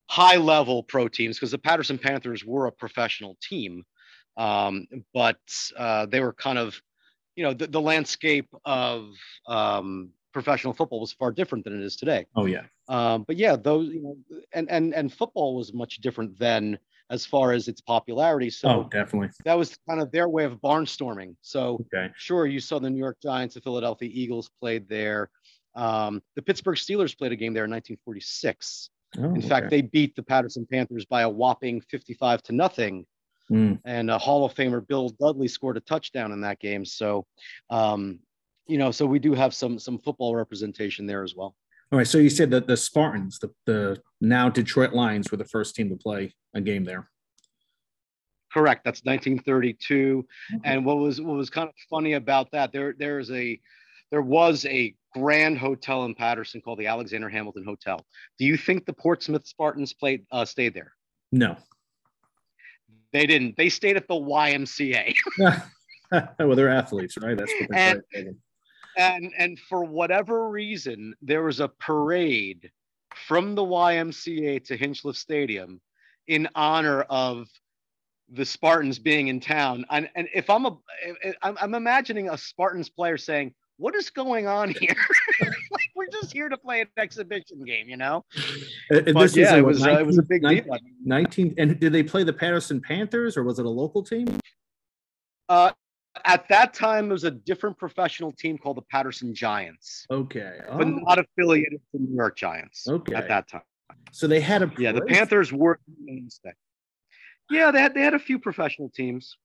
high 0.08 0.36
level 0.36 0.82
pro 0.82 1.08
teams, 1.08 1.36
because 1.36 1.50
the 1.50 1.58
Paterson 1.58 1.98
Panthers 1.98 2.44
were 2.44 2.66
a 2.66 2.72
professional 2.72 3.36
team, 3.42 3.82
um, 4.36 4.86
but 5.12 5.40
uh, 5.76 6.06
they 6.06 6.20
were 6.20 6.32
kind 6.32 6.58
of, 6.58 6.80
you 7.36 7.42
know, 7.42 7.52
the, 7.52 7.66
the 7.66 7.80
landscape 7.80 8.48
of 8.64 9.08
um, 9.48 10.10
professional 10.32 10.72
football 10.72 11.00
was 11.00 11.12
far 11.12 11.32
different 11.32 11.64
than 11.64 11.80
it 11.80 11.84
is 11.84 11.96
today. 11.96 12.26
Oh 12.36 12.46
yeah. 12.46 12.64
Um, 12.88 13.24
but 13.26 13.36
yeah, 13.36 13.56
those 13.56 13.88
you 13.88 14.02
know, 14.02 14.16
and 14.52 14.70
and 14.70 14.94
and 14.94 15.12
football 15.12 15.56
was 15.56 15.72
much 15.72 15.98
different 15.98 16.38
then 16.38 16.78
as 17.10 17.24
far 17.24 17.52
as 17.52 17.68
its 17.68 17.80
popularity. 17.80 18.50
So 18.50 18.68
oh, 18.68 18.88
definitely 18.90 19.30
that 19.44 19.56
was 19.56 19.78
kind 19.88 20.00
of 20.00 20.10
their 20.10 20.28
way 20.28 20.44
of 20.44 20.60
barnstorming. 20.60 21.36
So 21.40 21.86
okay. 21.92 22.12
sure, 22.16 22.46
you 22.46 22.60
saw 22.60 22.78
the 22.78 22.90
New 22.90 22.98
York 22.98 23.18
Giants, 23.22 23.54
the 23.54 23.60
Philadelphia 23.60 24.10
Eagles 24.12 24.50
played 24.60 24.88
there. 24.88 25.30
Um, 25.74 26.22
the 26.36 26.42
Pittsburgh 26.42 26.76
Steelers 26.76 27.16
played 27.16 27.32
a 27.32 27.36
game 27.36 27.52
there 27.52 27.64
in 27.64 27.70
1946. 27.70 28.90
Oh, 29.16 29.24
in 29.24 29.38
okay. 29.38 29.48
fact, 29.48 29.70
they 29.70 29.82
beat 29.82 30.14
the 30.16 30.22
Paterson 30.22 30.66
Panthers 30.70 31.04
by 31.04 31.22
a 31.22 31.28
whopping 31.28 31.80
55 31.80 32.42
to 32.44 32.52
nothing. 32.52 33.06
Mm. 33.50 33.78
And 33.84 34.10
a 34.10 34.18
Hall 34.18 34.44
of 34.44 34.54
Famer 34.54 34.86
Bill 34.86 35.10
Dudley 35.10 35.48
scored 35.48 35.76
a 35.76 35.80
touchdown 35.80 36.32
in 36.32 36.40
that 36.42 36.60
game. 36.60 36.84
So, 36.84 37.26
um, 37.70 38.20
you 38.66 38.78
know, 38.78 38.90
so 38.90 39.04
we 39.04 39.18
do 39.18 39.34
have 39.34 39.52
some 39.52 39.78
some 39.78 39.98
football 39.98 40.34
representation 40.34 41.06
there 41.06 41.22
as 41.22 41.34
well. 41.36 41.54
All 41.94 41.98
right. 41.98 42.08
So 42.08 42.18
you 42.18 42.28
said 42.28 42.50
that 42.50 42.66
the 42.66 42.76
Spartans, 42.76 43.38
the, 43.38 43.52
the 43.66 44.02
now 44.20 44.48
Detroit 44.48 44.94
Lions, 44.94 45.30
were 45.30 45.36
the 45.36 45.44
first 45.44 45.76
team 45.76 45.88
to 45.90 45.96
play 45.96 46.34
a 46.52 46.60
game 46.60 46.82
there. 46.82 47.08
Correct. 48.52 48.82
That's 48.84 49.04
1932. 49.04 50.26
Mm-hmm. 50.26 50.56
And 50.64 50.84
what 50.84 50.98
was 50.98 51.20
what 51.20 51.36
was 51.36 51.50
kind 51.50 51.68
of 51.68 51.74
funny 51.88 52.14
about 52.14 52.50
that, 52.50 52.72
there 52.72 52.96
there 52.98 53.20
is 53.20 53.30
a 53.30 53.60
there 54.10 54.22
was 54.22 54.66
a 54.66 54.92
grand 55.12 55.56
hotel 55.56 56.04
in 56.04 56.16
Paterson 56.16 56.60
called 56.60 56.80
the 56.80 56.88
Alexander 56.88 57.28
Hamilton 57.28 57.64
Hotel. 57.64 58.04
Do 58.40 58.44
you 58.44 58.56
think 58.56 58.86
the 58.86 58.92
Portsmouth 58.92 59.46
Spartans 59.46 59.92
played 59.92 60.26
uh, 60.32 60.44
stayed 60.44 60.74
there? 60.74 60.94
No. 61.30 61.56
They 63.12 63.26
didn't. 63.26 63.56
They 63.56 63.68
stayed 63.68 63.96
at 63.96 64.08
the 64.08 64.14
YMCA. 64.14 65.14
well, 66.40 66.56
they're 66.56 66.70
athletes, 66.70 67.16
right? 67.18 67.36
That's 67.36 67.52
what 67.60 67.70
they're 67.70 68.02
and, 68.14 68.36
and 68.96 69.32
and 69.38 69.58
for 69.58 69.84
whatever 69.84 70.48
reason, 70.48 71.14
there 71.22 71.42
was 71.42 71.60
a 71.60 71.68
parade 71.68 72.70
from 73.14 73.54
the 73.54 73.62
YMCA 73.62 74.64
to 74.64 74.76
Hinchliffe 74.76 75.16
Stadium 75.16 75.80
in 76.26 76.48
honor 76.54 77.02
of 77.02 77.48
the 78.30 78.44
Spartans 78.44 78.98
being 78.98 79.28
in 79.28 79.40
town. 79.40 79.84
And, 79.90 80.08
and 80.14 80.28
if 80.34 80.48
I'm 80.48 80.66
a, 80.66 80.76
I'm, 81.42 81.56
I'm 81.60 81.74
imagining 81.74 82.30
a 82.30 82.38
Spartans 82.38 82.88
player 82.88 83.18
saying, 83.18 83.54
"What 83.76 83.94
is 83.94 84.10
going 84.10 84.46
on 84.46 84.70
here? 84.70 84.96
like 85.70 85.90
we're 85.94 86.08
just 86.08 86.32
here 86.32 86.48
to 86.48 86.56
play 86.56 86.80
an 86.80 86.88
exhibition 86.96 87.64
game, 87.64 87.88
you 87.88 87.96
know." 87.96 88.24
And 88.90 89.14
but 89.14 89.34
yeah, 89.36 89.56
it 89.56 89.64
was 89.64 89.80
19, 89.80 89.96
uh, 89.96 90.00
it 90.00 90.06
was 90.06 90.18
a 90.18 90.22
big 90.22 90.42
19, 90.42 90.64
deal. 90.64 90.78
Nineteen. 91.04 91.54
And 91.58 91.78
did 91.78 91.92
they 91.92 92.02
play 92.02 92.24
the 92.24 92.32
Paterson 92.32 92.80
Panthers 92.80 93.36
or 93.36 93.42
was 93.42 93.58
it 93.58 93.66
a 93.66 93.70
local 93.70 94.02
team? 94.02 94.26
Uh, 95.48 95.72
at 96.24 96.48
that 96.48 96.74
time, 96.74 97.08
there 97.08 97.14
was 97.14 97.24
a 97.24 97.30
different 97.30 97.78
professional 97.78 98.32
team 98.32 98.56
called 98.58 98.76
the 98.76 98.82
Paterson 98.82 99.34
Giants. 99.34 100.06
Okay. 100.10 100.58
Oh. 100.68 100.78
But 100.78 100.88
not 100.88 101.18
affiliated 101.18 101.72
with 101.72 101.82
the 102.00 102.08
New 102.08 102.16
York 102.16 102.36
Giants. 102.36 102.86
Okay. 102.88 103.14
At 103.14 103.28
that 103.28 103.48
time. 103.48 103.62
So 104.12 104.26
they 104.26 104.40
had 104.40 104.62
a 104.62 104.70
yeah. 104.78 104.92
The 104.92 105.02
Panthers 105.02 105.52
were 105.52 105.78
mainstay. 106.02 106.52
Yeah, 107.50 107.70
they 107.70 107.80
had 107.80 107.94
they 107.94 108.00
had 108.00 108.14
a 108.14 108.18
few 108.18 108.38
professional 108.38 108.88
teams, 108.88 109.36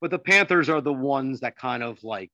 but 0.00 0.10
the 0.10 0.18
Panthers 0.18 0.68
are 0.68 0.80
the 0.80 0.92
ones 0.92 1.40
that 1.40 1.56
kind 1.56 1.82
of 1.82 2.02
like 2.04 2.30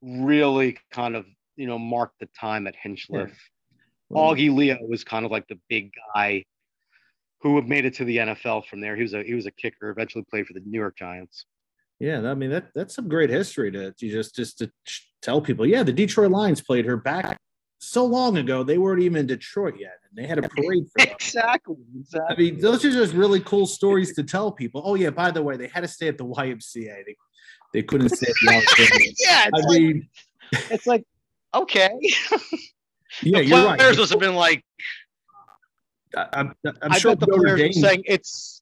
really 0.00 0.78
kind 0.92 1.16
of 1.16 1.26
you 1.56 1.66
know 1.66 1.78
marked 1.78 2.20
the 2.20 2.28
time 2.38 2.66
at 2.66 2.74
Hinchliffe. 2.82 3.28
Yeah. 3.28 3.34
Well, 4.08 4.34
Augie 4.34 4.54
Leo 4.54 4.78
was 4.86 5.04
kind 5.04 5.24
of 5.24 5.30
like 5.30 5.48
the 5.48 5.58
big 5.68 5.90
guy 6.14 6.44
who 7.40 7.60
made 7.62 7.84
it 7.84 7.94
to 7.94 8.04
the 8.04 8.18
NFL 8.18 8.66
from 8.66 8.80
there. 8.80 8.94
He 8.94 9.02
was 9.02 9.14
a 9.14 9.22
he 9.22 9.34
was 9.34 9.46
a 9.46 9.50
kicker. 9.50 9.90
Eventually 9.90 10.24
played 10.30 10.46
for 10.46 10.52
the 10.52 10.60
New 10.60 10.78
York 10.78 10.96
Giants. 10.96 11.46
Yeah, 12.02 12.28
I 12.28 12.34
mean 12.34 12.50
that 12.50 12.66
that's 12.74 12.96
some 12.96 13.08
great 13.08 13.30
history 13.30 13.70
to, 13.70 13.92
to 13.92 14.10
just 14.10 14.34
just 14.34 14.58
to 14.58 14.68
tell 15.22 15.40
people. 15.40 15.64
Yeah, 15.64 15.84
the 15.84 15.92
Detroit 15.92 16.32
Lions 16.32 16.60
played 16.60 16.84
her 16.84 16.96
back 16.96 17.38
so 17.78 18.04
long 18.04 18.38
ago. 18.38 18.64
They 18.64 18.76
weren't 18.76 19.00
even 19.02 19.18
in 19.18 19.26
Detroit 19.28 19.74
yet, 19.78 19.98
and 20.10 20.18
they 20.18 20.26
had 20.26 20.38
a 20.38 20.48
parade 20.48 20.82
for 20.90 21.00
exactly, 21.12 21.76
exactly. 21.96 22.34
I 22.34 22.36
mean, 22.36 22.60
those 22.60 22.84
are 22.84 22.90
just 22.90 23.14
really 23.14 23.38
cool 23.38 23.66
stories 23.66 24.14
to 24.16 24.24
tell 24.24 24.50
people. 24.50 24.82
Oh 24.84 24.96
yeah, 24.96 25.10
by 25.10 25.30
the 25.30 25.44
way, 25.44 25.56
they 25.56 25.68
had 25.68 25.82
to 25.82 25.88
stay 25.88 26.08
at 26.08 26.18
the 26.18 26.24
YMCA. 26.24 27.04
They 27.06 27.14
they 27.72 27.82
couldn't 27.84 28.08
stay 28.08 28.30
at 28.30 28.34
the 28.34 29.14
yeah, 29.24 29.48
I 29.54 29.60
like, 29.60 29.80
mean, 29.80 30.08
it's 30.72 30.88
like 30.88 31.04
okay. 31.54 31.88
yeah, 33.22 33.38
the 33.38 33.44
you're 33.44 33.64
right. 33.64 33.78
Players 33.78 33.98
must 33.98 34.10
have 34.10 34.20
been 34.20 34.34
like. 34.34 34.64
I, 36.16 36.26
I'm, 36.32 36.54
I'm 36.82 36.92
sure 36.98 37.14
the 37.14 37.28
players 37.28 37.60
were 37.60 37.72
saying 37.72 38.02
it's 38.06 38.61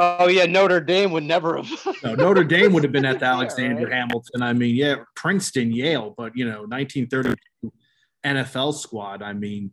Oh 0.00 0.28
yeah, 0.28 0.46
Notre 0.46 0.80
Dame 0.80 1.10
would 1.10 1.24
never 1.24 1.56
have. 1.56 1.70
no, 2.04 2.14
Notre 2.14 2.44
Dame 2.44 2.72
would 2.72 2.84
have 2.84 2.92
been 2.92 3.04
at 3.04 3.18
the 3.18 3.26
Alexander 3.26 3.80
yeah, 3.88 3.88
right? 3.88 3.94
Hamilton. 3.94 4.42
I 4.42 4.52
mean, 4.52 4.76
yeah, 4.76 4.96
Princeton, 5.16 5.72
Yale, 5.72 6.14
but 6.16 6.36
you 6.36 6.44
know, 6.44 6.62
1932 6.62 7.72
NFL 8.24 8.74
squad. 8.74 9.22
I 9.22 9.32
mean, 9.32 9.72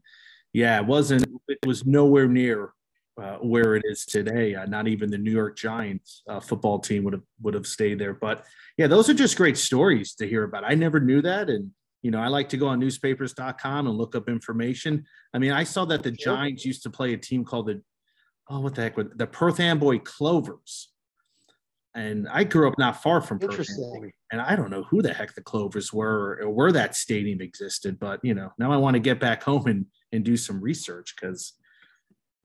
yeah, 0.52 0.80
it 0.80 0.86
wasn't. 0.88 1.28
It 1.48 1.60
was 1.64 1.86
nowhere 1.86 2.28
near 2.28 2.74
uh, 3.22 3.36
where 3.36 3.76
it 3.76 3.84
is 3.86 4.04
today. 4.04 4.56
Uh, 4.56 4.66
not 4.66 4.88
even 4.88 5.12
the 5.12 5.18
New 5.20 5.32
York 5.32 5.56
Giants 5.56 6.24
uh, 6.28 6.40
football 6.40 6.80
team 6.80 7.04
would 7.04 7.14
have 7.14 7.24
would 7.44 7.54
have 7.54 7.68
stayed 7.68 8.00
there. 8.00 8.16
But 8.16 8.46
yeah, 8.78 8.88
those 8.88 9.08
are 9.10 9.14
just 9.14 9.38
great 9.38 9.58
stories 9.58 10.16
to 10.16 10.28
hear 10.28 10.44
about. 10.44 10.64
I 10.66 10.74
never 10.74 11.00
knew 11.00 11.22
that, 11.22 11.52
and 11.52 11.70
you 12.02 12.10
know, 12.10 12.20
I 12.20 12.30
like 12.30 12.50
to 12.50 12.58
go 12.58 12.68
on 12.68 12.80
newspapers.com 12.80 13.88
and 13.88 13.96
look 13.96 14.16
up 14.16 14.28
information. 14.28 15.06
I 15.36 15.38
mean, 15.38 15.52
I 15.52 15.64
saw 15.64 15.86
that 15.86 16.02
the 16.02 16.12
Giants 16.12 16.66
used 16.66 16.82
to 16.84 16.90
play 16.90 17.14
a 17.14 17.18
team 17.18 17.46
called 17.46 17.68
the 17.68 17.84
oh, 18.50 18.60
what 18.60 18.76
the 18.76 18.84
heck, 18.84 18.98
with 18.98 19.18
the 19.18 19.28
Perth 19.28 19.60
Amboy 19.60 20.00
Clovers. 20.00 20.90
And 21.96 22.28
I 22.28 22.44
grew 22.44 22.68
up 22.68 22.78
not 22.78 23.02
far 23.02 23.22
from 23.22 23.40
Perth 23.40 23.70
Amboy, 23.70 24.12
and 24.32 24.42
I 24.42 24.56
don't 24.58 24.70
know 24.70 24.84
who 24.84 25.02
the 25.02 25.14
heck 25.14 25.34
the 25.34 25.42
Clovers 25.42 25.94
were 25.94 26.40
or 26.42 26.50
where 26.50 26.74
that 26.74 26.96
stadium 26.96 27.42
existed. 27.42 28.00
But 28.00 28.20
you 28.24 28.34
know, 28.34 28.52
now 28.58 28.72
I 28.72 28.78
want 28.78 28.96
to 28.96 29.00
get 29.00 29.20
back 29.20 29.44
home 29.44 29.68
and 29.68 29.86
and 30.12 30.24
do 30.24 30.38
some 30.38 30.62
research 30.62 31.16
because. 31.16 31.54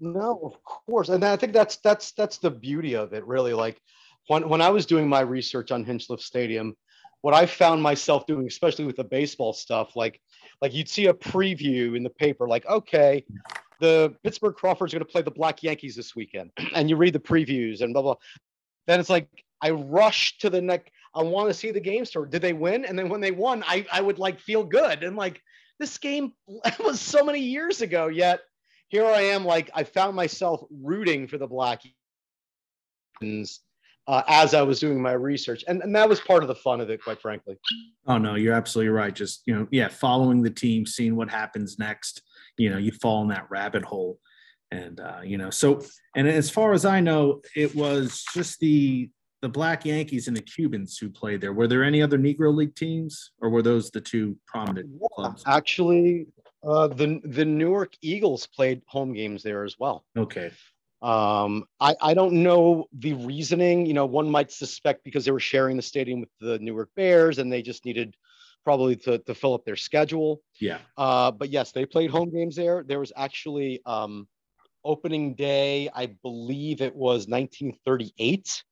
No, 0.02 0.40
of 0.44 0.62
course, 0.64 1.10
and 1.10 1.22
I 1.24 1.36
think 1.36 1.52
that's 1.52 1.76
that's 1.76 2.12
that's 2.12 2.38
the 2.38 2.50
beauty 2.50 2.94
of 2.94 3.12
it, 3.12 3.26
really. 3.26 3.52
Like 3.52 3.80
when 4.28 4.48
when 4.48 4.62
I 4.62 4.70
was 4.70 4.86
doing 4.86 5.08
my 5.08 5.20
research 5.20 5.72
on 5.72 5.84
Hinchliffe 5.84 6.22
Stadium, 6.22 6.76
what 7.22 7.34
I 7.34 7.44
found 7.44 7.82
myself 7.82 8.26
doing, 8.26 8.46
especially 8.46 8.86
with 8.86 8.96
the 8.96 9.04
baseball 9.04 9.52
stuff, 9.52 9.96
like 9.96 10.20
like 10.62 10.72
you'd 10.72 10.88
see 10.88 11.06
a 11.06 11.14
preview 11.14 11.96
in 11.96 12.02
the 12.02 12.10
paper, 12.10 12.48
like 12.48 12.66
okay, 12.66 13.24
the 13.80 14.14
Pittsburgh 14.22 14.54
Crawfords 14.54 14.94
are 14.94 14.98
going 14.98 15.06
to 15.06 15.10
play 15.10 15.22
the 15.22 15.30
Black 15.30 15.62
Yankees 15.62 15.96
this 15.96 16.14
weekend, 16.14 16.50
and 16.74 16.88
you 16.88 16.96
read 16.96 17.14
the 17.14 17.20
previews 17.20 17.80
and 17.80 17.92
blah 17.92 18.02
blah. 18.02 18.14
Then 18.86 19.00
it's 19.00 19.10
like 19.10 19.28
I 19.60 19.70
rush 19.70 20.38
to 20.38 20.50
the 20.50 20.60
neck. 20.60 20.92
I 21.14 21.22
want 21.22 21.48
to 21.48 21.54
see 21.54 21.70
the 21.70 21.80
game 21.80 22.04
start. 22.04 22.30
Did 22.30 22.42
they 22.42 22.52
win? 22.52 22.84
And 22.84 22.98
then 22.98 23.08
when 23.08 23.20
they 23.20 23.32
won, 23.32 23.64
I 23.66 23.86
I 23.92 24.00
would 24.00 24.18
like 24.18 24.38
feel 24.38 24.62
good 24.62 25.02
and 25.02 25.16
like 25.16 25.42
this 25.78 25.98
game 25.98 26.32
was 26.80 27.00
so 27.00 27.24
many 27.24 27.40
years 27.40 27.80
ago. 27.80 28.08
Yet 28.08 28.40
here 28.88 29.06
I 29.06 29.22
am, 29.22 29.44
like 29.44 29.70
I 29.74 29.84
found 29.84 30.14
myself 30.14 30.62
rooting 30.70 31.26
for 31.26 31.38
the 31.38 31.46
Black 31.46 31.82
Yankees 33.20 33.60
uh, 34.06 34.22
as 34.26 34.54
I 34.54 34.62
was 34.62 34.80
doing 34.80 35.00
my 35.00 35.12
research, 35.12 35.64
and 35.68 35.82
and 35.82 35.94
that 35.94 36.08
was 36.08 36.20
part 36.20 36.42
of 36.42 36.48
the 36.48 36.54
fun 36.54 36.80
of 36.80 36.90
it, 36.90 37.02
quite 37.02 37.20
frankly. 37.20 37.56
Oh 38.06 38.18
no, 38.18 38.34
you're 38.34 38.54
absolutely 38.54 38.90
right. 38.90 39.14
Just 39.14 39.42
you 39.46 39.54
know, 39.54 39.68
yeah, 39.70 39.88
following 39.88 40.42
the 40.42 40.50
team, 40.50 40.84
seeing 40.86 41.16
what 41.16 41.30
happens 41.30 41.78
next 41.78 42.22
you 42.60 42.70
know 42.70 42.78
you 42.78 42.92
fall 42.92 43.22
in 43.22 43.28
that 43.28 43.50
rabbit 43.50 43.84
hole. 43.84 44.18
And 44.72 45.00
uh, 45.00 45.20
you 45.24 45.36
know 45.36 45.50
so 45.50 45.82
and 46.14 46.28
as 46.28 46.48
far 46.48 46.72
as 46.72 46.84
i 46.84 47.00
know 47.00 47.40
it 47.56 47.74
was 47.74 48.24
just 48.32 48.60
the 48.60 49.10
the 49.42 49.48
black 49.48 49.84
yankees 49.84 50.28
and 50.28 50.36
the 50.36 50.42
cubans 50.42 50.98
who 50.98 51.08
played 51.08 51.40
there. 51.40 51.52
Were 51.52 51.66
there 51.66 51.82
any 51.82 52.02
other 52.02 52.18
negro 52.18 52.54
league 52.54 52.74
teams 52.74 53.32
or 53.40 53.48
were 53.48 53.62
those 53.62 53.90
the 53.90 54.00
two 54.00 54.36
prominent 54.46 54.90
clubs? 55.12 55.42
actually 55.46 56.26
uh, 56.62 56.88
the 56.88 57.20
the 57.24 57.44
newark 57.44 57.94
eagles 58.02 58.46
played 58.46 58.82
home 58.86 59.12
games 59.12 59.42
there 59.42 59.64
as 59.64 59.76
well. 59.78 60.04
Okay. 60.16 60.52
Um, 61.02 61.64
I, 61.80 61.96
I 62.02 62.12
don't 62.14 62.42
know 62.42 62.86
the 62.92 63.14
reasoning. 63.14 63.86
You 63.86 63.94
know, 63.94 64.04
one 64.04 64.30
might 64.30 64.52
suspect 64.52 65.02
because 65.02 65.24
they 65.24 65.30
were 65.30 65.40
sharing 65.40 65.76
the 65.76 65.82
stadium 65.82 66.20
with 66.20 66.28
the 66.40 66.58
Newark 66.58 66.90
Bears 66.94 67.38
and 67.38 67.50
they 67.50 67.62
just 67.62 67.86
needed 67.86 68.14
probably 68.64 68.96
to, 68.96 69.18
to 69.18 69.34
fill 69.34 69.54
up 69.54 69.64
their 69.64 69.76
schedule. 69.76 70.42
Yeah. 70.60 70.78
Uh, 70.96 71.30
but 71.30 71.50
yes, 71.50 71.72
they 71.72 71.86
played 71.86 72.10
home 72.10 72.30
games 72.30 72.56
there. 72.56 72.84
There 72.86 73.00
was 73.00 73.12
actually 73.16 73.80
um, 73.86 74.28
opening 74.84 75.34
day, 75.34 75.88
I 75.94 76.06
believe 76.22 76.80
it 76.80 76.94
was 76.94 77.26
1938. 77.28 78.62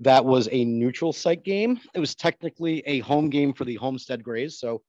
That 0.00 0.24
was 0.24 0.48
a 0.52 0.64
neutral 0.64 1.12
site 1.12 1.42
game. 1.42 1.80
It 1.94 2.00
was 2.00 2.14
technically 2.14 2.80
a 2.86 3.00
home 3.00 3.30
game 3.30 3.52
for 3.54 3.64
the 3.64 3.76
Homestead 3.76 4.22
Grays. 4.22 4.58
So 4.58 4.82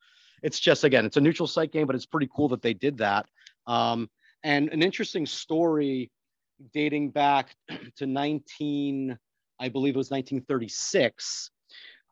it's 0.43 0.59
just, 0.59 0.83
again, 0.83 1.05
it's 1.05 1.17
a 1.17 1.21
neutral 1.21 1.47
site 1.47 1.71
game, 1.71 1.87
but 1.87 1.95
it's 1.95 2.05
pretty 2.05 2.29
cool 2.35 2.49
that 2.49 2.61
they 2.61 2.73
did 2.73 2.97
that. 2.97 3.25
Um, 3.67 4.09
And 4.43 4.69
an 4.69 4.83
interesting 4.83 5.25
story 5.25 6.11
dating 6.73 7.11
back 7.11 7.55
to 7.97 8.05
19, 8.05 9.17
I 9.59 9.69
believe 9.69 9.95
it 9.95 9.97
was 9.97 10.11
1936. 10.11 11.51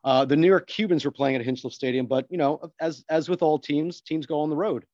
Uh, 0.06 0.24
the 0.24 0.36
New 0.36 0.46
York 0.46 0.68
Cubans 0.68 1.04
were 1.04 1.10
playing 1.10 1.34
at 1.34 1.44
Hinchliffe 1.44 1.72
Stadium, 1.72 2.06
but 2.06 2.26
you 2.30 2.38
know, 2.38 2.70
as 2.80 3.04
as 3.10 3.28
with 3.28 3.42
all 3.42 3.58
teams, 3.58 4.00
teams 4.00 4.24
go 4.24 4.40
on 4.40 4.50
the 4.50 4.56
road, 4.56 4.84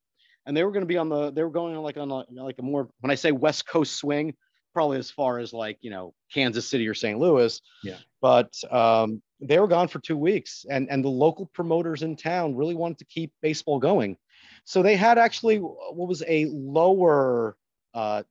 and 0.47 0.57
they 0.57 0.63
were 0.63 0.71
going 0.71 0.81
to 0.81 0.87
be 0.87 0.97
on 0.97 1.07
the 1.07 1.31
they 1.31 1.43
were 1.43 1.51
going 1.51 1.75
on 1.77 1.83
like 1.83 1.97
on 1.97 2.09
a, 2.09 2.25
like 2.31 2.55
a 2.57 2.63
more 2.63 2.89
when 3.01 3.11
I 3.11 3.15
say 3.15 3.31
West 3.31 3.67
Coast 3.67 3.95
swing, 3.95 4.33
probably 4.73 4.97
as 4.97 5.11
far 5.11 5.37
as 5.37 5.53
like 5.53 5.77
you 5.81 5.91
know 5.91 6.15
Kansas 6.33 6.67
City 6.67 6.87
or 6.87 6.95
St. 6.95 7.19
Louis. 7.19 7.61
Yeah. 7.83 7.97
But 8.21 8.55
um, 8.71 9.21
they 9.39 9.59
were 9.59 9.67
gone 9.67 9.87
for 9.87 9.99
two 9.99 10.17
weeks, 10.17 10.65
and 10.67 10.89
and 10.89 11.05
the 11.05 11.09
local 11.09 11.45
promoters 11.53 12.01
in 12.01 12.15
town 12.15 12.55
really 12.55 12.73
wanted 12.73 12.97
to 12.97 13.05
keep 13.05 13.31
baseball 13.43 13.77
going, 13.77 14.17
so 14.65 14.81
they 14.81 14.95
had 14.95 15.19
actually 15.19 15.57
what 15.57 16.09
was 16.09 16.23
a 16.27 16.45
lower 16.45 17.55
uh, 17.93 18.23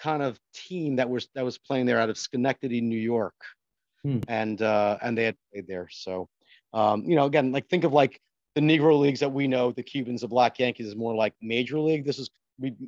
kind 0.00 0.24
of 0.24 0.40
team 0.54 0.96
that 0.96 1.08
was 1.08 1.28
that 1.36 1.44
was 1.44 1.56
playing 1.56 1.86
there 1.86 2.00
out 2.00 2.10
of 2.10 2.18
Schenectady, 2.18 2.80
New 2.80 2.98
York, 2.98 3.36
hmm. 4.02 4.18
and 4.28 4.60
uh, 4.62 4.98
and 5.02 5.16
they 5.16 5.24
had 5.24 5.36
played 5.52 5.66
there. 5.66 5.88
So 5.90 6.28
um, 6.72 7.04
you 7.04 7.16
know, 7.16 7.24
again, 7.24 7.52
like 7.52 7.68
think 7.68 7.84
of 7.84 7.92
like 7.92 8.20
the 8.54 8.60
Negro 8.60 8.98
leagues 8.98 9.20
that 9.20 9.32
we 9.32 9.46
know, 9.46 9.72
the 9.72 9.82
Cubans, 9.82 10.22
the 10.22 10.28
Black 10.28 10.58
Yankees 10.58 10.86
is 10.86 10.96
more 10.96 11.14
like 11.14 11.34
major 11.40 11.78
league. 11.78 12.04
This 12.04 12.18
is 12.18 12.30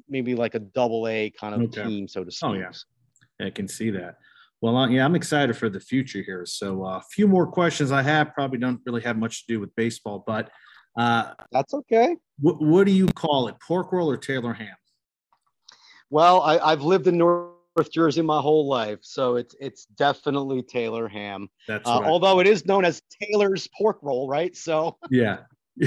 maybe 0.08 0.34
like 0.34 0.54
a 0.54 0.58
double 0.58 1.08
A 1.08 1.30
kind 1.30 1.54
of 1.54 1.62
okay. 1.62 1.84
team, 1.84 2.08
so 2.08 2.24
to 2.24 2.30
speak. 2.30 2.50
Oh 2.50 2.54
yeah, 2.54 2.72
I 3.40 3.50
can 3.50 3.68
see 3.68 3.90
that. 3.90 4.16
Well, 4.60 4.76
uh, 4.76 4.88
yeah, 4.88 5.04
I'm 5.04 5.16
excited 5.16 5.56
for 5.56 5.68
the 5.68 5.80
future 5.80 6.22
here. 6.22 6.46
So 6.46 6.84
uh, 6.84 6.98
a 6.98 7.02
few 7.10 7.26
more 7.26 7.46
questions 7.46 7.90
I 7.90 8.02
have 8.02 8.32
probably 8.32 8.58
don't 8.58 8.80
really 8.86 9.02
have 9.02 9.16
much 9.16 9.44
to 9.46 9.54
do 9.54 9.60
with 9.60 9.74
baseball, 9.74 10.22
but 10.24 10.50
uh, 10.96 11.32
that's 11.50 11.74
okay. 11.74 12.16
What, 12.38 12.62
what 12.62 12.86
do 12.86 12.92
you 12.92 13.08
call 13.08 13.48
it, 13.48 13.56
pork 13.66 13.90
roll 13.92 14.10
or 14.10 14.16
Taylor 14.16 14.52
ham? 14.52 14.76
Well, 16.10 16.42
I, 16.42 16.70
have 16.70 16.82
lived 16.82 17.06
in 17.06 17.18
North 17.18 17.51
Jersey 17.90 18.22
my 18.22 18.40
whole 18.40 18.66
life, 18.68 18.98
so 19.02 19.36
it's 19.36 19.54
it's 19.60 19.86
definitely 19.86 20.62
Taylor 20.62 21.08
ham. 21.08 21.48
That's 21.66 21.88
uh, 21.88 22.00
although 22.04 22.40
it 22.40 22.46
is 22.46 22.66
known 22.66 22.84
as 22.84 23.02
Taylor's 23.20 23.68
pork 23.78 23.98
roll, 24.02 24.28
right? 24.28 24.56
So 24.56 24.98
yeah, 25.10 25.38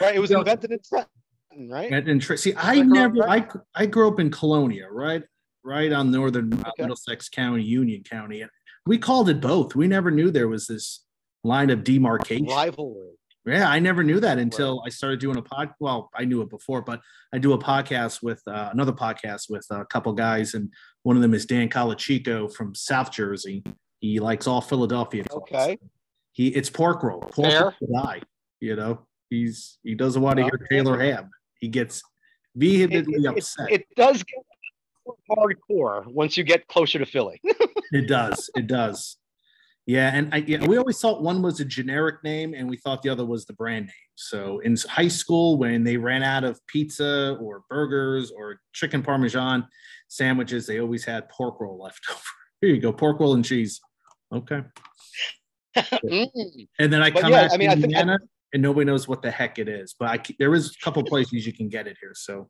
right. 0.00 0.14
It 0.14 0.20
was 0.20 0.30
so, 0.30 0.40
invented 0.40 0.72
in 0.72 0.78
Trenton, 0.86 1.70
right? 1.70 1.92
And, 1.92 2.08
and 2.08 2.38
see, 2.38 2.54
I, 2.54 2.74
I 2.74 2.82
never, 2.82 3.28
I 3.28 3.46
I 3.74 3.86
grew 3.86 4.08
up 4.08 4.20
in 4.20 4.30
Colonia, 4.30 4.88
right, 4.90 5.22
right 5.64 5.92
on 5.92 6.10
northern 6.10 6.52
uh, 6.52 6.56
okay. 6.56 6.70
Middlesex 6.80 7.28
County, 7.28 7.62
Union 7.62 8.02
County, 8.02 8.42
and 8.42 8.50
we 8.86 8.98
called 8.98 9.28
it 9.28 9.40
both. 9.40 9.76
We 9.76 9.86
never 9.86 10.10
knew 10.10 10.30
there 10.30 10.48
was 10.48 10.66
this 10.66 11.04
line 11.44 11.70
of 11.70 11.84
demarcation 11.84 12.46
rivalry. 12.46 13.12
Yeah, 13.44 13.68
I 13.68 13.80
never 13.80 14.04
knew 14.04 14.20
that 14.20 14.38
until 14.38 14.78
right. 14.78 14.86
I 14.86 14.90
started 14.90 15.18
doing 15.18 15.36
a 15.36 15.42
pod. 15.42 15.70
Well, 15.80 16.10
I 16.14 16.24
knew 16.24 16.42
it 16.42 16.50
before, 16.50 16.80
but 16.82 17.00
I 17.32 17.38
do 17.38 17.54
a 17.54 17.58
podcast 17.58 18.22
with 18.22 18.40
uh, 18.46 18.70
another 18.72 18.92
podcast 18.92 19.50
with 19.50 19.66
a 19.70 19.84
couple 19.84 20.12
guys, 20.12 20.54
and 20.54 20.70
one 21.02 21.16
of 21.16 21.22
them 21.22 21.34
is 21.34 21.44
Dan 21.44 21.68
Colachico 21.68 22.52
from 22.54 22.74
South 22.74 23.10
Jersey. 23.10 23.64
He 23.98 24.20
likes 24.20 24.46
all 24.46 24.60
Philadelphia. 24.60 25.24
Clubs. 25.24 25.52
Okay. 25.52 25.78
He 26.32 26.48
it's 26.48 26.70
pork 26.70 27.02
roll. 27.02 27.20
Pork 27.20 27.74
roll 27.80 28.14
You 28.60 28.76
know, 28.76 29.06
he's 29.28 29.78
he 29.82 29.94
doesn't 29.94 30.22
want 30.22 30.36
to 30.36 30.44
hear 30.44 30.66
Taylor 30.70 30.98
Ham. 31.00 31.30
He 31.58 31.68
gets 31.68 32.02
vehemently 32.54 33.14
it, 33.14 33.24
it, 33.24 33.26
upset. 33.26 33.70
It, 33.72 33.80
it 33.80 33.86
does 33.96 34.22
get 34.22 34.44
hardcore 35.30 36.06
once 36.06 36.36
you 36.36 36.44
get 36.44 36.68
closer 36.68 36.98
to 36.98 37.06
Philly. 37.06 37.40
it 37.44 38.08
does. 38.08 38.50
It 38.56 38.66
does. 38.66 39.16
Yeah, 39.86 40.12
and 40.14 40.32
I, 40.32 40.38
yeah, 40.38 40.64
we 40.64 40.78
always 40.78 41.00
thought 41.00 41.22
one 41.22 41.42
was 41.42 41.58
a 41.58 41.64
generic 41.64 42.22
name, 42.22 42.54
and 42.54 42.70
we 42.70 42.76
thought 42.76 43.02
the 43.02 43.08
other 43.08 43.24
was 43.24 43.46
the 43.46 43.52
brand 43.52 43.86
name. 43.86 43.94
So 44.14 44.60
in 44.60 44.76
high 44.88 45.08
school, 45.08 45.58
when 45.58 45.82
they 45.82 45.96
ran 45.96 46.22
out 46.22 46.44
of 46.44 46.64
pizza 46.68 47.36
or 47.40 47.64
burgers 47.68 48.30
or 48.30 48.60
chicken 48.72 49.02
parmesan 49.02 49.66
sandwiches, 50.06 50.66
they 50.66 50.80
always 50.80 51.04
had 51.04 51.28
pork 51.30 51.60
roll 51.60 51.82
left 51.82 52.06
over. 52.10 52.20
Here 52.60 52.70
you 52.70 52.80
go, 52.80 52.92
pork 52.92 53.18
roll 53.18 53.34
and 53.34 53.44
cheese. 53.44 53.80
Okay. 54.32 54.62
mm. 55.76 56.68
And 56.78 56.92
then 56.92 57.02
I 57.02 57.10
come 57.10 57.32
yeah, 57.32 57.42
out 57.42 57.52
I 57.52 57.56
mean, 57.56 57.72
Indiana, 57.72 58.14
I 58.14 58.18
think 58.18 58.30
and 58.52 58.62
nobody 58.62 58.84
knows 58.84 59.08
what 59.08 59.22
the 59.22 59.30
heck 59.30 59.58
it 59.58 59.68
is. 59.68 59.94
But 59.98 60.08
I, 60.08 60.34
there 60.38 60.54
is 60.54 60.76
a 60.76 60.84
couple 60.84 61.02
places 61.04 61.46
you 61.46 61.52
can 61.52 61.68
get 61.68 61.86
it 61.86 61.96
here. 62.00 62.12
So 62.14 62.48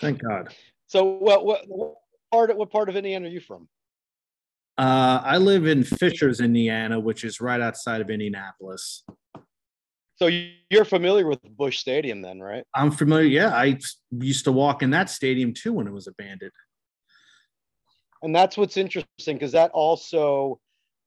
thank 0.00 0.22
God. 0.22 0.54
So 0.86 1.04
what, 1.04 1.44
what, 1.44 1.64
what 1.66 1.94
part? 2.32 2.56
What 2.56 2.70
part 2.70 2.88
of 2.88 2.96
Indiana 2.96 3.26
are 3.26 3.30
you 3.30 3.40
from? 3.40 3.68
Uh, 4.76 5.20
I 5.24 5.38
live 5.38 5.66
in 5.66 5.84
Fishers, 5.84 6.40
Indiana, 6.40 6.98
which 6.98 7.24
is 7.24 7.40
right 7.40 7.60
outside 7.60 8.00
of 8.00 8.10
Indianapolis. 8.10 9.04
So 10.16 10.28
you're 10.70 10.84
familiar 10.84 11.26
with 11.26 11.40
Bush 11.56 11.78
Stadium, 11.78 12.22
then, 12.22 12.40
right? 12.40 12.64
I'm 12.74 12.90
familiar. 12.90 13.26
Yeah, 13.26 13.54
I 13.54 13.78
used 14.10 14.44
to 14.44 14.52
walk 14.52 14.82
in 14.82 14.90
that 14.90 15.10
stadium 15.10 15.52
too 15.52 15.72
when 15.72 15.86
it 15.86 15.92
was 15.92 16.06
abandoned. 16.06 16.52
And 18.22 18.34
that's 18.34 18.56
what's 18.56 18.76
interesting 18.76 19.36
because 19.36 19.52
that 19.52 19.70
also, 19.72 20.60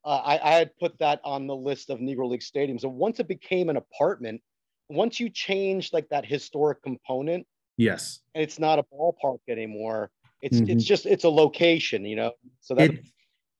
uh, 0.05 0.22
I, 0.24 0.39
I 0.39 0.53
had 0.53 0.72
put 0.78 0.97
that 0.99 1.20
on 1.24 1.47
the 1.47 1.55
list 1.55 1.89
of 1.89 1.99
Negro 1.99 2.30
League 2.30 2.41
stadiums. 2.41 2.84
And 2.84 2.93
once 2.93 3.20
it 3.20 3.28
became 3.28 3.70
an 3.70 3.78
apartment, 3.78 4.41
once 4.89 5.20
you 5.20 5.30
change 5.30 5.91
like 5.93 6.07
that 6.09 6.26
historic 6.26 6.82
component, 6.84 7.45
yes, 7.78 8.20
and 8.36 8.43
it's 8.43 8.59
not 8.59 8.80
a 8.80 8.84
ballpark 8.84 9.39
anymore. 9.49 10.11
It's 10.41 10.57
mm-hmm. 10.57 10.70
it's 10.70 10.84
just 10.84 11.05
it's 11.05 11.24
a 11.24 11.30
location, 11.30 12.05
you 12.05 12.15
know. 12.15 12.32
So 12.61 12.76
that 12.76 12.91
it, 12.91 13.05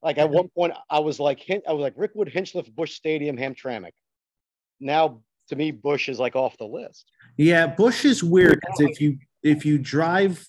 like 0.08 0.18
at 0.20 0.30
one 0.30 0.48
point, 0.48 0.72
I 0.90 1.00
was 1.00 1.20
like, 1.20 1.44
I 1.68 1.74
was 1.74 1.82
like 1.82 1.98
Rickwood, 1.98 2.34
Hinchliffe, 2.34 2.74
Bush 2.74 2.94
Stadium, 2.94 3.36
Hamtramck. 3.36 3.92
Now, 4.80 5.20
to 5.50 5.56
me, 5.58 5.72
Bush 5.72 6.08
is 6.08 6.18
like 6.18 6.34
off 6.34 6.58
the 6.58 6.66
list. 6.66 7.12
Yeah, 7.36 7.68
Bush 7.68 8.06
is 8.06 8.24
weird 8.24 8.62
because 8.62 8.80
if 8.90 9.02
you 9.02 9.18
if 9.44 9.66
you 9.66 9.78
drive 9.78 10.48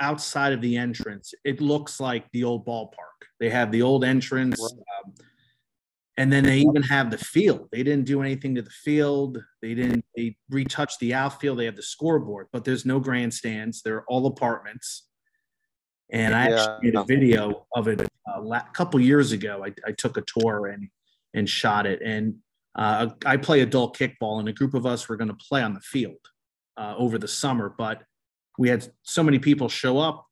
outside 0.00 0.54
of 0.54 0.62
the 0.62 0.78
entrance, 0.78 1.34
it 1.44 1.60
looks 1.60 2.00
like 2.00 2.24
the 2.32 2.44
old 2.44 2.64
ballpark. 2.64 3.28
They 3.40 3.50
have 3.50 3.70
the 3.70 3.82
old 3.82 4.04
entrance, 4.04 4.58
um, 4.62 5.12
and 6.16 6.32
then 6.32 6.42
they 6.44 6.60
even 6.60 6.82
have 6.84 7.10
the 7.10 7.18
field. 7.18 7.68
They 7.72 7.82
didn't 7.82 8.06
do 8.06 8.22
anything 8.22 8.54
to 8.54 8.62
the 8.62 8.70
field. 8.70 9.36
They 9.60 9.74
didn't. 9.74 10.02
They 10.16 10.38
retouched 10.48 10.98
the 11.00 11.12
outfield. 11.12 11.58
They 11.58 11.66
have 11.66 11.76
the 11.76 11.82
scoreboard, 11.82 12.46
but 12.54 12.64
there's 12.64 12.86
no 12.86 13.00
grandstands. 13.00 13.82
They're 13.82 14.04
all 14.06 14.26
apartments. 14.26 15.08
And 16.14 16.32
I 16.32 16.44
actually 16.44 16.78
made 16.82 16.94
a 16.94 17.04
video 17.04 17.66
of 17.74 17.88
it 17.88 18.00
a 18.00 18.08
uh, 18.30 18.60
couple 18.72 19.00
years 19.00 19.32
ago. 19.32 19.64
I, 19.64 19.74
I, 19.84 19.90
took 19.90 20.16
a 20.16 20.22
tour 20.22 20.68
and 20.68 20.88
and 21.34 21.48
shot 21.48 21.86
it. 21.86 22.02
And 22.02 22.36
uh, 22.76 23.08
I 23.26 23.36
play 23.36 23.62
adult 23.62 23.98
kickball, 23.98 24.38
and 24.38 24.48
a 24.48 24.52
group 24.52 24.74
of 24.74 24.86
us 24.86 25.08
were 25.08 25.16
going 25.16 25.28
to 25.28 25.34
play 25.34 25.60
on 25.60 25.74
the 25.74 25.80
field 25.80 26.20
uh, 26.76 26.94
over 26.96 27.18
the 27.18 27.26
summer. 27.26 27.74
But 27.76 28.04
we 28.58 28.68
had 28.68 28.86
so 29.02 29.24
many 29.24 29.40
people 29.40 29.68
show 29.68 29.98
up. 29.98 30.24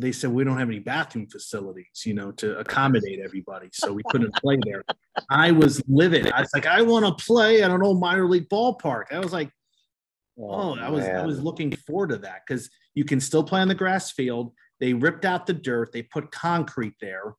They 0.00 0.10
said 0.10 0.32
we 0.32 0.42
don't 0.42 0.58
have 0.58 0.68
any 0.68 0.80
bathroom 0.80 1.28
facilities, 1.28 2.02
you 2.04 2.14
know, 2.14 2.32
to 2.32 2.58
accommodate 2.58 3.20
everybody, 3.24 3.68
so 3.72 3.92
we 3.92 4.02
couldn't 4.10 4.34
play 4.34 4.58
there. 4.64 4.82
I 5.30 5.52
was 5.52 5.80
livid. 5.86 6.32
I 6.32 6.40
was 6.40 6.50
like, 6.52 6.66
I 6.66 6.82
want 6.82 7.06
to 7.06 7.24
play 7.24 7.62
at 7.62 7.70
an 7.70 7.84
old 7.84 8.00
minor 8.00 8.26
league 8.26 8.48
ballpark. 8.48 9.12
I 9.12 9.20
was 9.20 9.32
like, 9.32 9.50
oh, 10.40 10.50
oh 10.50 10.78
I 10.80 10.90
was 10.90 11.04
I 11.04 11.24
was 11.24 11.40
looking 11.40 11.70
forward 11.70 12.08
to 12.08 12.18
that 12.18 12.42
because 12.44 12.68
you 12.94 13.04
can 13.04 13.20
still 13.20 13.44
play 13.44 13.60
on 13.60 13.68
the 13.68 13.76
grass 13.76 14.10
field 14.10 14.52
they 14.82 14.94
ripped 14.94 15.24
out 15.24 15.46
the 15.46 15.52
dirt, 15.52 15.92
they 15.92 16.02
put 16.02 16.32
concrete 16.32 16.94
there. 17.00 17.36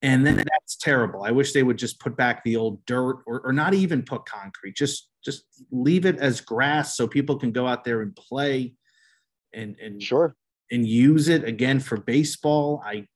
And 0.00 0.24
then 0.24 0.36
that's 0.36 0.76
terrible. 0.76 1.24
I 1.24 1.32
wish 1.32 1.52
they 1.52 1.64
would 1.64 1.76
just 1.76 1.98
put 1.98 2.16
back 2.16 2.44
the 2.44 2.54
old 2.54 2.86
dirt 2.86 3.24
or, 3.26 3.40
or 3.40 3.52
not 3.52 3.74
even 3.74 4.04
put 4.04 4.26
concrete. 4.26 4.76
Just 4.76 5.08
just 5.24 5.42
leave 5.72 6.06
it 6.06 6.18
as 6.18 6.40
grass 6.40 6.96
so 6.96 7.08
people 7.08 7.36
can 7.36 7.50
go 7.50 7.66
out 7.66 7.82
there 7.82 8.02
and 8.02 8.14
play 8.14 8.74
and 9.52 9.74
and 9.80 10.00
sure 10.00 10.36
and 10.70 10.86
use 10.86 11.26
it 11.28 11.42
again 11.42 11.80
for 11.80 11.96
baseball. 11.96 12.80
I 12.86 13.08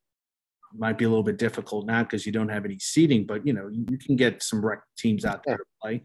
might 0.76 0.98
be 0.98 1.04
a 1.04 1.08
little 1.08 1.22
bit 1.22 1.36
difficult 1.36 1.86
now 1.86 2.02
because 2.02 2.26
you 2.26 2.32
don't 2.32 2.48
have 2.48 2.64
any 2.64 2.80
seating, 2.80 3.26
but 3.26 3.46
you 3.46 3.52
know, 3.52 3.68
you 3.68 3.96
can 3.96 4.16
get 4.16 4.42
some 4.42 4.64
rec 4.64 4.80
teams 4.98 5.24
out 5.24 5.44
there 5.46 5.58
to 5.58 5.64
play. 5.80 6.02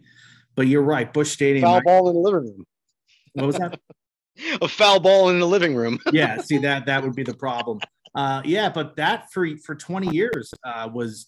But 0.53 0.67
you're 0.67 0.84
right, 0.84 1.11
Bush 1.11 1.32
Stadium. 1.32 1.63
Foul 1.63 1.82
ball 1.82 2.09
in 2.09 2.15
the 2.15 2.21
living 2.21 2.41
room. 2.41 2.65
What 3.34 3.47
was 3.47 3.55
that? 3.55 3.80
a 4.62 4.68
foul 4.68 5.00
ball 5.00 5.30
in 5.30 5.40
the 5.40 5.48
living 5.48 5.76
room. 5.76 6.00
yeah, 6.12 6.38
see 6.38 6.58
that 6.60 6.86
that 6.86 7.04
would 7.04 7.16
be 7.16 7.24
the 7.24 7.34
problem. 7.34 7.80
Uh, 8.14 8.42
yeah, 8.46 8.70
but 8.70 8.96
that 8.96 9.32
for 9.32 9.48
for 9.58 9.76
20 9.76 10.10
years 10.10 10.54
uh, 10.64 10.90
was 10.92 11.28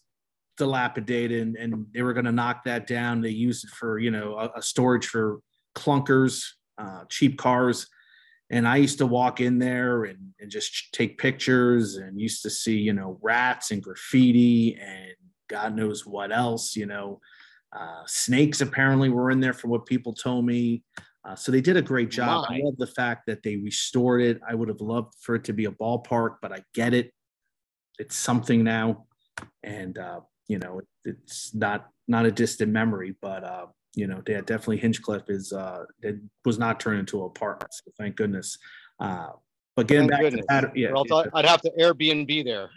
dilapidated, 0.57 1.41
and, 1.41 1.55
and 1.55 1.85
they 1.93 2.01
were 2.01 2.13
going 2.13 2.25
to 2.25 2.31
knock 2.31 2.63
that 2.63 2.87
down. 2.87 3.21
They 3.21 3.29
used 3.29 3.65
it 3.65 3.71
for 3.71 3.99
you 3.99 4.11
know 4.11 4.37
a, 4.37 4.59
a 4.59 4.61
storage 4.61 5.07
for 5.07 5.39
clunkers, 5.75 6.43
uh, 6.77 7.03
cheap 7.09 7.37
cars. 7.37 7.87
And 8.49 8.65
I 8.65 8.77
used 8.77 8.99
to 8.99 9.05
walk 9.05 9.41
in 9.41 9.59
there 9.59 10.05
and, 10.05 10.29
and 10.39 10.49
just 10.49 10.93
take 10.93 11.17
pictures 11.17 11.97
and 11.97 12.19
used 12.19 12.43
to 12.43 12.49
see, 12.49 12.77
you 12.77 12.93
know, 12.93 13.19
rats 13.21 13.71
and 13.71 13.83
graffiti 13.83 14.77
and 14.81 15.15
God 15.49 15.75
knows 15.75 16.05
what 16.05 16.31
else, 16.31 16.75
you 16.75 16.85
know. 16.85 17.19
Uh, 17.77 18.03
snakes 18.05 18.61
apparently 18.61 19.09
were 19.09 19.31
in 19.31 19.41
there 19.41 19.53
for 19.53 19.67
what 19.67 19.85
people 19.85 20.13
told 20.13 20.45
me. 20.45 20.81
Uh, 21.27 21.35
so 21.35 21.51
they 21.51 21.59
did 21.59 21.75
a 21.75 21.81
great 21.81 22.09
job. 22.09 22.45
My. 22.49 22.57
I 22.57 22.61
love 22.63 22.77
the 22.77 22.87
fact 22.87 23.25
that 23.27 23.43
they 23.43 23.57
restored 23.57 24.21
it. 24.21 24.39
I 24.47 24.55
would 24.55 24.69
have 24.69 24.79
loved 24.79 25.13
for 25.19 25.35
it 25.35 25.43
to 25.45 25.53
be 25.53 25.65
a 25.65 25.71
ballpark, 25.71 26.37
but 26.41 26.53
I 26.53 26.63
get 26.73 26.93
it. 26.93 27.11
It's 27.99 28.15
something 28.15 28.63
now, 28.63 29.07
and 29.61 29.97
uh, 29.97 30.21
you 30.47 30.59
know 30.59 30.79
it, 30.79 30.87
it's 31.03 31.53
not 31.53 31.89
not 32.07 32.25
a 32.25 32.31
distant 32.31 32.71
memory. 32.71 33.15
But 33.21 33.43
uh, 33.43 33.65
you 33.93 34.07
know, 34.07 34.21
yeah, 34.25 34.39
definitely 34.39 34.79
Hinchliffe 34.79 35.29
is 35.29 35.51
uh, 35.51 35.83
it 36.01 36.15
was 36.45 36.57
not 36.57 36.79
turned 36.79 36.99
into 36.99 37.19
an 37.19 37.25
apartment. 37.25 37.73
So 37.73 37.91
thank 37.97 38.15
goodness. 38.15 38.57
Uh, 38.99 39.31
but 39.75 39.87
getting 39.87 40.09
Thank 40.09 40.11
back 40.11 40.21
goodness. 40.31 40.45
to 40.47 40.71
yeah, 40.75 41.29
I'd 41.35 41.45
have 41.45 41.61
to 41.61 41.71
Airbnb 41.79 42.45
there. 42.45 42.69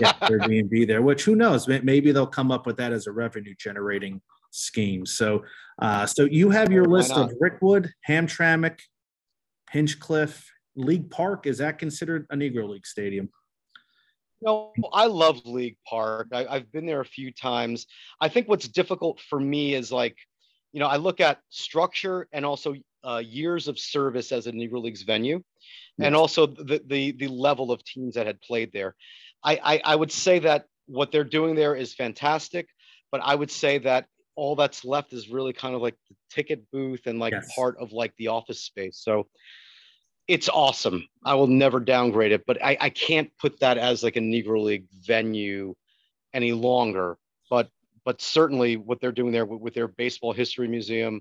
yeah, 0.00 0.12
Airbnb 0.22 0.88
there. 0.88 1.02
Which 1.02 1.24
who 1.24 1.36
knows? 1.36 1.68
Maybe 1.68 2.10
they'll 2.10 2.26
come 2.26 2.50
up 2.50 2.66
with 2.66 2.78
that 2.78 2.92
as 2.92 3.06
a 3.06 3.12
revenue 3.12 3.54
generating 3.58 4.20
scheme. 4.50 5.06
So, 5.06 5.44
uh, 5.80 6.06
so 6.06 6.24
you 6.24 6.50
have 6.50 6.72
your 6.72 6.84
list 6.84 7.12
of 7.12 7.30
Rickwood, 7.40 7.90
Hamtramck, 8.08 8.78
Hinchliffe, 9.72 10.44
League 10.76 11.10
Park. 11.10 11.46
Is 11.46 11.58
that 11.58 11.78
considered 11.78 12.26
a 12.30 12.36
Negro 12.36 12.68
League 12.68 12.86
stadium? 12.86 13.28
No, 14.40 14.72
I 14.92 15.06
love 15.06 15.44
League 15.44 15.78
Park. 15.86 16.28
I, 16.32 16.44
have 16.44 16.70
been 16.70 16.86
there 16.86 17.00
a 17.00 17.04
few 17.04 17.32
times. 17.32 17.86
I 18.20 18.28
think 18.28 18.48
what's 18.48 18.68
difficult 18.68 19.20
for 19.28 19.40
me 19.40 19.74
is 19.74 19.90
like, 19.90 20.16
you 20.72 20.80
know, 20.80 20.86
I 20.86 20.96
look 20.96 21.20
at 21.20 21.40
structure 21.50 22.28
and 22.32 22.44
also 22.44 22.74
uh, 23.04 23.22
years 23.24 23.68
of 23.68 23.78
service 23.78 24.30
as 24.32 24.46
a 24.46 24.52
Negro 24.52 24.82
Leagues 24.82 25.02
venue, 25.02 25.42
and 26.00 26.14
also 26.14 26.46
the, 26.46 26.80
the 26.86 27.12
the 27.12 27.28
level 27.28 27.72
of 27.72 27.82
teams 27.84 28.14
that 28.14 28.26
had 28.26 28.40
played 28.40 28.72
there. 28.72 28.94
I, 29.42 29.60
I 29.62 29.80
I 29.84 29.96
would 29.96 30.12
say 30.12 30.40
that 30.40 30.66
what 30.86 31.10
they're 31.10 31.24
doing 31.24 31.54
there 31.54 31.74
is 31.74 31.94
fantastic, 31.94 32.68
but 33.10 33.20
I 33.24 33.34
would 33.34 33.50
say 33.50 33.78
that 33.78 34.06
all 34.38 34.54
that's 34.54 34.84
left 34.84 35.12
is 35.12 35.28
really 35.28 35.52
kind 35.52 35.74
of 35.74 35.82
like 35.82 35.96
the 36.08 36.14
ticket 36.30 36.70
booth 36.70 37.06
and 37.06 37.18
like 37.18 37.32
yes. 37.32 37.52
part 37.56 37.76
of 37.78 37.92
like 37.92 38.14
the 38.18 38.28
office 38.28 38.60
space. 38.60 38.96
So 39.02 39.26
it's 40.28 40.48
awesome. 40.48 41.08
I 41.24 41.34
will 41.34 41.48
never 41.48 41.80
downgrade 41.80 42.30
it, 42.30 42.44
but 42.46 42.62
I, 42.62 42.76
I 42.80 42.90
can't 42.90 43.30
put 43.40 43.58
that 43.60 43.78
as 43.78 44.04
like 44.04 44.14
a 44.14 44.20
Negro 44.20 44.62
League 44.62 44.86
venue 45.04 45.74
any 46.32 46.52
longer. 46.52 47.18
But 47.50 47.68
but 48.04 48.22
certainly 48.22 48.76
what 48.76 49.00
they're 49.00 49.10
doing 49.10 49.32
there 49.32 49.44
with, 49.44 49.60
with 49.60 49.74
their 49.74 49.88
baseball 49.88 50.32
history 50.32 50.68
museum. 50.68 51.20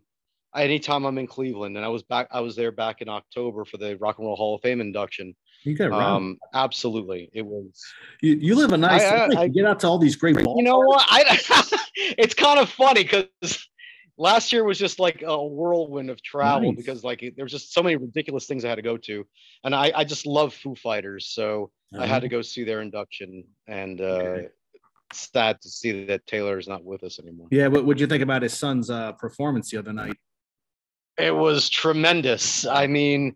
Anytime 0.56 1.06
I'm 1.06 1.18
in 1.18 1.28
Cleveland, 1.28 1.76
and 1.76 1.86
I 1.86 1.90
was 1.90 2.04
back, 2.04 2.28
I 2.32 2.40
was 2.42 2.56
there 2.56 2.72
back 2.72 3.02
in 3.02 3.10
October 3.10 3.66
for 3.66 3.78
the 3.78 3.98
Rock 3.98 4.20
and 4.20 4.28
Roll 4.28 4.36
Hall 4.36 4.56
of 4.56 4.62
Fame 4.62 4.80
induction. 4.80 5.36
You 5.68 5.76
got 5.76 5.92
um, 5.92 6.38
absolutely. 6.54 7.30
It 7.34 7.46
was. 7.46 7.84
You, 8.22 8.36
you 8.36 8.56
live 8.56 8.72
a 8.72 8.78
nice. 8.78 9.02
I, 9.02 9.26
I, 9.26 9.42
I, 9.42 9.48
get 9.50 9.66
out 9.66 9.82
to 9.82 9.88
all 9.88 9.98
these 9.98 10.16
great. 10.16 10.38
You 10.40 10.64
know 10.64 10.80
what? 10.80 11.06
I, 11.10 11.38
it's 12.18 12.34
kind 12.34 12.58
of 12.58 12.70
funny 12.70 13.04
because 13.04 13.68
last 14.18 14.54
year 14.54 14.64
was 14.64 14.80
just 14.80 14.98
like 14.98 15.24
a 15.26 15.46
whirlwind 15.46 16.10
of 16.10 16.24
travel 16.24 16.72
nice. 16.72 16.78
because 16.78 17.04
like 17.04 17.20
there 17.36 17.44
was 17.44 17.52
just 17.52 17.74
so 17.74 17.84
many 17.84 17.98
ridiculous 17.98 18.46
things 18.46 18.64
I 18.64 18.70
had 18.70 18.76
to 18.76 18.82
go 18.82 18.96
to, 18.96 19.28
and 19.66 19.76
I 19.76 19.92
I 19.94 20.04
just 20.06 20.26
love 20.26 20.54
Foo 20.54 20.74
Fighters, 20.74 21.28
so 21.28 21.70
uh-huh. 21.94 22.04
I 22.04 22.08
had 22.08 22.22
to 22.22 22.28
uh-huh. 22.28 22.38
go 22.38 22.42
see 22.42 22.64
their 22.64 22.82
induction, 22.82 23.44
and 23.68 24.00
uh, 24.00 24.04
okay. 24.04 24.48
sad 25.12 25.62
to 25.64 25.70
see 25.70 26.06
that 26.06 26.26
Taylor 26.28 26.58
is 26.58 26.70
not 26.70 26.86
with 26.86 27.04
us 27.04 27.20
anymore. 27.20 27.50
Yeah, 27.52 27.68
what 27.68 27.86
would 27.86 28.00
you 28.00 28.08
think 28.08 28.24
about 28.24 28.42
his 28.42 28.58
son's 28.58 28.90
uh, 28.90 29.12
performance 29.14 29.70
the 29.70 29.80
other 29.80 29.92
night? 29.92 30.16
It 31.18 31.36
was 31.36 31.68
tremendous. 31.68 32.66
I 32.66 32.88
mean, 32.88 33.36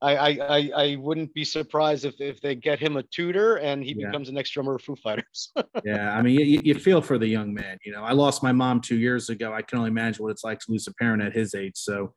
I, 0.00 0.14
I, 0.16 0.70
I 0.76 0.96
wouldn't 0.96 1.34
be 1.34 1.44
surprised 1.44 2.04
if, 2.04 2.20
if 2.20 2.40
they 2.40 2.54
get 2.54 2.78
him 2.78 2.96
a 2.96 3.02
tutor 3.02 3.56
and 3.56 3.82
he 3.82 3.96
yeah. 3.96 4.06
becomes 4.06 4.28
the 4.28 4.34
next 4.34 4.50
drummer 4.50 4.76
of 4.76 4.82
Foo 4.82 4.94
Fighters. 4.94 5.52
yeah, 5.84 6.16
I 6.16 6.22
mean, 6.22 6.38
you, 6.38 6.60
you 6.62 6.74
feel 6.74 7.02
for 7.02 7.18
the 7.18 7.26
young 7.26 7.52
man. 7.52 7.78
You 7.84 7.92
know, 7.92 8.04
I 8.04 8.12
lost 8.12 8.42
my 8.42 8.52
mom 8.52 8.80
two 8.80 8.96
years 8.96 9.28
ago. 9.28 9.52
I 9.52 9.62
can 9.62 9.78
only 9.78 9.90
imagine 9.90 10.22
what 10.22 10.30
it's 10.30 10.44
like 10.44 10.60
to 10.60 10.66
lose 10.70 10.86
a 10.86 10.94
parent 10.94 11.22
at 11.22 11.32
his 11.32 11.54
age. 11.54 11.72
So 11.74 12.14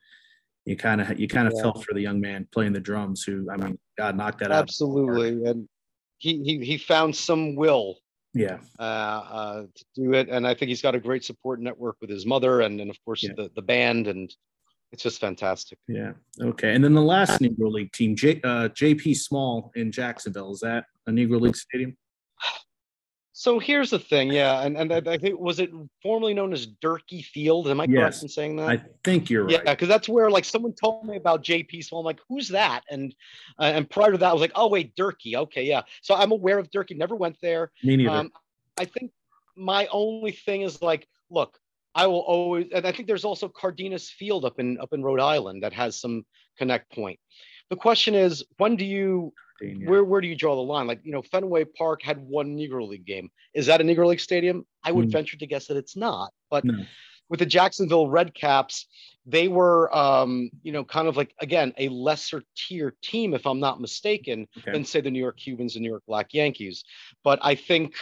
you 0.66 0.76
kind 0.76 1.02
of 1.02 1.20
you 1.20 1.28
kind 1.28 1.48
of 1.48 1.54
yeah. 1.56 1.64
felt 1.64 1.84
for 1.84 1.94
the 1.94 2.02
young 2.02 2.22
man 2.22 2.48
playing 2.52 2.74
the 2.74 2.80
drums. 2.80 3.24
Who 3.24 3.50
I 3.52 3.58
mean, 3.58 3.80
God 3.98 4.16
knocked 4.16 4.40
that 4.40 4.52
absolutely. 4.52 5.02
out. 5.02 5.26
Absolutely, 5.26 5.50
and 5.50 5.70
he, 6.18 6.44
he 6.44 6.66
he 6.66 6.78
found 6.78 7.16
some 7.16 7.56
will. 7.56 7.98
Yeah, 8.34 8.60
uh, 8.80 8.82
uh, 8.82 9.62
to 9.64 9.86
do 9.96 10.14
it, 10.14 10.30
and 10.30 10.48
I 10.48 10.54
think 10.54 10.70
he's 10.70 10.82
got 10.82 10.96
a 10.96 11.00
great 11.00 11.26
support 11.26 11.60
network 11.60 11.98
with 12.00 12.10
his 12.10 12.26
mother, 12.26 12.62
and 12.62 12.80
then 12.80 12.90
of 12.90 12.98
course 13.04 13.24
yeah. 13.24 13.32
the 13.36 13.50
the 13.56 13.62
band 13.62 14.08
and 14.08 14.34
it's 14.92 15.04
just 15.04 15.20
fantastic. 15.20 15.78
Yeah. 15.88 16.14
Okay. 16.42 16.74
And 16.74 16.84
then 16.84 16.94
the 16.94 17.02
last 17.02 17.42
Negro 17.42 17.72
League 17.72 17.92
team, 17.94 18.16
J, 18.16 18.42
uh, 18.44 18.70
JP 18.70 19.16
Small 19.18 19.72
in 19.76 19.92
Jacksonville, 19.92 20.52
is 20.52 20.60
that 20.60 20.86
a 21.08 21.12
Negro 21.12 21.40
League 21.40 21.56
stadium? 21.56 21.96
So 23.42 23.58
here's 23.58 23.90
the 23.90 23.98
thing, 23.98 24.32
yeah, 24.32 24.62
and 24.62 24.78
and 24.78 24.94
I 24.94 25.18
think 25.18 25.40
was 25.40 25.60
it 25.60 25.72
formerly 26.04 26.36
known 26.36 26.54
as 26.54 26.68
Durkee 26.68 27.24
Field? 27.24 27.70
Am 27.70 27.82
I 27.82 27.88
correct 27.88 28.22
in 28.22 28.30
saying 28.30 28.58
that? 28.58 28.70
I 28.70 28.84
think 29.04 29.32
you're 29.32 29.46
right. 29.46 29.54
Yeah, 29.66 29.74
because 29.74 29.88
that's 29.88 30.08
where 30.08 30.30
like 30.30 30.46
someone 30.46 30.74
told 30.74 31.06
me 31.06 31.18
about 31.18 31.44
JP 31.44 31.84
Small. 31.84 32.02
I'm 32.02 32.06
like, 32.06 32.20
who's 32.30 32.50
that? 32.50 32.84
And 32.92 33.16
uh, 33.58 33.72
and 33.74 33.90
prior 33.90 34.12
to 34.12 34.18
that, 34.20 34.30
I 34.30 34.34
was 34.34 34.42
like, 34.42 34.52
oh 34.54 34.70
wait, 34.70 34.96
Durkee. 34.96 35.38
Okay, 35.38 35.64
yeah. 35.64 35.82
So 36.04 36.14
I'm 36.14 36.32
aware 36.32 36.60
of 36.60 36.70
Durkee. 36.70 36.94
Never 36.94 37.16
went 37.16 37.36
there. 37.42 37.72
Me 37.84 37.98
neither. 37.98 38.12
Um, 38.12 38.32
I 38.78 38.86
think 38.86 39.12
my 39.56 39.88
only 39.92 40.34
thing 40.34 40.62
is 40.62 40.80
like, 40.84 41.08
look, 41.32 41.58
I 41.94 42.08
will 42.08 42.20
always, 42.20 42.68
and 42.74 42.86
I 42.86 42.92
think 42.92 43.08
there's 43.08 43.26
also 43.26 43.50
Cardines 43.50 44.10
Field 44.10 44.46
up 44.46 44.60
in 44.60 44.78
up 44.80 44.94
in 44.94 45.04
Rhode 45.04 45.20
Island 45.20 45.64
that 45.64 45.74
has 45.74 46.00
some 46.00 46.24
connect 46.58 46.92
point. 46.94 47.20
The 47.70 47.76
question 47.76 48.16
is, 48.16 48.44
when 48.58 48.76
do 48.76 48.86
you, 48.86 49.34
where 49.86 50.04
where 50.04 50.22
do 50.22 50.28
you 50.28 50.36
draw 50.36 50.56
the 50.56 50.62
line? 50.62 50.88
Like 50.88 51.02
you 51.04 51.12
know, 51.12 51.22
Fenway 51.22 51.66
Park 51.66 52.02
had 52.02 52.20
one 52.20 52.58
Negro 52.58 52.88
League 52.88 53.06
game. 53.06 53.30
Is 53.54 53.66
that 53.66 53.82
a 53.82 53.84
Negro 53.84 54.08
League 54.08 54.20
stadium? 54.20 54.66
I 54.84 54.92
would 54.92 55.08
mm. 55.08 55.12
venture 55.12 55.38
to 55.38 55.48
guess 55.48 55.68
that 55.68 55.78
it's 55.78 55.96
not. 55.96 56.32
But 56.50 56.66
no. 56.66 56.84
with 57.30 57.40
the 57.40 57.46
Jacksonville 57.46 58.08
Redcaps, 58.08 58.86
they 59.26 59.48
were, 59.48 59.96
um, 59.96 60.50
you 60.64 60.72
know, 60.72 60.84
kind 60.84 61.08
of 61.08 61.18
like 61.18 61.34
again 61.42 61.74
a 61.78 61.90
lesser 61.90 62.42
tier 62.56 62.96
team, 63.04 63.34
if 63.34 63.46
I'm 63.46 63.60
not 63.60 63.82
mistaken, 63.82 64.48
okay. 64.58 64.72
than 64.72 64.86
say 64.86 65.02
the 65.02 65.12
New 65.12 65.20
York 65.20 65.38
Cubans 65.38 65.76
and 65.76 65.84
New 65.84 65.90
York 65.90 66.04
Black 66.08 66.34
Yankees. 66.34 66.84
But 67.24 67.40
I 67.42 67.56
think 67.56 67.96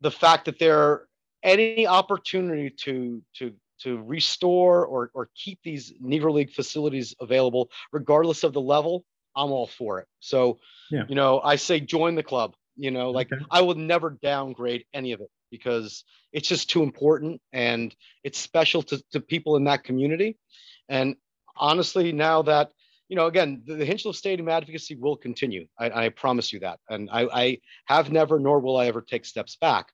the 0.00 0.10
fact 0.10 0.44
that 0.46 0.58
they're 0.58 1.06
any 1.42 1.86
opportunity 1.86 2.70
to 2.84 3.22
to 3.38 3.52
to 3.80 4.02
restore 4.02 4.86
or 4.86 5.10
or 5.14 5.28
keep 5.34 5.58
these 5.62 5.92
Negro 6.02 6.32
League 6.32 6.52
facilities 6.52 7.14
available, 7.20 7.70
regardless 7.92 8.44
of 8.44 8.52
the 8.52 8.60
level, 8.60 9.04
I'm 9.34 9.52
all 9.52 9.66
for 9.66 10.00
it. 10.00 10.06
So, 10.20 10.58
yeah. 10.90 11.04
you 11.08 11.14
know, 11.14 11.40
I 11.40 11.56
say 11.56 11.80
join 11.80 12.14
the 12.14 12.22
club. 12.22 12.54
You 12.76 12.90
know, 12.90 13.10
like 13.10 13.32
okay. 13.32 13.42
I 13.50 13.62
would 13.62 13.78
never 13.78 14.10
downgrade 14.10 14.84
any 14.92 15.12
of 15.12 15.20
it 15.20 15.30
because 15.50 16.04
it's 16.32 16.48
just 16.48 16.68
too 16.68 16.82
important 16.82 17.40
and 17.52 17.94
it's 18.22 18.38
special 18.38 18.82
to, 18.82 19.02
to 19.12 19.20
people 19.20 19.56
in 19.56 19.64
that 19.64 19.82
community. 19.84 20.36
And 20.88 21.16
honestly, 21.56 22.12
now 22.12 22.42
that 22.42 22.72
you 23.08 23.16
know, 23.16 23.26
again, 23.26 23.62
the, 23.64 23.74
the 23.74 23.86
Hinchliffe 23.86 24.16
Stadium 24.16 24.48
advocacy 24.48 24.96
will 24.96 25.16
continue. 25.16 25.66
I, 25.78 26.06
I 26.06 26.08
promise 26.08 26.52
you 26.52 26.60
that. 26.60 26.80
And 26.88 27.08
I, 27.10 27.28
I 27.32 27.58
have 27.86 28.10
never, 28.10 28.38
nor 28.38 28.58
will 28.60 28.76
I 28.76 28.86
ever 28.86 29.00
take 29.00 29.24
steps 29.24 29.56
back. 29.56 29.86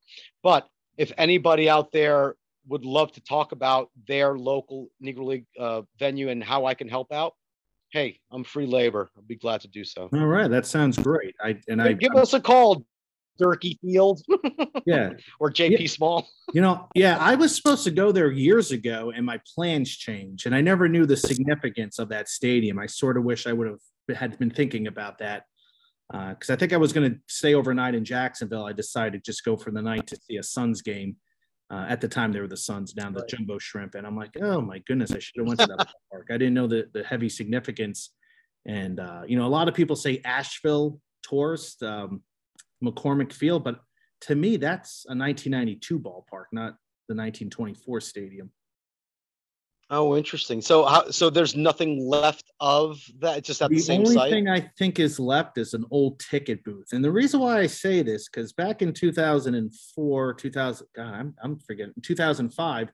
But 0.43 0.66
if 0.97 1.12
anybody 1.18 1.68
out 1.68 1.93
there 1.93 2.36
would 2.68 2.84
love 2.84 3.12
to 3.12 3.20
talk 3.20 3.53
about 3.53 3.90
their 4.07 4.38
local 4.38 4.88
Negro 5.03 5.24
League 5.24 5.47
uh, 5.59 5.82
venue 5.99 6.28
and 6.28 6.43
how 6.43 6.66
I 6.66 6.74
can 6.74 6.88
help 6.88 7.12
out, 7.12 7.34
hey, 7.90 8.18
I'm 8.30 8.45
free 8.45 8.66
labor. 8.66 9.11
I'll 9.16 9.22
be 9.22 9.36
glad 9.36 9.61
to 9.62 9.68
do 9.68 9.84
so. 9.84 10.09
All 10.12 10.26
right, 10.26 10.51
that 10.51 10.66
sounds 10.66 10.99
great. 10.99 11.34
I 11.40 11.59
and 11.68 11.80
hey, 11.80 11.90
I 11.90 11.93
give 11.93 12.14
us 12.14 12.32
a 12.34 12.40
call, 12.40 12.84
Durkee 13.38 13.78
Field. 13.82 14.22
yeah, 14.86 15.11
or 15.40 15.51
JP 15.51 15.80
yeah. 15.80 15.86
Small. 15.88 16.28
you 16.53 16.61
know, 16.61 16.88
yeah, 16.95 17.18
I 17.18 17.34
was 17.34 17.55
supposed 17.55 17.84
to 17.84 17.90
go 17.90 18.12
there 18.12 18.30
years 18.30 18.70
ago, 18.70 19.12
and 19.14 19.24
my 19.24 19.40
plans 19.55 19.97
changed, 19.97 20.47
and 20.47 20.55
I 20.55 20.61
never 20.61 20.88
knew 20.88 21.07
the 21.07 21.16
significance 21.16 21.99
of 21.99 22.09
that 22.11 22.28
stadium. 22.28 22.78
I 22.78 22.86
sort 22.86 23.16
of 23.16 23.24
wish 23.24 23.47
I 23.47 23.53
would 23.53 23.68
have 23.68 24.16
had 24.16 24.38
been 24.38 24.51
thinking 24.51 24.86
about 24.86 25.18
that 25.18 25.45
because 26.13 26.51
uh, 26.51 26.53
I 26.53 26.57
think 26.57 26.75
I 26.75 26.77
was 26.77 26.93
going 26.93 27.11
to 27.11 27.19
stay 27.27 27.55
overnight 27.55 27.95
in 27.95 28.05
Jacksonville. 28.05 28.67
I 28.67 28.73
decided 28.73 29.25
to 29.25 29.31
just 29.31 29.45
go 29.45 29.57
for 29.57 29.71
the 29.71 29.81
night 29.81 30.07
to 30.09 30.17
see 30.17 30.37
a 30.37 30.43
Suns 30.43 30.83
game. 30.83 31.17
Uh, 31.71 31.87
at 31.89 32.03
the 32.03 32.09
time, 32.09 32.33
they 32.33 32.41
were 32.41 32.49
the 32.49 32.57
Suns 32.57 32.93
down 32.93 33.15
the 33.15 33.25
Jumbo 33.27 33.59
Shrimp, 33.59 33.95
and 33.95 34.07
I'm 34.07 34.17
like, 34.17 34.37
oh 34.43 34.61
my 34.61 34.79
goodness, 34.81 35.13
I 35.13 35.19
should 35.19 35.39
have 35.39 35.47
went 35.47 35.61
to 35.61 35.67
that 35.67 35.89
park. 36.11 36.27
I 36.31 36.37
didn't 36.37 36.53
know 36.53 36.67
the 36.67 36.87
the 36.93 37.03
heavy 37.03 37.31
significance. 37.31 38.11
And 38.67 39.01
uh, 39.01 39.23
you 39.27 39.39
know, 39.39 39.47
a 39.47 39.49
lot 39.49 39.69
of 39.69 39.75
people 39.75 39.97
say 39.97 40.21
Asheville 40.23 41.01
tourist 41.23 41.83
um, 41.83 42.23
McCormick 42.85 43.33
Field, 43.33 43.65
but 43.65 43.81
to 44.23 44.35
me, 44.35 44.59
that's 44.59 45.07
a 45.07 45.17
1992 45.17 45.99
ballpark, 45.99 46.47
not 46.53 46.77
the 47.09 47.17
1924 47.17 48.01
stadium. 48.03 48.51
Oh, 49.95 50.16
interesting. 50.16 50.62
So, 50.62 50.86
how, 50.86 51.11
so 51.11 51.28
there's 51.28 51.55
nothing 51.55 52.09
left 52.09 52.51
of 52.61 52.99
that. 53.18 53.36
It's 53.36 53.47
just 53.47 53.61
at 53.61 53.68
the, 53.68 53.76
the 53.76 53.82
same 53.82 54.07
site. 54.07 54.14
The 54.14 54.20
only 54.20 54.30
thing 54.30 54.49
I 54.49 54.61
think 54.78 54.99
is 54.99 55.20
left 55.20 55.59
is 55.59 55.74
an 55.74 55.84
old 55.90 56.18
ticket 56.18 56.64
booth, 56.64 56.95
and 56.95 57.05
the 57.05 57.12
reason 57.12 57.40
why 57.40 57.61
I 57.61 57.66
say 57.66 58.01
this 58.01 58.26
because 58.26 58.55
back 58.55 58.80
in 58.80 58.95
2004, 58.95 60.34
2000, 60.34 60.86
God, 60.97 61.14
I'm 61.14 61.34
I'm 61.43 61.59
forgetting 61.59 61.93
2005, 62.01 62.90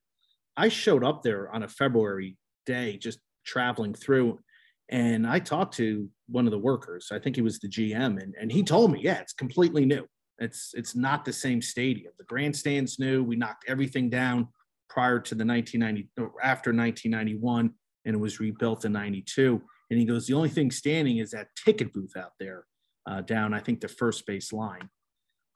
I 0.57 0.69
showed 0.69 1.05
up 1.05 1.23
there 1.23 1.55
on 1.55 1.63
a 1.63 1.69
February 1.69 2.37
day, 2.67 2.97
just 2.97 3.21
traveling 3.47 3.95
through, 3.95 4.41
and 4.89 5.25
I 5.25 5.39
talked 5.39 5.75
to 5.77 6.09
one 6.27 6.47
of 6.47 6.51
the 6.51 6.59
workers. 6.59 7.11
I 7.13 7.21
think 7.21 7.37
he 7.37 7.43
was 7.43 7.61
the 7.61 7.69
GM, 7.69 8.21
and 8.21 8.35
and 8.41 8.51
he 8.51 8.65
told 8.65 8.91
me, 8.91 8.99
yeah, 9.05 9.21
it's 9.21 9.35
completely 9.35 9.87
new. 9.87 10.05
It's 10.41 10.75
it's 10.75 10.97
not 10.97 11.25
the 11.25 11.33
same 11.33 11.63
stadium. 11.63 12.13
The 12.19 12.25
grandstand's 12.25 12.99
new. 12.99 13.23
We 13.23 13.37
knocked 13.37 13.67
everything 13.69 14.11
down 14.11 14.49
prior 14.89 15.19
to 15.21 15.35
the 15.35 15.45
1990 15.45 16.11
or 16.19 16.33
after 16.43 16.71
1991 16.71 17.73
and 18.05 18.15
it 18.15 18.19
was 18.19 18.41
rebuilt 18.41 18.85
in 18.85 18.93
92 18.93 19.61
and 19.91 19.99
he 19.99 20.05
goes 20.05 20.27
the 20.27 20.35
only 20.35 20.49
thing 20.49 20.71
standing 20.71 21.19
is 21.19 21.31
that 21.31 21.49
ticket 21.65 21.93
booth 21.93 22.17
out 22.17 22.33
there 22.41 22.65
uh, 23.07 23.21
down 23.21 23.55
i 23.55 23.61
think 23.61 23.81
the 23.81 23.89
first 23.89 24.27
base 24.27 24.53
line. 24.53 24.89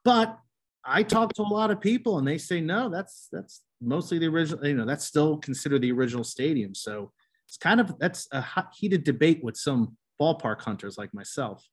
But 0.05 0.39
i 0.85 1.03
talked 1.03 1.37
to 1.37 1.43
a 1.43 1.45
lot 1.45 1.71
of 1.71 1.81
people 1.81 2.19
and 2.19 2.27
they 2.27 2.39
say 2.39 2.61
no 2.61 2.89
that's 2.89 3.29
that's 3.31 3.63
mostly 3.83 4.19
the 4.19 4.27
original 4.27 4.67
you 4.67 4.75
know 4.75 4.85
that's 4.85 5.05
still 5.05 5.37
considered 5.39 5.83
the 5.83 5.93
original 5.93 6.25
stadium. 6.25 6.75
So 6.75 7.13
it's 7.49 7.57
kind 7.57 7.81
of 7.81 7.99
that's 7.99 8.29
a 8.33 8.41
hot, 8.41 8.73
heated 8.75 9.05
debate 9.05 9.43
with 9.43 9.57
some 9.57 9.97
ballpark 10.21 10.63
hunters 10.63 10.97
like 10.97 11.13
myself. 11.13 11.67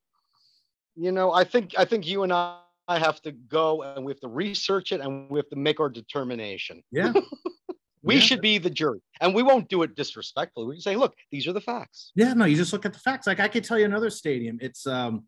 You 0.95 1.11
know, 1.11 1.31
I 1.31 1.43
think 1.43 1.75
I 1.77 1.85
think 1.85 2.07
you 2.07 2.23
and 2.23 2.33
I 2.33 2.59
have 2.97 3.21
to 3.21 3.31
go 3.31 3.83
and 3.83 4.03
we 4.03 4.11
have 4.11 4.19
to 4.21 4.27
research 4.27 4.91
it 4.91 5.01
and 5.01 5.29
we 5.29 5.37
have 5.37 5.49
to 5.49 5.55
make 5.55 5.79
our 5.79 5.89
determination. 5.89 6.81
Yeah. 6.91 7.13
we 8.01 8.15
Yeah. 8.15 8.21
should 8.21 8.41
be 8.41 8.57
the 8.57 8.69
jury, 8.69 9.01
and 9.21 9.35
we 9.35 9.43
won't 9.43 9.69
do 9.69 9.83
it 9.83 9.95
disrespectfully. 9.95 10.65
We 10.67 10.75
can 10.75 10.81
say, 10.81 10.95
"Look, 10.95 11.13
these 11.31 11.45
are 11.47 11.53
the 11.53 11.61
facts." 11.61 12.11
Yeah, 12.15 12.33
no, 12.33 12.45
you 12.45 12.55
just 12.55 12.73
look 12.73 12.85
at 12.85 12.93
the 12.93 12.99
facts. 12.99 13.27
Like 13.27 13.39
I 13.39 13.47
could 13.49 13.63
tell 13.65 13.77
you 13.77 13.85
another 13.85 14.09
stadium. 14.09 14.57
It's 14.61 14.87
um, 14.87 15.25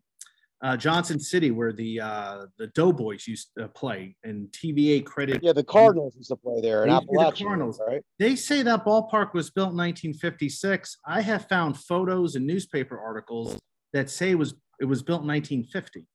uh, 0.62 0.76
Johnson 0.76 1.18
City, 1.20 1.50
where 1.50 1.72
the 1.72 2.00
uh, 2.00 2.46
the 2.56 2.68
Doughboys 2.68 3.26
used 3.28 3.50
to 3.58 3.68
play, 3.68 4.16
and 4.24 4.48
TVA 4.52 5.04
credit. 5.04 5.42
Yeah, 5.42 5.52
the 5.52 5.64
Cardinals 5.64 6.14
used 6.16 6.30
to 6.30 6.36
play 6.36 6.60
there 6.62 6.84
in 6.84 6.90
used 6.90 7.02
to 7.02 7.06
the 7.18 7.44
Cardinals. 7.44 7.80
right? 7.86 8.00
They 8.18 8.36
say 8.36 8.62
that 8.62 8.84
ballpark 8.86 9.34
was 9.34 9.50
built 9.50 9.70
in 9.72 9.76
1956. 9.76 10.96
I 11.06 11.20
have 11.20 11.48
found 11.48 11.76
photos 11.78 12.36
and 12.36 12.46
newspaper 12.46 12.98
articles 12.98 13.58
that 13.92 14.08
say 14.08 14.30
it 14.30 14.38
was 14.38 14.54
it 14.80 14.86
was 14.86 15.02
built 15.02 15.22
in 15.22 15.28
1950, 15.28 16.06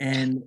and 0.00 0.42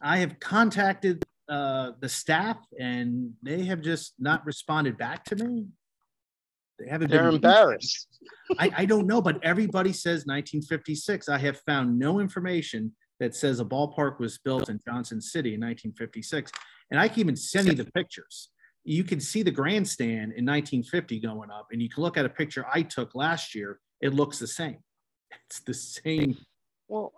I 0.00 0.18
have 0.18 0.38
contacted 0.38 1.24
uh, 1.48 1.92
the 2.00 2.08
staff, 2.08 2.58
and 2.78 3.32
they 3.42 3.64
have 3.64 3.80
just 3.80 4.14
not 4.18 4.46
responded 4.46 4.96
back 4.96 5.24
to 5.24 5.36
me. 5.36 5.66
They 6.78 6.88
haven't 6.88 7.10
They're 7.10 7.24
been 7.24 7.34
embarrassed. 7.34 8.06
I, 8.58 8.70
I 8.78 8.84
don't 8.84 9.06
know, 9.06 9.20
but 9.20 9.42
everybody 9.44 9.92
says 9.92 10.26
1956. 10.26 11.28
I 11.28 11.38
have 11.38 11.60
found 11.66 11.98
no 11.98 12.20
information 12.20 12.92
that 13.18 13.34
says 13.34 13.60
a 13.60 13.64
ballpark 13.64 14.18
was 14.18 14.38
built 14.38 14.70
in 14.70 14.80
Johnson 14.86 15.20
City 15.20 15.54
in 15.54 15.60
1956. 15.60 16.50
And 16.90 16.98
I 16.98 17.08
can 17.08 17.20
even 17.20 17.36
send 17.36 17.66
you 17.66 17.74
the 17.74 17.84
pictures. 17.92 18.48
You 18.84 19.04
can 19.04 19.20
see 19.20 19.42
the 19.42 19.50
grandstand 19.50 20.32
in 20.36 20.46
1950 20.46 21.20
going 21.20 21.50
up, 21.50 21.68
and 21.70 21.82
you 21.82 21.90
can 21.90 22.02
look 22.02 22.16
at 22.16 22.24
a 22.24 22.30
picture 22.30 22.64
I 22.72 22.82
took 22.82 23.14
last 23.14 23.54
year. 23.54 23.78
It 24.00 24.14
looks 24.14 24.38
the 24.38 24.46
same. 24.46 24.78
It's 25.46 25.60
the 25.60 25.74
same. 25.74 26.36
Well, 26.88 27.12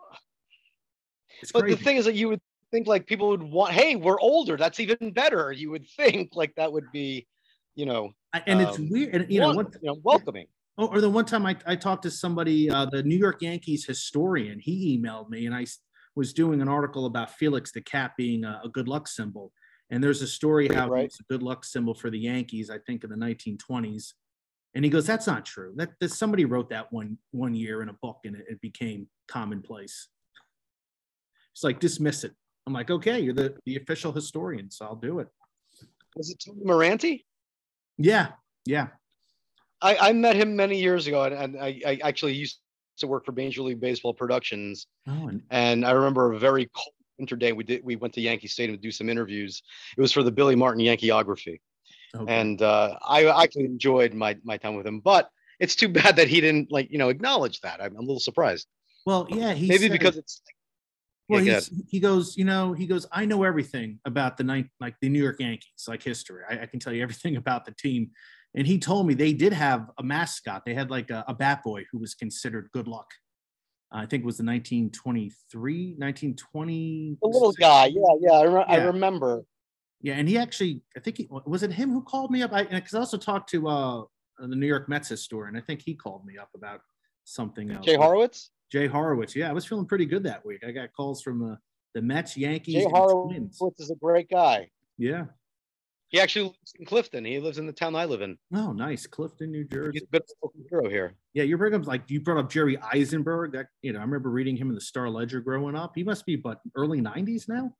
It's 1.42 1.52
but 1.52 1.62
crazy. 1.62 1.76
the 1.76 1.84
thing 1.84 1.96
is 1.96 2.04
that 2.06 2.14
you 2.14 2.28
would 2.28 2.40
think 2.70 2.86
like 2.86 3.06
people 3.06 3.28
would 3.28 3.42
want, 3.42 3.72
"Hey, 3.72 3.96
we're 3.96 4.20
older. 4.20 4.56
That's 4.56 4.80
even 4.80 5.12
better." 5.12 5.52
You 5.52 5.70
would 5.70 5.86
think 5.96 6.30
like 6.34 6.54
that 6.54 6.72
would 6.72 6.90
be, 6.92 7.26
you 7.74 7.84
know, 7.84 8.12
and 8.46 8.60
it's 8.60 8.78
um, 8.78 8.88
weird. 8.88 9.14
And, 9.14 9.30
you 9.30 9.40
know, 9.40 9.52
one, 9.52 9.66
you 9.82 9.88
know, 9.88 9.98
welcoming. 10.02 10.46
Oh, 10.78 10.86
or 10.86 11.00
the 11.00 11.10
one 11.10 11.26
time 11.26 11.44
I, 11.44 11.56
I 11.66 11.76
talked 11.76 12.02
to 12.04 12.10
somebody, 12.10 12.70
uh, 12.70 12.86
the 12.86 13.02
New 13.02 13.16
York 13.16 13.42
Yankees 13.42 13.84
historian, 13.84 14.58
he 14.58 14.98
emailed 14.98 15.28
me 15.28 15.44
and 15.44 15.54
I 15.54 15.66
was 16.14 16.32
doing 16.32 16.62
an 16.62 16.68
article 16.68 17.04
about 17.04 17.30
Felix 17.30 17.72
the 17.72 17.82
cat 17.82 18.12
being 18.16 18.44
a, 18.44 18.62
a 18.64 18.68
good 18.68 18.88
luck 18.88 19.06
symbol. 19.06 19.52
And 19.90 20.02
there's 20.02 20.22
a 20.22 20.26
story 20.26 20.68
how 20.68 20.88
Right. 20.88 21.04
it's 21.04 21.20
a 21.20 21.24
good 21.24 21.42
luck 21.42 21.66
symbol 21.66 21.94
for 21.94 22.08
the 22.08 22.18
Yankees, 22.18 22.70
I 22.70 22.78
think 22.78 23.04
in 23.04 23.10
the 23.10 23.16
1920s. 23.16 24.14
And 24.74 24.82
he 24.82 24.90
goes, 24.90 25.06
that's 25.06 25.26
not 25.26 25.44
true. 25.44 25.74
That, 25.76 25.90
that 26.00 26.10
somebody 26.10 26.46
wrote 26.46 26.70
that 26.70 26.90
one 26.90 27.18
one 27.32 27.54
year 27.54 27.82
in 27.82 27.90
a 27.90 27.94
book 28.00 28.20
and 28.24 28.36
it, 28.36 28.46
it 28.48 28.60
became 28.62 29.08
commonplace. 29.28 30.08
It's 31.52 31.64
like 31.64 31.80
dismiss 31.80 32.24
it. 32.24 32.32
I'm 32.66 32.72
like, 32.72 32.90
okay, 32.90 33.20
you're 33.20 33.34
the, 33.34 33.54
the 33.66 33.76
official 33.76 34.12
historian, 34.12 34.70
so 34.70 34.86
I'll 34.86 34.96
do 34.96 35.18
it. 35.18 35.28
Was 36.16 36.30
it 36.30 36.42
Tony 36.44 36.62
Morante? 36.64 37.24
Yeah, 37.98 38.28
yeah. 38.64 38.88
I, 39.80 39.96
I 39.96 40.12
met 40.12 40.36
him 40.36 40.54
many 40.54 40.80
years 40.80 41.06
ago, 41.06 41.24
and, 41.24 41.34
and 41.34 41.58
I, 41.58 41.80
I 41.86 42.00
actually 42.02 42.34
used 42.34 42.58
to 42.98 43.06
work 43.06 43.24
for 43.24 43.32
Major 43.32 43.62
League 43.62 43.80
Baseball 43.80 44.14
Productions. 44.14 44.86
Oh, 45.08 45.28
and 45.28 45.42
And 45.50 45.84
I 45.84 45.90
remember 45.90 46.32
a 46.32 46.38
very 46.38 46.70
cold 46.74 46.94
winter 47.18 47.36
day. 47.36 47.52
We 47.52 47.64
did 47.64 47.84
we 47.84 47.96
went 47.96 48.14
to 48.14 48.20
Yankee 48.20 48.48
Stadium 48.48 48.76
to 48.76 48.82
do 48.82 48.92
some 48.92 49.08
interviews. 49.08 49.62
It 49.96 50.00
was 50.00 50.12
for 50.12 50.22
the 50.22 50.30
Billy 50.30 50.54
Martin 50.54 50.82
Yankeeography, 50.82 51.60
okay. 52.14 52.32
and 52.32 52.62
uh, 52.62 52.96
I 53.06 53.26
actually 53.42 53.64
enjoyed 53.64 54.14
my 54.14 54.36
my 54.44 54.56
time 54.56 54.76
with 54.76 54.86
him. 54.86 55.00
But 55.00 55.30
it's 55.58 55.74
too 55.74 55.88
bad 55.88 56.16
that 56.16 56.28
he 56.28 56.40
didn't 56.40 56.70
like 56.70 56.90
you 56.90 56.98
know 56.98 57.08
acknowledge 57.08 57.60
that. 57.60 57.82
I'm, 57.82 57.92
I'm 57.92 57.96
a 57.96 58.00
little 58.00 58.20
surprised. 58.20 58.68
well, 59.04 59.26
yeah, 59.30 59.54
Maybe 59.54 59.88
because 59.88 60.16
it's 60.16 60.42
Well, 61.32 61.42
Yeah, 61.42 61.60
he 61.88 62.00
goes, 62.00 62.36
you 62.36 62.44
know, 62.44 62.72
he 62.72 62.86
goes, 62.86 63.06
I 63.12 63.24
know 63.24 63.42
everything 63.44 63.98
about 64.04 64.36
the 64.36 64.44
night, 64.44 64.66
like 64.80 64.94
the 65.00 65.08
New 65.08 65.22
York 65.22 65.40
Yankees, 65.40 65.84
like 65.88 66.02
history. 66.02 66.42
I, 66.48 66.60
I 66.60 66.66
can 66.66 66.80
tell 66.80 66.92
you 66.92 67.02
everything 67.02 67.36
about 67.42 67.64
the 67.64 67.72
team. 67.72 68.10
And 68.54 68.66
he 68.66 68.78
told 68.78 69.06
me 69.06 69.14
they 69.14 69.32
did 69.32 69.52
have 69.52 69.90
a 69.98 70.02
mascot. 70.02 70.64
They 70.66 70.74
had 70.74 70.90
like 70.90 71.10
a, 71.10 71.24
a 71.26 71.34
bat 71.34 71.62
boy 71.62 71.84
who 71.90 71.98
was 71.98 72.14
considered 72.14 72.68
good 72.72 72.86
luck. 72.86 73.10
I 73.90 74.06
think 74.06 74.22
it 74.22 74.26
was 74.26 74.38
the 74.38 74.44
1923, 74.44 75.94
1920. 75.98 77.18
the 77.20 77.28
little 77.28 77.52
guy. 77.52 77.86
Yeah, 77.86 78.02
yeah. 78.20 78.32
I, 78.32 78.44
re- 78.44 78.64
I 78.66 78.76
remember. 78.84 79.44
Yeah. 80.00 80.14
And 80.14 80.28
he 80.28 80.38
actually, 80.38 80.82
I 80.96 81.00
think, 81.00 81.18
he, 81.18 81.28
was 81.30 81.62
it 81.62 81.72
him 81.72 81.90
who 81.90 82.02
called 82.02 82.30
me 82.30 82.42
up? 82.42 82.52
I, 82.52 82.64
because 82.64 82.94
I 82.94 82.98
also 82.98 83.18
talked 83.18 83.50
to 83.50 83.68
uh, 83.68 84.02
the 84.38 84.56
New 84.56 84.66
York 84.66 84.88
Mets 84.88 85.08
historian. 85.08 85.56
I 85.56 85.60
think 85.60 85.82
he 85.82 85.94
called 85.94 86.24
me 86.26 86.38
up 86.38 86.48
about 86.54 86.80
something 87.24 87.70
else. 87.70 87.84
Jay 87.84 87.96
Horowitz. 87.96 88.50
Jay 88.72 88.86
Horowitz. 88.86 89.36
Yeah. 89.36 89.50
I 89.50 89.52
was 89.52 89.66
feeling 89.66 89.84
pretty 89.86 90.06
good 90.06 90.22
that 90.24 90.44
week. 90.46 90.64
I 90.66 90.70
got 90.72 90.92
calls 90.94 91.20
from 91.22 91.38
the, 91.40 91.58
the 91.94 92.00
Mets, 92.00 92.36
Yankees, 92.38 92.74
Jay 92.76 92.84
and 92.84 92.90
Horowitz 92.96 93.58
Twins. 93.58 93.80
is 93.80 93.90
a 93.90 93.94
great 93.96 94.30
guy. 94.30 94.70
Yeah. 94.96 95.26
He 96.08 96.20
actually 96.20 96.44
lives 96.46 96.72
in 96.78 96.84
Clifton. 96.86 97.24
He 97.24 97.38
lives 97.38 97.58
in 97.58 97.66
the 97.66 97.72
town 97.72 97.94
I 97.96 98.04
live 98.06 98.22
in. 98.22 98.38
Oh, 98.54 98.72
nice. 98.72 99.06
Clifton, 99.06 99.50
New 99.50 99.64
Jersey. 99.64 99.90
He's 99.94 100.02
a 100.02 100.06
bit 100.10 100.22
of 100.42 100.50
a 100.54 100.68
hero 100.68 100.88
here. 100.88 101.14
Yeah, 101.34 101.44
you 101.44 101.56
bring 101.56 101.74
up 101.74 101.86
like 101.86 102.02
you 102.10 102.20
brought 102.20 102.38
up 102.38 102.50
Jerry 102.50 102.76
Izenberg. 102.78 103.52
That 103.52 103.68
you 103.80 103.92
know, 103.94 103.98
I 103.98 104.02
remember 104.02 104.28
reading 104.28 104.54
him 104.56 104.68
in 104.68 104.74
the 104.74 104.80
Star 104.82 105.08
Ledger 105.08 105.40
growing 105.40 105.74
up. 105.74 105.92
He 105.94 106.04
must 106.04 106.26
be 106.26 106.36
but 106.36 106.60
early 106.76 107.00
'90s 107.00 107.48
now. 107.48 107.74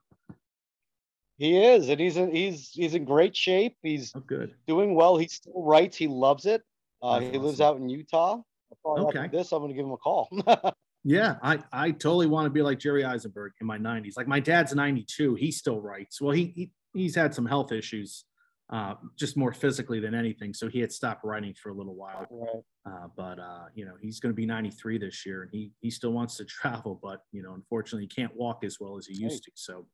He 1.36 1.62
is, 1.62 1.90
and 1.90 2.01
he's 2.01 2.16
in, 2.16 2.34
he's 2.34 2.70
he's 2.70 2.95
in 2.95 3.05
great 3.05 3.36
shape. 3.36 3.76
He's 3.82 4.12
Oh, 4.16 4.20
good. 4.20 4.55
doing 4.66 4.95
well. 4.95 5.18
He 5.18 5.28
still 5.28 5.53
writes. 5.62 5.99
He 5.99 6.07
loves 6.07 6.47
it. 6.47 6.62
Uh, 7.03 7.18
That's 7.20 7.32
he 7.32 7.38
lives 7.38 7.61
out 7.61 7.76
in 7.76 7.90
Utah. 7.90 8.40
Okay. 8.87 9.29
This, 9.33 9.53
I'm 9.53 9.61
going 9.61 9.70
to 9.70 9.75
give 9.77 9.85
him 9.87 9.93
a 9.93 9.97
call. 9.97 10.29
Yeah, 11.05 11.35
I 11.43 11.59
I 11.73 11.91
totally 11.91 12.29
want 12.29 12.47
to 12.47 12.51
be 12.51 12.62
like 12.62 12.79
Jerry 12.79 13.03
Izenberg 13.03 13.51
in 13.61 13.66
my 13.66 13.77
90s. 13.77 14.12
Like 14.16 14.29
my 14.29 14.39
dad's 14.39 14.73
92. 14.73 15.35
He 15.35 15.51
still 15.51 15.81
writes. 15.81 16.20
Well, 16.20 16.31
he, 16.31 16.53
he 16.55 16.70
he's 16.95 17.16
had 17.16 17.35
some 17.35 17.45
health 17.45 17.73
issues, 17.73 18.25
uh, 18.73 18.95
just 19.18 19.37
more 19.37 19.53
physically 19.53 19.99
than 19.99 20.14
anything. 20.14 20.55
So 20.55 20.68
he 20.68 20.79
had 20.79 20.93
stopped 20.93 21.25
writing 21.25 21.55
for 21.61 21.70
a 21.70 21.75
little 21.75 21.97
while. 21.97 22.29
right. 22.31 22.62
Uh, 22.87 23.09
but 23.16 23.41
uh, 23.41 23.64
you 23.75 23.85
know, 23.85 23.95
he's 24.01 24.20
going 24.20 24.31
to 24.33 24.37
be 24.37 24.47
93 24.47 24.99
this 24.99 25.27
year, 25.27 25.43
and 25.43 25.51
he 25.51 25.73
he 25.81 25.91
still 25.91 26.12
wants 26.12 26.37
to 26.37 26.45
travel, 26.61 27.01
but 27.03 27.23
you 27.33 27.43
know, 27.43 27.55
unfortunately, 27.55 28.03
he 28.05 28.14
can't 28.23 28.37
walk 28.37 28.62
as 28.62 28.79
well 28.79 28.97
as 28.97 29.05
he 29.07 29.14
used 29.16 29.43
to. 29.43 29.51
So 29.57 29.87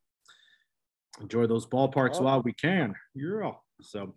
enjoy 1.22 1.46
those 1.46 1.64
ballparks 1.66 2.16
Oh. 2.16 2.24
while 2.24 2.42
we 2.42 2.52
can. 2.52 2.94
Yeah. 3.14 3.52
So 3.80 4.14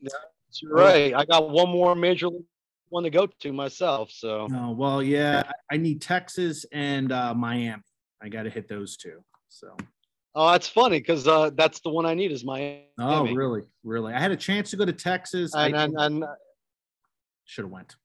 You're 0.62 0.74
right. 0.74 1.14
I 1.14 1.24
got 1.24 1.50
one 1.50 1.70
more 1.70 1.96
major 1.96 2.28
league 2.28 2.44
one 2.92 3.04
to 3.04 3.10
go 3.10 3.26
to 3.26 3.54
myself. 3.54 4.12
So 4.12 4.48
Oh, 4.54 4.72
well, 4.72 5.02
yeah, 5.02 5.44
I 5.72 5.78
need 5.78 6.02
Texas 6.02 6.66
and 6.72 7.12
uh, 7.12 7.34
Miami. 7.34 7.82
I 8.22 8.30
got 8.30 8.44
to 8.44 8.50
hit 8.50 8.68
those 8.68 8.98
two. 8.98 9.24
So, 9.50 9.76
oh, 10.36 10.52
that's 10.52 10.68
funny 10.68 11.00
because 11.00 11.28
uh, 11.28 11.50
that's 11.56 11.80
the 11.80 11.90
one 11.90 12.06
I 12.06 12.14
need 12.14 12.32
is 12.32 12.44
Miami. 12.44 12.86
oh, 13.00 13.24
really, 13.34 13.64
really? 13.84 14.14
I 14.14 14.20
had 14.20 14.32
a 14.32 14.36
chance 14.38 14.70
to 14.72 14.78
go 14.78 14.86
to 14.86 14.94
Texas. 14.94 15.56
I 15.56 15.68
And, 15.68 15.76
and 15.76 15.98
and 15.98 16.26
should 17.46 17.64
have 17.66 17.72
went. 17.72 17.96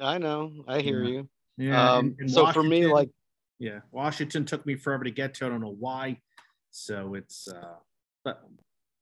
I 0.00 0.18
know. 0.18 0.64
I 0.66 0.80
hear 0.80 1.04
Yeah. 1.04 1.10
you. 1.10 1.28
Yeah. 1.58 1.92
Um, 1.94 2.06
and- 2.06 2.16
and 2.20 2.30
so 2.30 2.46
for 2.52 2.62
me, 2.62 2.86
like 2.86 3.10
yeah, 3.58 3.80
Washington 3.92 4.44
took 4.44 4.66
me 4.66 4.74
forever 4.74 5.04
to 5.04 5.10
get 5.12 5.34
to. 5.34 5.46
I 5.46 5.48
don't 5.50 5.60
know 5.60 5.76
why. 5.78 6.20
So 6.72 7.14
it's, 7.14 7.46
uh, 7.46 7.76
but 8.24 8.42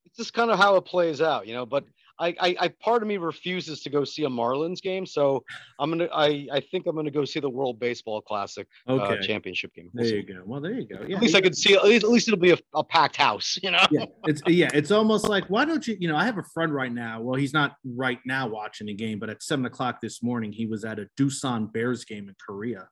it's 0.05 0.17
just 0.19 0.35
kind 0.35 0.51
of 0.51 0.59
how 0.59 0.77
it 0.77 0.85
plays 0.85 1.23
out, 1.23 1.47
you 1.47 1.55
know. 1.55 1.65
But 1.65 1.85
I, 2.21 2.35
I, 2.41 2.57
I 2.61 2.69
part 2.69 3.03
of 3.03 3.09
me 3.09 3.17
refuses 3.17 3.81
to 3.83 3.91
go 3.91 4.05
see 4.05 4.25
a 4.25 4.29
Marlins 4.29 4.83
game, 4.83 5.07
so 5.07 5.43
I'm 5.79 5.91
gonna, 5.91 6.09
I, 6.13 6.47
I 6.53 6.61
think 6.61 6.87
I'm 6.87 6.95
gonna 6.95 7.11
go 7.11 7.25
see 7.25 7.41
the 7.41 7.49
World 7.49 7.81
Baseball 7.81 8.21
Classic 8.21 8.69
okay. 8.89 9.19
uh, 9.19 9.23
championship 9.23 9.75
game. 9.75 9.91
We'll 9.95 10.05
there 10.05 10.11
see. 10.11 10.17
you 10.17 10.23
go. 10.23 10.43
Well, 10.45 10.61
there 10.61 10.75
you 10.75 10.87
go. 10.87 11.05
Yeah. 11.07 11.17
At 11.17 11.23
least 11.23 11.35
I 11.35 11.41
could 11.41 11.57
see. 11.57 11.75
At 11.75 11.85
least, 11.85 12.05
at 12.05 12.11
least 12.11 12.29
it'll 12.29 12.39
be 12.39 12.53
a, 12.53 12.59
a 12.75 12.85
packed 12.85 13.17
house, 13.17 13.59
you 13.63 13.71
know. 13.71 13.87
yeah, 13.91 14.05
it's 14.25 14.43
yeah, 14.47 14.69
it's 14.75 14.91
almost 14.91 15.29
like 15.29 15.47
why 15.47 15.65
don't 15.65 15.87
you? 15.87 15.97
You 15.99 16.09
know, 16.09 16.17
I 16.17 16.25
have 16.25 16.39
a 16.39 16.45
friend 16.55 16.75
right 16.75 16.93
now. 16.93 17.21
Well, 17.21 17.39
he's 17.39 17.55
not 17.55 17.77
right 17.85 18.21
now 18.27 18.47
watching 18.49 18.87
the 18.87 18.95
game, 18.95 19.19
but 19.19 19.31
at 19.31 19.43
seven 19.43 19.65
o'clock 19.65 20.01
this 20.01 20.23
morning, 20.23 20.53
he 20.53 20.67
was 20.67 20.85
at 20.85 20.99
a 20.99 21.09
Doosan 21.19 21.73
Bears 21.73 22.05
game 22.05 22.29
in 22.29 22.35
Korea. 22.45 22.89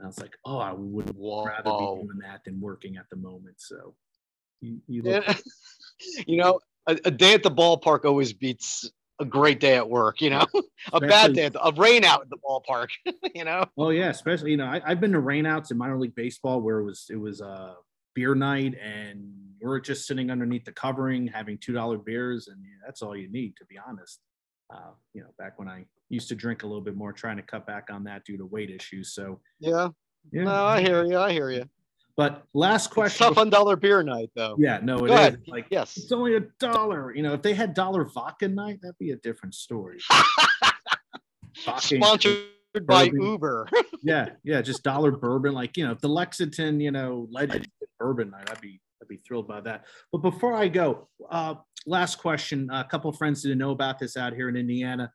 And 0.00 0.06
I 0.06 0.06
was 0.06 0.18
like, 0.18 0.36
oh, 0.46 0.58
I 0.58 0.72
would 0.72 1.14
rather 1.18 1.70
be 1.78 2.02
doing 2.02 2.18
that 2.22 2.40
than 2.46 2.60
working 2.60 2.96
at 2.96 3.04
the 3.10 3.16
moment. 3.16 3.56
So, 3.58 3.94
you, 4.60 4.78
you 4.86 5.02
Yeah. 5.04 5.34
you 6.26 6.38
know, 6.38 6.58
a, 6.86 6.98
a 7.04 7.10
day 7.10 7.34
at 7.34 7.42
the 7.42 7.50
ballpark 7.50 8.04
always 8.04 8.32
beats 8.32 8.90
a 9.20 9.24
great 9.24 9.60
day 9.60 9.76
at 9.76 9.88
work. 9.88 10.20
You 10.20 10.30
know, 10.30 10.46
a 10.92 11.00
bad 11.00 11.34
day, 11.34 11.48
the, 11.48 11.64
a 11.64 11.72
rain 11.72 12.04
out 12.04 12.22
at 12.22 12.30
the 12.30 12.38
ballpark. 12.38 12.88
you 13.34 13.44
know. 13.44 13.64
oh 13.78 13.90
yeah, 13.90 14.08
especially 14.08 14.50
you 14.52 14.56
know, 14.56 14.66
I, 14.66 14.80
I've 14.84 15.00
been 15.00 15.12
to 15.12 15.20
rainouts 15.20 15.70
in 15.70 15.78
minor 15.78 15.98
league 15.98 16.14
baseball 16.14 16.60
where 16.60 16.78
it 16.78 16.84
was 16.84 17.06
it 17.10 17.16
was 17.16 17.40
a 17.40 17.74
beer 18.14 18.34
night 18.34 18.74
and 18.82 19.32
we're 19.62 19.78
just 19.78 20.06
sitting 20.06 20.30
underneath 20.30 20.64
the 20.64 20.72
covering 20.72 21.28
having 21.28 21.56
two 21.58 21.72
dollar 21.72 21.98
beers 21.98 22.48
and 22.48 22.58
yeah, 22.62 22.76
that's 22.84 23.02
all 23.02 23.16
you 23.16 23.30
need 23.30 23.54
to 23.56 23.64
be 23.66 23.76
honest. 23.78 24.20
Uh, 24.72 24.90
you 25.14 25.20
know, 25.20 25.28
back 25.38 25.58
when 25.58 25.68
I 25.68 25.84
used 26.08 26.28
to 26.28 26.34
drink 26.34 26.62
a 26.62 26.66
little 26.66 26.82
bit 26.82 26.96
more, 26.96 27.12
trying 27.12 27.36
to 27.36 27.42
cut 27.42 27.66
back 27.66 27.88
on 27.90 28.04
that 28.04 28.24
due 28.24 28.36
to 28.36 28.46
weight 28.46 28.70
issues. 28.70 29.12
So 29.12 29.40
Yeah. 29.58 29.88
yeah. 30.32 30.44
No, 30.44 30.64
I 30.64 30.80
hear 30.80 31.04
you. 31.04 31.18
I 31.18 31.32
hear 31.32 31.50
you. 31.50 31.68
But 32.16 32.44
last 32.54 32.86
It's 32.86 32.94
question. 32.94 33.26
tough 33.28 33.38
on 33.38 33.50
dollar 33.50 33.76
beer 33.76 34.02
night, 34.02 34.30
though. 34.34 34.56
yeah, 34.58 34.80
no, 34.82 34.96
it 35.04 35.08
Go 35.08 35.14
is. 35.14 35.20
ahead. 35.20 35.42
Like 35.46 35.66
Yes. 35.70 35.96
it's 35.96 36.12
only 36.12 36.36
a 36.36 36.40
dollar. 36.58 37.14
You 37.14 37.22
know, 37.22 37.32
if 37.34 37.42
they 37.42 37.54
had 37.54 37.72
dollar 37.74 38.04
vodka 38.04 38.48
night, 38.48 38.80
that'd 38.82 38.98
be 38.98 39.12
a 39.12 39.16
different 39.16 39.54
story. 39.54 39.98
Sponsored 41.54 42.38
by 42.86 43.04
Uber. 43.04 43.68
yeah, 44.02 44.30
yeah, 44.44 44.60
just 44.62 44.82
dollar 44.82 45.10
bourbon. 45.10 45.52
Like 45.54 45.76
you 45.76 45.84
know, 45.86 45.92
if 45.92 46.00
the 46.00 46.08
Lexington, 46.08 46.80
you 46.80 46.90
know, 46.90 47.26
legend 47.30 47.68
bourbon 47.98 48.30
night, 48.30 48.50
I'd 48.50 48.60
be 48.60 48.80
I'd 49.02 49.08
be 49.08 49.16
thrilled 49.26 49.48
by 49.48 49.60
that. 49.62 49.84
But 50.12 50.18
before 50.18 50.54
I 50.54 50.68
go, 50.68 51.08
uh, 51.30 51.54
last 51.86 52.16
question. 52.16 52.68
A 52.70 52.84
couple 52.84 53.10
of 53.10 53.16
friends 53.16 53.42
didn't 53.42 53.58
know 53.58 53.70
about 53.72 53.98
this 53.98 54.16
out 54.16 54.32
here 54.34 54.48
in 54.48 54.56
Indiana. 54.56 55.12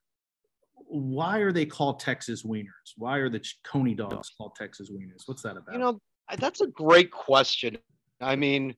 Why 0.87 1.39
are 1.39 1.51
they 1.51 1.65
called 1.65 1.99
Texas 1.99 2.43
Wieners? 2.43 2.93
Why 2.97 3.17
are 3.17 3.29
the 3.29 3.43
Coney 3.63 3.95
dogs 3.95 4.31
called 4.37 4.55
Texas 4.55 4.91
Wieners? 4.91 5.23
What's 5.25 5.41
that 5.41 5.57
about? 5.57 5.73
You 5.73 5.79
know, 5.79 5.99
that's 6.37 6.61
a 6.61 6.67
great 6.67 7.11
question. 7.11 7.77
I 8.21 8.35
mean, 8.35 8.75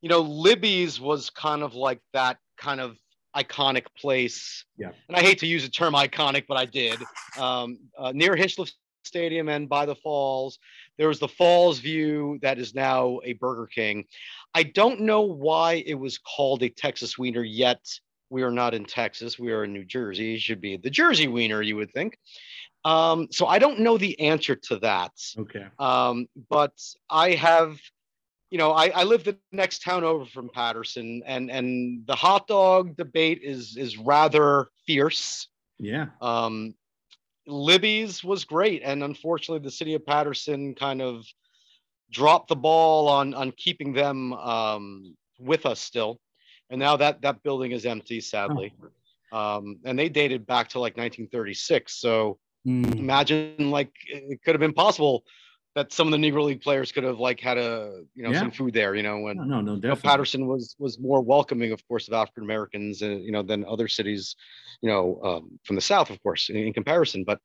you 0.00 0.08
know, 0.08 0.20
Libby's 0.20 1.00
was 1.00 1.30
kind 1.30 1.62
of 1.62 1.74
like 1.74 2.00
that 2.12 2.38
kind 2.58 2.80
of 2.80 2.96
iconic 3.36 3.86
place. 3.96 4.64
Yeah. 4.76 4.90
And 5.08 5.16
I 5.16 5.20
hate 5.20 5.38
to 5.38 5.46
use 5.46 5.64
the 5.64 5.70
term 5.70 5.94
iconic, 5.94 6.44
but 6.46 6.56
I 6.56 6.66
did. 6.66 7.02
Um, 7.38 7.78
uh, 7.98 8.12
near 8.12 8.36
Hinchliffe 8.36 8.72
Stadium 9.04 9.48
and 9.48 9.68
by 9.68 9.86
the 9.86 9.94
falls. 9.94 10.58
There 10.98 11.08
was 11.08 11.18
the 11.18 11.28
Falls 11.28 11.78
View 11.78 12.38
that 12.42 12.58
is 12.58 12.74
now 12.74 13.20
a 13.24 13.34
Burger 13.34 13.66
King. 13.66 14.04
I 14.54 14.62
don't 14.62 15.00
know 15.00 15.22
why 15.22 15.84
it 15.86 15.94
was 15.94 16.18
called 16.18 16.62
a 16.62 16.68
Texas 16.68 17.18
Wiener 17.18 17.42
yet. 17.42 17.80
We 18.30 18.42
are 18.42 18.50
not 18.50 18.74
in 18.74 18.84
Texas. 18.84 19.38
We 19.38 19.52
are 19.52 19.64
in 19.64 19.72
New 19.72 19.84
Jersey. 19.84 20.34
It 20.34 20.40
should 20.40 20.60
be 20.60 20.76
the 20.76 20.90
Jersey 20.90 21.28
Wiener, 21.28 21.62
you 21.62 21.76
would 21.76 21.92
think. 21.92 22.18
Um, 22.84 23.28
so 23.30 23.46
I 23.46 23.58
don't 23.58 23.80
know 23.80 23.96
the 23.96 24.18
answer 24.20 24.54
to 24.54 24.78
that. 24.80 25.12
Okay. 25.38 25.66
Um, 25.78 26.28
but 26.50 26.78
I 27.10 27.30
have 27.32 27.78
you 28.54 28.58
know, 28.58 28.70
I, 28.70 28.86
I 28.94 29.02
live 29.02 29.24
the 29.24 29.36
next 29.50 29.82
town 29.82 30.04
over 30.04 30.24
from 30.24 30.48
Paterson, 30.48 31.24
and 31.26 31.50
and 31.50 32.06
the 32.06 32.14
hot 32.14 32.46
dog 32.46 32.96
debate 32.96 33.40
is 33.42 33.76
is 33.76 33.98
rather 33.98 34.68
fierce. 34.86 35.48
Yeah. 35.80 36.06
Um, 36.20 36.76
Libby's 37.48 38.22
was 38.22 38.44
great, 38.44 38.82
and 38.84 39.02
unfortunately, 39.02 39.64
the 39.64 39.72
city 39.72 39.94
of 39.94 40.06
Paterson 40.06 40.76
kind 40.76 41.02
of 41.02 41.26
dropped 42.12 42.48
the 42.48 42.54
ball 42.54 43.08
on 43.08 43.34
on 43.34 43.50
keeping 43.50 43.92
them 43.92 44.32
um, 44.34 45.16
with 45.40 45.66
us 45.66 45.80
still, 45.80 46.20
and 46.70 46.78
now 46.78 46.96
that 46.96 47.22
that 47.22 47.42
building 47.42 47.72
is 47.72 47.84
empty, 47.84 48.20
sadly. 48.20 48.72
Oh. 49.32 49.36
Um, 49.36 49.80
and 49.84 49.98
they 49.98 50.08
dated 50.08 50.46
back 50.46 50.68
to 50.68 50.78
like 50.78 50.96
1936. 50.96 51.92
So 51.92 52.38
mm. 52.66 52.98
imagine 52.98 53.70
like 53.70 53.92
it 54.06 54.42
could 54.42 54.54
have 54.54 54.60
been 54.60 54.72
possible 54.72 55.24
that 55.74 55.92
some 55.92 56.12
of 56.12 56.12
the 56.12 56.30
Negro 56.30 56.44
League 56.44 56.60
players 56.60 56.92
could 56.92 57.02
have 57.02 57.18
like 57.18 57.40
had 57.40 57.58
a 57.58 58.02
you 58.14 58.22
know 58.22 58.30
yeah. 58.30 58.38
some 58.38 58.50
food 58.50 58.74
there, 58.74 58.94
you 58.94 59.02
know, 59.02 59.18
when 59.18 59.36
no, 59.36 59.44
no, 59.44 59.60
no 59.60 59.74
definitely. 59.76 60.08
Paterson 60.08 60.46
was 60.46 60.76
was 60.78 60.98
more 60.98 61.20
welcoming, 61.20 61.72
of 61.72 61.86
course, 61.88 62.06
of 62.06 62.14
African 62.14 62.44
Americans, 62.44 63.02
uh, 63.02 63.06
you 63.06 63.32
know, 63.32 63.42
than 63.42 63.64
other 63.64 63.88
cities, 63.88 64.36
you 64.82 64.88
know, 64.88 65.20
um, 65.24 65.58
from 65.64 65.76
the 65.76 65.82
South, 65.82 66.10
of 66.10 66.22
course, 66.22 66.48
in, 66.48 66.56
in 66.56 66.72
comparison. 66.72 67.24
But 67.24 67.40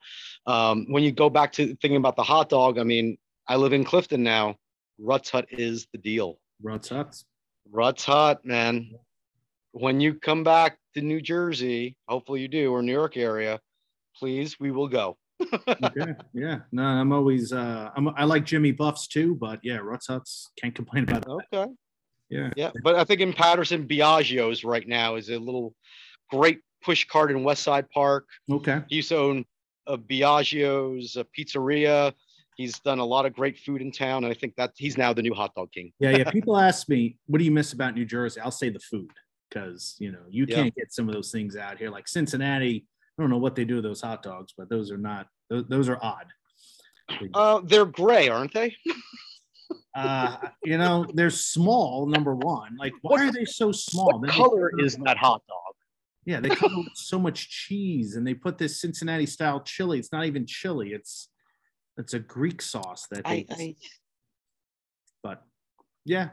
um, 0.45 0.85
when 0.89 1.03
you 1.03 1.11
go 1.11 1.29
back 1.29 1.51
to 1.53 1.75
thinking 1.75 1.97
about 1.97 2.15
the 2.15 2.23
hot 2.23 2.49
dog, 2.49 2.77
I 2.77 2.83
mean, 2.83 3.17
I 3.47 3.55
live 3.55 3.73
in 3.73 3.83
Clifton 3.83 4.21
now. 4.23 4.55
Rutt's 4.99 5.29
Hut 5.29 5.47
is 5.49 5.87
the 5.91 5.97
deal. 5.97 6.39
Rutt's 6.61 6.89
Hut. 6.89 7.23
Rutt's 7.71 8.05
Hut, 8.05 8.45
man. 8.45 8.91
When 9.71 9.99
you 9.99 10.15
come 10.15 10.43
back 10.43 10.77
to 10.93 11.01
New 11.01 11.21
Jersey, 11.21 11.95
hopefully 12.07 12.41
you 12.41 12.47
do, 12.47 12.71
or 12.71 12.81
New 12.81 12.91
York 12.91 13.17
area, 13.17 13.59
please, 14.19 14.59
we 14.59 14.71
will 14.71 14.87
go 14.87 15.17
okay. 15.67 16.15
Yeah. 16.33 16.59
No, 16.71 16.83
I'm 16.83 17.11
always 17.11 17.53
uh 17.53 17.89
I'm 17.95 18.09
I 18.09 18.25
like 18.25 18.45
Jimmy 18.45 18.71
Buff's 18.71 19.07
too, 19.07 19.35
but 19.35 19.59
yeah, 19.63 19.77
Rutt's 19.77 20.07
Huts 20.07 20.51
can't 20.59 20.75
complain 20.75 21.03
about 21.03 21.25
that. 21.25 21.31
Okay. 21.53 21.71
Yeah. 22.29 22.51
Yeah. 22.55 22.71
But 22.83 22.95
I 22.95 23.03
think 23.03 23.21
in 23.21 23.33
Paterson 23.33 23.87
Biagio's 23.87 24.63
right 24.63 24.87
now 24.87 25.15
is 25.15 25.29
a 25.29 25.39
little 25.39 25.73
great 26.29 26.59
push 26.83 27.05
cart 27.05 27.31
in 27.31 27.43
West 27.43 27.63
Side 27.63 27.89
Park. 27.89 28.27
Okay. 28.51 28.81
He 28.89 28.97
used 28.97 29.09
to 29.09 29.17
own 29.17 29.45
a 29.87 29.97
Biagio's 29.97 31.15
a 31.15 31.25
pizzeria. 31.37 32.13
He's 32.55 32.77
done 32.79 32.99
a 32.99 33.05
lot 33.05 33.25
of 33.25 33.33
great 33.33 33.57
food 33.57 33.81
in 33.81 33.89
town, 33.89 34.25
and 34.25 34.31
I 34.31 34.35
think 34.35 34.55
that 34.57 34.73
he's 34.75 34.97
now 34.97 35.13
the 35.13 35.21
new 35.21 35.33
hot 35.33 35.55
dog 35.55 35.71
king. 35.71 35.93
yeah, 35.97 36.09
yeah. 36.09 36.29
People 36.31 36.57
ask 36.57 36.89
me, 36.89 37.15
"What 37.27 37.39
do 37.39 37.45
you 37.45 37.51
miss 37.51 37.71
about 37.71 37.95
New 37.95 38.03
Jersey?" 38.03 38.41
I'll 38.41 38.51
say 38.51 38.67
the 38.67 38.79
food 38.79 39.11
because 39.49 39.95
you 39.97 40.11
know 40.11 40.19
you 40.29 40.45
can't 40.45 40.75
get 40.75 40.91
some 40.91 41.07
of 41.07 41.15
those 41.15 41.31
things 41.31 41.55
out 41.55 41.77
here. 41.77 41.89
Like 41.89 42.09
Cincinnati, 42.09 42.85
I 43.19 43.21
don't 43.21 43.29
know 43.29 43.37
what 43.37 43.53
they 43.53 43.65
do 43.65 43.75
with 43.75 43.83
those 43.83 43.99
hot 43.99 44.23
dogs, 44.23 44.53
but 44.57 44.69
those 44.69 44.91
are 44.91 44.97
not 44.97 45.27
those, 45.49 45.65
those 45.67 45.89
are 45.89 45.99
odd. 46.01 46.27
Uh, 47.33 47.59
they're 47.65 47.85
gray, 47.85 48.29
aren't 48.29 48.53
they? 48.53 48.73
uh, 49.95 50.37
you 50.63 50.77
know, 50.77 51.05
they're 51.13 51.29
small. 51.29 52.05
Number 52.05 52.33
one, 52.33 52.77
like 52.77 52.93
why 53.01 53.27
are 53.27 53.31
they 53.31 53.43
so 53.43 53.73
small? 53.73 54.21
What 54.21 54.29
color 54.29 54.71
is 54.79 54.95
that 55.03 55.17
hot 55.17 55.41
dog? 55.49 55.75
Yeah, 56.23 56.39
they 56.39 56.47
cover 56.47 56.75
so 56.93 57.19
much 57.19 57.49
cheese, 57.49 58.15
and 58.15 58.25
they 58.25 58.35
put 58.35 58.57
this 58.57 58.79
Cincinnati 58.79 59.25
style 59.25 59.59
chili. 59.59 59.99
It's 59.99 60.13
not 60.13 60.25
even 60.25 60.45
chili. 60.45 60.93
It's 60.93 61.27
it's 61.97 62.13
a 62.13 62.19
Greek 62.19 62.61
sauce 62.61 63.05
that 63.11 63.25
they. 63.25 63.45
I, 63.49 63.53
I, 63.53 63.75
but 65.21 65.43
yeah, 66.05 66.29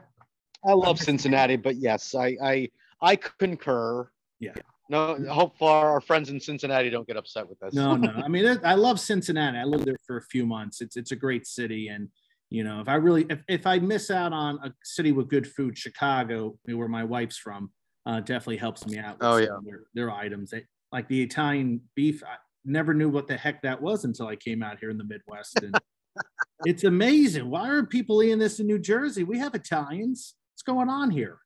I 0.65 0.71
love 0.71 0.99
Cincinnati, 0.99 1.57
but 1.57 1.75
yes, 1.75 2.15
I 2.15 2.37
I 2.41 2.69
I 3.01 3.17
concur. 3.17 4.09
Yeah. 4.39 4.53
No, 4.89 5.17
hope 5.29 5.57
for 5.57 5.69
our 5.69 6.01
friends 6.01 6.29
in 6.29 6.39
Cincinnati 6.39 6.89
don't 6.89 7.07
get 7.07 7.17
upset 7.17 7.47
with 7.47 7.61
us. 7.61 7.73
No, 7.73 7.95
no. 7.95 8.11
I 8.23 8.27
mean, 8.27 8.59
I 8.63 8.73
love 8.75 8.99
Cincinnati. 8.99 9.57
I 9.57 9.63
lived 9.63 9.85
there 9.85 9.97
for 10.05 10.17
a 10.17 10.21
few 10.23 10.45
months. 10.45 10.81
It's 10.81 10.95
it's 10.95 11.11
a 11.11 11.15
great 11.15 11.45
city, 11.45 11.89
and 11.89 12.09
you 12.49 12.63
know, 12.63 12.79
if 12.79 12.87
I 12.87 12.95
really 12.95 13.25
if, 13.29 13.39
if 13.47 13.67
I 13.67 13.79
miss 13.79 14.09
out 14.09 14.33
on 14.33 14.59
a 14.63 14.71
city 14.83 15.11
with 15.11 15.29
good 15.29 15.47
food, 15.47 15.77
Chicago, 15.77 16.57
where 16.65 16.87
my 16.87 17.03
wife's 17.03 17.37
from, 17.37 17.71
uh, 18.05 18.21
definitely 18.21 18.57
helps 18.57 18.85
me 18.87 18.97
out. 18.97 19.17
oh 19.21 19.37
yeah, 19.37 19.57
their, 19.65 19.81
their 19.93 20.11
items. 20.11 20.51
They, 20.51 20.65
like 20.91 21.07
the 21.09 21.21
Italian 21.21 21.81
beef. 21.95 22.23
I 22.23 22.35
never 22.63 22.93
knew 22.93 23.09
what 23.09 23.27
the 23.27 23.35
heck 23.35 23.61
that 23.63 23.81
was 23.81 24.05
until 24.05 24.27
I 24.27 24.37
came 24.37 24.63
out 24.63 24.79
here 24.79 24.89
in 24.89 24.97
the 24.97 25.03
Midwest, 25.03 25.61
and 25.61 25.77
it's 26.65 26.85
amazing. 26.85 27.49
Why 27.49 27.67
aren't 27.67 27.89
people 27.89 28.23
eating 28.23 28.39
this 28.39 28.61
in 28.61 28.67
New 28.67 28.79
Jersey? 28.79 29.23
We 29.23 29.39
have 29.39 29.53
Italians. 29.53 30.35
What's 30.53 30.63
going 30.63 30.89
on 30.89 31.11
here? 31.11 31.39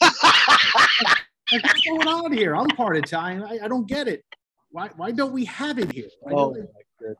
Like, 1.54 1.64
what's 1.64 1.80
going 1.82 2.08
on 2.08 2.32
here? 2.32 2.56
I'm 2.56 2.66
part 2.68 2.96
Italian. 2.96 3.42
I, 3.42 3.60
I 3.64 3.68
don't 3.68 3.86
get 3.86 4.08
it. 4.08 4.24
Why, 4.70 4.90
why 4.96 5.12
don't 5.12 5.32
we 5.32 5.44
have 5.44 5.78
it 5.78 5.92
here? 5.92 6.08
Why 6.20 6.32
oh, 6.32 6.50
my 6.50 6.60
goodness. 6.98 7.18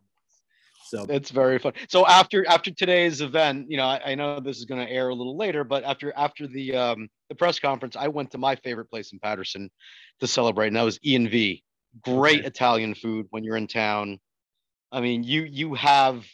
So 0.87 1.07
it's 1.09 1.31
very 1.31 1.59
fun. 1.59 1.73
So 1.89 2.07
after 2.07 2.47
after 2.47 2.71
today's 2.71 3.21
event, 3.21 3.71
you 3.71 3.77
know, 3.77 3.87
I, 3.87 4.13
I 4.13 4.15
know 4.15 4.39
this 4.39 4.59
is 4.59 4.65
going 4.65 4.85
to 4.85 4.93
air 4.93 5.09
a 5.09 5.15
little 5.15 5.37
later, 5.37 5.65
but 5.65 5.83
after 5.83 6.13
after 6.17 6.47
the 6.47 6.77
um, 6.77 7.09
the 7.29 7.35
press 7.35 7.59
conference, 7.59 7.97
I 7.97 8.09
went 8.09 8.31
to 8.33 8.39
my 8.39 8.55
favorite 8.57 8.91
place 8.91 9.13
in 9.13 9.19
Paterson 9.19 9.71
to 10.21 10.27
celebrate, 10.27 10.69
and 10.69 10.77
that 10.77 10.83
was 10.83 10.99
E 11.05 11.17
and 11.17 11.31
V. 11.31 11.63
Great 12.03 12.41
okay. 12.41 12.47
Italian 12.47 12.95
food 12.95 13.27
when 13.31 13.45
you're 13.45 13.57
in 13.57 13.67
town. 13.67 14.21
I 14.93 15.01
mean, 15.01 15.25
you 15.25 15.43
you 15.43 15.75
have 15.75 16.27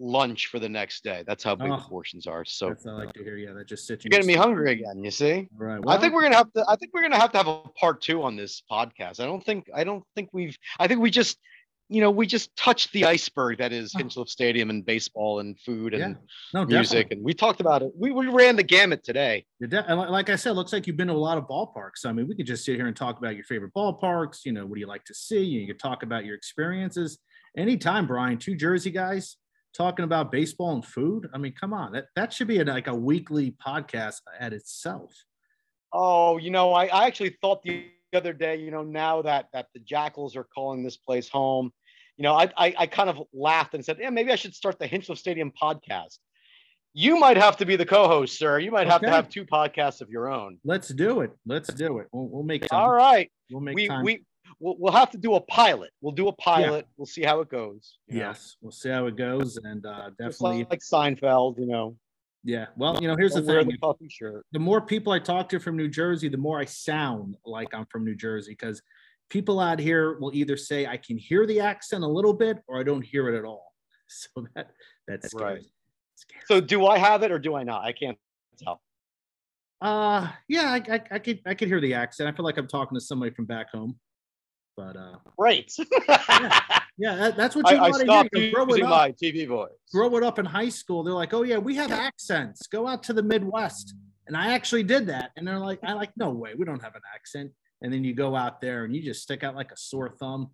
lunch 0.00 0.46
for 0.46 0.58
the 0.58 0.68
next 0.68 1.02
day. 1.04 1.24
That's 1.26 1.42
how 1.42 1.54
big 1.54 1.70
oh, 1.70 1.76
the 1.76 1.82
portions 1.82 2.26
are. 2.26 2.44
So 2.44 2.68
that's 2.68 2.86
I 2.86 2.90
like 2.90 3.12
to 3.14 3.24
hear. 3.24 3.36
Yeah, 3.36 3.52
that 3.52 3.66
just 3.66 3.86
sits. 3.86 4.04
You're 4.04 4.10
getting 4.10 4.26
me 4.26 4.34
hungry 4.34 4.72
again. 4.72 5.02
You 5.02 5.10
see? 5.10 5.48
Right. 5.56 5.80
Well, 5.82 5.96
I 5.96 6.00
think 6.00 6.14
we're 6.14 6.22
gonna 6.22 6.36
have 6.36 6.52
to. 6.52 6.64
I 6.68 6.76
think 6.76 6.92
we're 6.94 7.02
gonna 7.02 7.18
have 7.18 7.32
to 7.32 7.38
have 7.38 7.48
a 7.48 7.60
part 7.78 8.00
two 8.00 8.22
on 8.22 8.36
this 8.36 8.62
podcast. 8.70 9.20
I 9.20 9.24
don't 9.26 9.44
think. 9.44 9.68
I 9.74 9.84
don't 9.84 10.04
think 10.14 10.30
we've. 10.32 10.56
I 10.78 10.88
think 10.88 11.00
we 11.00 11.10
just. 11.10 11.38
You 11.90 12.02
know, 12.02 12.10
we 12.10 12.26
just 12.26 12.54
touched 12.54 12.92
the 12.92 13.06
iceberg 13.06 13.56
that 13.60 13.72
is 13.72 13.94
oh. 13.96 13.98
Hinchliffe 13.98 14.28
Stadium 14.28 14.68
and 14.68 14.84
baseball 14.84 15.38
and 15.38 15.58
food 15.58 15.94
and 15.94 16.16
yeah. 16.16 16.60
no, 16.60 16.66
music, 16.66 17.08
definitely. 17.08 17.16
and 17.16 17.24
we 17.24 17.32
talked 17.32 17.60
about 17.62 17.80
it. 17.80 17.90
We, 17.98 18.10
we 18.10 18.26
ran 18.26 18.56
the 18.56 18.62
gamut 18.62 19.02
today. 19.02 19.46
De- 19.66 19.94
like 19.94 20.28
I 20.28 20.36
said, 20.36 20.50
looks 20.50 20.74
like 20.74 20.86
you've 20.86 20.98
been 20.98 21.08
to 21.08 21.14
a 21.14 21.16
lot 21.16 21.38
of 21.38 21.44
ballparks. 21.48 22.04
I 22.04 22.12
mean, 22.12 22.28
we 22.28 22.34
could 22.34 22.44
just 22.44 22.66
sit 22.66 22.76
here 22.76 22.88
and 22.88 22.94
talk 22.94 23.16
about 23.16 23.36
your 23.36 23.44
favorite 23.44 23.72
ballparks. 23.72 24.44
You 24.44 24.52
know, 24.52 24.66
what 24.66 24.74
do 24.74 24.80
you 24.80 24.86
like 24.86 25.04
to 25.06 25.14
see? 25.14 25.42
You 25.42 25.66
could 25.66 25.78
talk 25.78 26.02
about 26.02 26.26
your 26.26 26.34
experiences 26.34 27.20
anytime, 27.56 28.06
Brian. 28.06 28.36
Two 28.36 28.54
Jersey 28.54 28.90
guys 28.90 29.38
talking 29.74 30.04
about 30.04 30.32
baseball 30.32 30.74
and 30.74 30.84
food. 30.84 31.28
I 31.32 31.38
mean, 31.38 31.52
come 31.52 31.72
on, 31.72 31.92
that, 31.92 32.06
that 32.16 32.32
should 32.32 32.48
be 32.48 32.60
a, 32.60 32.64
like 32.64 32.86
a 32.86 32.94
weekly 32.94 33.54
podcast 33.64 34.20
at 34.38 34.52
itself. 34.52 35.14
Oh, 35.92 36.36
you 36.36 36.50
know, 36.50 36.72
I, 36.72 36.86
I 36.86 37.06
actually 37.06 37.36
thought 37.40 37.62
the 37.62 37.86
other 38.14 38.32
day, 38.32 38.56
you 38.56 38.70
know, 38.70 38.82
now 38.82 39.22
that 39.22 39.46
that 39.52 39.66
the 39.74 39.80
Jackals 39.80 40.36
are 40.36 40.44
calling 40.44 40.82
this 40.82 40.96
place 40.96 41.28
home, 41.28 41.72
you 42.16 42.22
know, 42.22 42.34
I 42.34 42.50
I, 42.56 42.74
I 42.78 42.86
kind 42.86 43.10
of 43.10 43.22
laughed 43.32 43.74
and 43.74 43.84
said, 43.84 43.98
yeah, 44.00 44.10
maybe 44.10 44.32
I 44.32 44.36
should 44.36 44.54
start 44.54 44.78
the 44.78 44.88
Hinchliffe 44.88 45.18
Stadium 45.18 45.52
podcast. 45.60 46.18
You 46.94 47.18
might 47.18 47.36
have 47.36 47.56
to 47.58 47.66
be 47.66 47.76
the 47.76 47.86
co-host, 47.86 48.38
sir. 48.38 48.58
You 48.58 48.72
might 48.72 48.88
have 48.88 49.02
to 49.02 49.10
have 49.10 49.28
two 49.28 49.44
podcasts 49.44 50.00
of 50.00 50.10
your 50.10 50.32
own. 50.32 50.58
Let's 50.64 50.88
do 50.88 51.20
it. 51.20 51.30
Let's 51.46 51.72
do 51.72 51.98
it. 51.98 52.08
We'll, 52.12 52.28
we'll 52.28 52.42
make 52.42 52.66
time. 52.66 52.80
All 52.80 52.90
right. 52.90 53.30
We'll 53.50 53.60
make 53.60 53.76
we, 53.76 53.86
time. 53.86 54.04
We 54.04 54.24
we'll, 54.60 54.76
we'll 54.78 54.92
have 54.92 55.10
to 55.10 55.18
do 55.18 55.34
a 55.34 55.40
pilot. 55.40 55.90
We'll 56.00 56.12
do 56.12 56.28
a 56.28 56.32
pilot. 56.32 56.86
Yeah. 56.86 56.92
We'll 56.96 57.06
see 57.06 57.22
how 57.22 57.40
it 57.40 57.48
goes. 57.48 57.98
Yes, 58.08 58.56
know? 58.62 58.66
we'll 58.66 58.72
see 58.72 58.88
how 58.90 59.06
it 59.06 59.16
goes, 59.16 59.56
and 59.56 59.84
uh, 59.84 60.10
definitely 60.18 60.58
like, 60.58 60.70
like 60.70 60.80
Seinfeld, 60.80 61.58
you 61.58 61.66
know. 61.66 61.96
Yeah. 62.44 62.66
Well, 62.76 62.98
you 63.02 63.08
know, 63.08 63.16
here's 63.16 63.34
Don't 63.34 63.44
the 63.44 63.52
thing. 63.52 63.78
The. 64.20 64.42
The 64.52 64.58
more 64.58 64.80
people 64.80 65.12
I 65.12 65.18
talk 65.18 65.48
to 65.50 65.58
from 65.58 65.76
New 65.76 65.88
Jersey, 65.88 66.28
the 66.28 66.38
more 66.38 66.58
I 66.58 66.64
sound 66.64 67.36
like 67.44 67.74
I'm 67.74 67.86
from 67.86 68.04
New 68.04 68.14
Jersey 68.14 68.52
because 68.52 68.80
people 69.28 69.60
out 69.60 69.78
here 69.78 70.18
will 70.18 70.34
either 70.34 70.56
say 70.56 70.86
I 70.86 70.96
can 70.96 71.18
hear 71.18 71.46
the 71.46 71.60
accent 71.60 72.04
a 72.04 72.08
little 72.08 72.32
bit 72.32 72.62
or 72.66 72.80
I 72.80 72.82
don't 72.82 73.02
hear 73.02 73.28
it 73.28 73.38
at 73.38 73.44
all. 73.44 73.66
So 74.10 74.46
that 74.54 74.70
that's 75.06 75.32
scary. 75.32 75.44
Right. 75.44 75.64
Scary. 76.14 76.42
So 76.46 76.60
do 76.62 76.86
I 76.86 76.96
have 76.96 77.22
it 77.24 77.30
or 77.30 77.38
do 77.38 77.54
I 77.54 77.62
not? 77.62 77.84
I 77.84 77.92
can't 77.92 78.16
tell. 78.58 78.80
Uh 79.82 80.28
yeah, 80.48 80.70
I, 80.70 80.94
I, 80.94 81.00
I 81.10 81.18
could 81.18 81.40
I 81.44 81.52
could 81.52 81.68
hear 81.68 81.78
the 81.78 81.92
accent. 81.92 82.26
I 82.26 82.32
feel 82.34 82.46
like 82.46 82.56
I'm 82.56 82.68
talking 82.68 82.96
to 82.96 83.02
somebody 83.02 83.34
from 83.34 83.44
back 83.44 83.70
home. 83.70 83.98
But 84.78 84.96
uh, 84.96 85.16
right. 85.36 85.72
yeah, 86.08 86.60
yeah 86.98 87.14
that, 87.16 87.36
that's 87.36 87.56
what 87.56 87.68
you 87.68 87.76
I, 87.78 87.90
want 87.90 87.96
I 87.96 88.04
stopped 88.04 88.30
to 88.32 88.40
do. 88.40 88.52
Grow 88.52 88.64
using 88.68 88.84
it 88.84 88.84
up. 88.84 88.90
my 88.90 89.10
TV 89.10 89.48
voice. 89.48 89.72
Grow 89.92 90.16
it 90.16 90.22
up 90.22 90.38
in 90.38 90.44
high 90.44 90.68
school. 90.68 91.02
They're 91.02 91.12
like, 91.12 91.34
oh 91.34 91.42
yeah, 91.42 91.58
we 91.58 91.74
have 91.74 91.90
accents. 91.90 92.68
Go 92.68 92.86
out 92.86 93.02
to 93.04 93.12
the 93.12 93.22
Midwest. 93.22 93.96
And 94.28 94.36
I 94.36 94.54
actually 94.54 94.84
did 94.84 95.08
that. 95.08 95.32
And 95.36 95.48
they're 95.48 95.58
like, 95.58 95.80
I 95.82 95.94
like, 95.94 96.12
no 96.16 96.30
way, 96.30 96.52
we 96.56 96.64
don't 96.64 96.80
have 96.80 96.94
an 96.94 97.02
accent. 97.12 97.50
And 97.82 97.92
then 97.92 98.04
you 98.04 98.14
go 98.14 98.36
out 98.36 98.60
there 98.60 98.84
and 98.84 98.94
you 98.94 99.02
just 99.02 99.20
stick 99.20 99.42
out 99.42 99.56
like 99.56 99.72
a 99.72 99.76
sore 99.76 100.10
thumb 100.10 100.50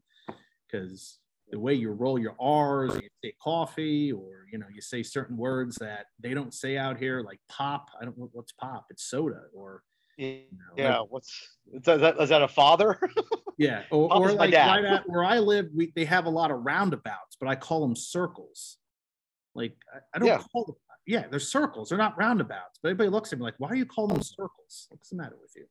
because 0.67 1.19
the 1.51 1.59
way 1.59 1.75
you 1.75 1.91
roll 1.91 2.19
your 2.19 2.35
R's, 2.41 2.95
you 2.95 3.09
say 3.23 3.35
coffee, 3.43 4.11
or 4.11 4.47
you 4.51 4.57
know, 4.57 4.67
you 4.75 4.81
say 4.81 5.03
certain 5.03 5.37
words 5.37 5.77
that 5.83 6.07
they 6.19 6.33
don't 6.33 6.55
say 6.55 6.79
out 6.79 6.99
here, 6.99 7.21
like 7.21 7.41
pop. 7.51 7.91
I 8.01 8.07
don't 8.07 8.17
know 8.17 8.31
what's 8.33 8.53
pop. 8.53 8.87
It's 8.89 9.05
soda, 9.05 9.43
or 9.55 9.83
you 10.17 10.45
know, 10.53 10.83
yeah. 10.83 10.99
Like, 11.01 11.11
what's 11.11 11.59
is 11.75 11.83
that, 11.83 12.19
is 12.19 12.31
that 12.31 12.41
a 12.41 12.49
father? 12.49 12.99
yeah, 13.59 13.83
or, 13.91 14.13
or 14.13 14.33
like 14.33 14.53
right 14.53 14.85
at 14.85 15.03
where 15.09 15.25
I 15.25 15.39
live, 15.39 15.69
we 15.75 15.93
they 15.95 16.05
have 16.05 16.27
a 16.27 16.31
lot 16.31 16.51
of 16.51 16.65
roundabouts, 16.65 17.37
but 17.41 17.49
I 17.49 17.57
call 17.57 17.81
them 17.81 17.97
circles. 17.97 18.79
Like 19.55 19.77
I, 19.93 19.99
I 20.15 20.19
don't 20.19 20.29
yeah. 20.29 20.43
call 20.53 20.67
them. 20.67 20.77
Yeah, 21.07 21.27
they're 21.31 21.41
circles. 21.41 21.91
They're 21.91 21.99
not 21.99 22.17
roundabouts. 22.17 22.79
But 22.83 22.89
everybody 22.89 23.11
looks 23.11 23.33
at 23.33 23.39
me 23.39 23.45
like, 23.45 23.55
why 23.59 23.69
are 23.69 23.75
you 23.75 23.85
calling 23.85 24.15
them 24.15 24.23
circles? 24.23 24.87
What's 24.89 25.11
the 25.11 25.17
matter 25.17 25.37
with 25.41 25.53
you? 25.55 25.67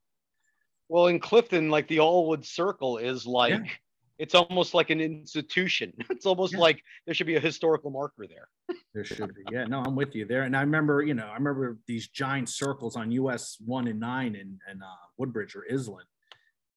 Well, 0.89 1.07
in 1.07 1.19
Clifton, 1.19 1.71
like 1.71 1.87
the 1.87 1.97
Allwood 1.97 2.45
Circle 2.45 2.97
is 2.97 3.25
like 3.25 3.51
yeah 3.51 3.71
it's 4.19 4.35
almost 4.35 4.73
like 4.73 4.89
an 4.89 5.01
institution. 5.01 5.93
It's 6.09 6.25
almost 6.25 6.53
yeah. 6.53 6.59
like 6.59 6.83
there 7.05 7.13
should 7.13 7.27
be 7.27 7.35
a 7.35 7.39
historical 7.39 7.89
marker 7.89 8.25
there. 8.27 8.47
there 8.93 9.03
should 9.03 9.33
be. 9.33 9.41
Yeah, 9.51 9.65
no, 9.65 9.81
I'm 9.81 9.95
with 9.95 10.15
you 10.15 10.25
there. 10.25 10.43
And 10.43 10.55
I 10.55 10.61
remember, 10.61 11.01
you 11.01 11.13
know, 11.13 11.25
I 11.25 11.33
remember 11.33 11.77
these 11.87 12.07
giant 12.07 12.49
circles 12.49 12.95
on 12.95 13.11
US 13.11 13.57
one 13.65 13.87
and 13.87 13.99
nine 13.99 14.35
in, 14.35 14.59
and 14.69 14.81
uh, 14.81 15.05
Woodbridge 15.17 15.55
or 15.55 15.65
Island. 15.69 16.07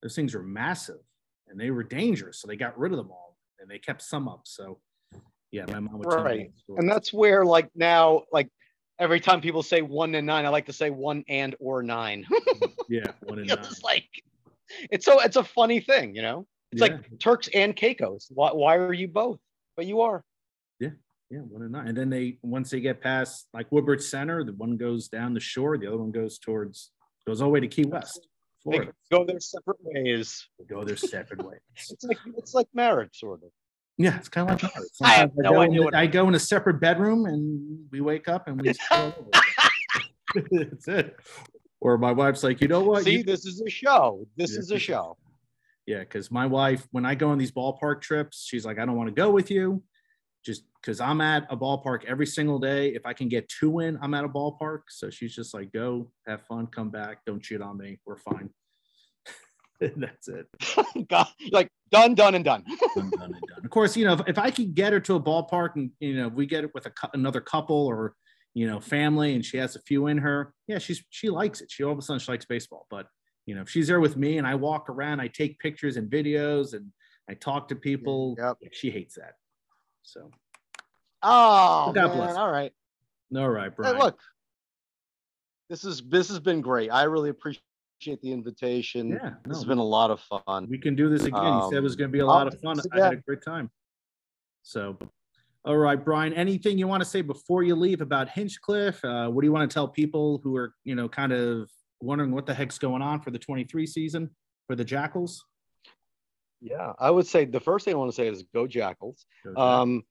Those 0.06 0.14
things 0.14 0.34
were 0.36 0.42
massive 0.44 1.00
and 1.48 1.58
they 1.58 1.72
were 1.72 1.82
dangerous. 1.82 2.38
So 2.38 2.46
they 2.46 2.54
got 2.54 2.78
rid 2.78 2.92
of 2.92 2.96
them 2.96 3.10
all 3.10 3.36
and 3.58 3.68
they 3.68 3.80
kept 3.80 4.02
some 4.02 4.28
up. 4.28 4.42
So 4.44 4.78
yeah, 5.50 5.64
my 5.66 5.80
mom 5.80 5.98
would 5.98 6.06
right. 6.06 6.52
And 6.76 6.88
that's 6.88 7.12
where 7.12 7.44
like 7.44 7.68
now, 7.74 8.22
like 8.30 8.48
every 9.00 9.18
time 9.18 9.40
people 9.40 9.64
say 9.64 9.82
one 9.82 10.14
and 10.14 10.24
nine, 10.24 10.46
I 10.46 10.50
like 10.50 10.66
to 10.66 10.72
say 10.72 10.90
one 10.90 11.24
and 11.28 11.56
or 11.58 11.82
nine. 11.82 12.24
yeah, 12.88 13.02
one 13.24 13.40
and 13.40 13.48
nine. 13.48 13.58
It's 13.58 13.82
like 13.82 14.06
it's 14.92 15.04
so 15.04 15.18
it's 15.20 15.34
a 15.34 15.42
funny 15.42 15.80
thing, 15.80 16.14
you 16.14 16.22
know. 16.22 16.46
It's 16.70 16.80
yeah. 16.80 16.98
like 16.98 17.18
Turks 17.18 17.48
and 17.52 17.74
Caicos. 17.74 18.28
Why, 18.30 18.52
why 18.52 18.76
are 18.76 18.92
you 18.92 19.08
both? 19.08 19.40
But 19.76 19.86
you 19.86 20.02
are. 20.02 20.22
Yeah, 20.78 20.90
yeah, 21.30 21.40
one 21.40 21.62
and 21.62 21.72
nine. 21.72 21.88
And 21.88 21.98
then 21.98 22.10
they 22.10 22.38
once 22.42 22.70
they 22.70 22.78
get 22.78 23.00
past 23.00 23.48
like 23.52 23.72
Woodbridge 23.72 24.02
Center, 24.02 24.44
the 24.44 24.52
one 24.52 24.76
goes 24.76 25.08
down 25.08 25.34
the 25.34 25.40
shore, 25.40 25.76
the 25.78 25.88
other 25.88 25.98
one 25.98 26.12
goes 26.12 26.38
towards 26.38 26.92
goes 27.26 27.42
all 27.42 27.48
the 27.48 27.54
way 27.54 27.58
to 27.58 27.66
Key 27.66 27.86
West. 27.86 28.28
Florida. 28.66 28.92
They 29.10 29.16
go 29.16 29.24
their 29.24 29.40
separate 29.40 29.78
ways. 29.80 30.48
They 30.58 30.64
go 30.64 30.84
their 30.84 30.96
separate 30.96 31.44
ways. 31.44 31.60
it's 31.90 32.04
like 32.04 32.18
it's 32.36 32.54
like 32.54 32.68
marriage, 32.74 33.18
sort 33.20 33.42
of. 33.42 33.50
Yeah, 33.98 34.16
it's 34.18 34.28
kind 34.28 34.50
of 34.50 34.62
like 34.62 34.74
marriage. 34.74 34.90
I 35.02 35.10
have 35.10 35.30
no 35.36 35.60
I 35.60 35.64
idea. 35.64 35.86
In, 35.86 35.94
I 35.94 36.06
go 36.06 36.28
in 36.28 36.34
a 36.34 36.38
separate 36.38 36.80
bedroom 36.80 37.26
and 37.26 37.86
we 37.90 38.00
wake 38.00 38.28
up 38.28 38.48
and 38.48 38.60
we. 38.60 38.72
That's 40.50 40.88
it. 40.88 41.16
Or 41.80 41.96
my 41.98 42.12
wife's 42.12 42.42
like, 42.42 42.60
you 42.60 42.68
know 42.68 42.82
what? 42.82 43.04
See, 43.04 43.18
you, 43.18 43.22
this 43.22 43.46
is 43.46 43.62
a 43.66 43.70
show. 43.70 44.26
This 44.36 44.52
yeah, 44.52 44.58
is 44.58 44.70
a 44.70 44.78
show. 44.78 45.16
Yeah, 45.86 46.00
because 46.00 46.30
my 46.30 46.46
wife, 46.46 46.86
when 46.90 47.06
I 47.06 47.14
go 47.14 47.28
on 47.28 47.38
these 47.38 47.52
ballpark 47.52 48.00
trips, 48.00 48.44
she's 48.44 48.66
like, 48.66 48.78
I 48.78 48.84
don't 48.84 48.96
want 48.96 49.08
to 49.08 49.14
go 49.14 49.30
with 49.30 49.50
you, 49.50 49.82
just 50.46 50.62
because 50.80 51.00
I'm 51.00 51.20
at 51.20 51.46
a 51.50 51.56
ballpark 51.56 52.04
every 52.04 52.26
single 52.26 52.60
day. 52.60 52.94
If 52.94 53.04
I 53.04 53.12
can 53.12 53.28
get 53.28 53.48
two 53.48 53.80
in, 53.80 53.98
I'm 54.00 54.14
at 54.14 54.24
a 54.24 54.28
ballpark. 54.28 54.82
So 54.88 55.10
she's 55.10 55.34
just 55.34 55.52
like, 55.52 55.72
go, 55.72 56.12
have 56.26 56.46
fun, 56.46 56.68
come 56.68 56.88
back, 56.88 57.18
don't 57.26 57.42
cheat 57.42 57.60
on 57.60 57.76
me, 57.76 57.98
we're 58.06 58.16
fine. 58.16 58.50
That's 59.80 60.28
it. 60.28 60.46
God, 61.08 61.26
like 61.50 61.68
done, 61.90 62.14
done, 62.14 62.36
and 62.36 62.44
done. 62.44 62.64
done, 62.94 63.10
done, 63.10 63.34
and 63.34 63.42
done. 63.48 63.64
Of 63.64 63.70
course, 63.70 63.96
you 63.96 64.06
know, 64.06 64.14
if, 64.14 64.20
if 64.28 64.38
I 64.38 64.52
could 64.52 64.74
get 64.74 64.92
her 64.92 65.00
to 65.00 65.16
a 65.16 65.20
ballpark 65.20 65.70
and 65.74 65.90
you 65.98 66.16
know, 66.16 66.28
we 66.28 66.46
get 66.46 66.62
it 66.64 66.70
with 66.72 66.86
a 66.86 66.92
another 67.12 67.40
couple 67.40 67.86
or 67.86 68.14
you 68.54 68.66
know, 68.66 68.80
family, 68.80 69.34
and 69.34 69.44
she 69.44 69.58
has 69.58 69.76
a 69.76 69.80
few 69.80 70.06
in 70.06 70.16
her, 70.16 70.54
yeah, 70.66 70.78
she's 70.78 71.04
she 71.10 71.28
likes 71.28 71.60
it. 71.60 71.70
She 71.70 71.84
all 71.84 71.92
of 71.92 71.98
a 71.98 72.02
sudden 72.02 72.20
she 72.20 72.32
likes 72.32 72.46
baseball, 72.46 72.86
but 72.88 73.06
you 73.44 73.54
know, 73.54 73.60
if 73.60 73.68
she's 73.68 73.86
there 73.86 74.00
with 74.00 74.16
me 74.16 74.38
and 74.38 74.46
I 74.46 74.54
walk 74.54 74.88
around, 74.88 75.20
I 75.20 75.28
take 75.28 75.58
pictures 75.58 75.98
and 75.98 76.10
videos 76.10 76.72
and 76.72 76.90
I 77.28 77.34
talk 77.34 77.68
to 77.68 77.76
people. 77.76 78.34
Yep. 78.38 78.56
She 78.72 78.90
hates 78.90 79.16
that. 79.16 79.34
So. 80.06 80.30
Oh, 81.22 81.92
God 81.92 82.08
man. 82.08 82.16
bless. 82.16 82.36
All 82.36 82.50
right. 82.50 82.72
All 83.36 83.50
right, 83.50 83.74
Brian. 83.74 83.96
Hey, 83.96 84.02
look, 84.02 84.20
this 85.68 85.84
is 85.84 86.02
this 86.08 86.28
has 86.28 86.38
been 86.38 86.60
great. 86.60 86.90
I 86.90 87.04
really 87.04 87.30
appreciate 87.30 87.60
the 88.22 88.32
invitation. 88.32 89.08
Yeah, 89.08 89.16
no, 89.16 89.36
this 89.46 89.56
has 89.56 89.64
been 89.64 89.78
a 89.78 89.84
lot 89.84 90.12
of 90.12 90.20
fun. 90.20 90.68
We 90.70 90.78
can 90.78 90.94
do 90.94 91.08
this 91.08 91.24
again. 91.24 91.44
Um, 91.44 91.62
you 91.62 91.68
said 91.70 91.78
it 91.78 91.82
was 91.82 91.94
um, 91.94 91.98
going 91.98 92.10
to 92.10 92.12
be 92.12 92.20
a 92.20 92.26
lot 92.26 92.46
of 92.46 92.58
fun. 92.60 92.80
I 92.92 93.00
had 93.00 93.12
a 93.14 93.16
great 93.16 93.42
time. 93.42 93.68
So, 94.62 94.96
all 95.64 95.76
right, 95.76 96.02
Brian. 96.02 96.32
Anything 96.34 96.78
you 96.78 96.86
want 96.86 97.02
to 97.02 97.08
say 97.08 97.20
before 97.20 97.64
you 97.64 97.74
leave 97.74 98.00
about 98.00 98.28
Hinchliffe? 98.28 99.02
Uh, 99.02 99.28
what 99.28 99.42
do 99.42 99.46
you 99.46 99.52
want 99.52 99.68
to 99.68 99.74
tell 99.74 99.88
people 99.88 100.40
who 100.44 100.56
are, 100.56 100.72
you 100.84 100.94
know, 100.94 101.08
kind 101.08 101.32
of 101.32 101.68
wondering 102.00 102.30
what 102.30 102.46
the 102.46 102.54
heck's 102.54 102.78
going 102.78 103.02
on 103.02 103.20
for 103.20 103.32
the 103.32 103.38
23 103.38 103.86
season 103.88 104.30
for 104.68 104.76
the 104.76 104.84
Jackals? 104.84 105.44
Yeah, 106.60 106.92
I 106.98 107.10
would 107.10 107.26
say 107.26 107.44
the 107.44 107.60
first 107.60 107.84
thing 107.84 107.94
I 107.94 107.98
want 107.98 108.10
to 108.10 108.16
say 108.16 108.28
is 108.28 108.42
go 108.54 108.66
Jackals. 108.66 109.26
Go 109.44 109.50
Jackals. 109.50 109.82
Um, 109.82 110.04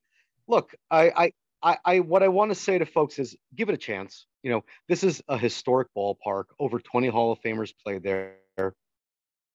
look, 0.48 0.76
I, 0.92 1.10
I, 1.10 1.32
I, 1.64 1.78
I, 1.86 2.00
what 2.02 2.24
I 2.24 2.28
want 2.28 2.52
to 2.52 2.56
say 2.56 2.78
to 2.78 2.86
folks 2.86 3.18
is 3.20 3.36
give 3.56 3.70
it 3.70 3.76
a 3.76 3.78
chance. 3.78 4.28
You 4.44 4.52
know, 4.52 4.64
this 4.88 5.04
is 5.04 5.22
a 5.28 5.38
historic 5.38 5.88
ballpark. 5.98 6.46
Over 6.60 6.80
20 6.80 7.08
Hall 7.08 7.32
of 7.32 7.40
Famers 7.42 7.74
played 7.84 8.04
there. 8.04 8.36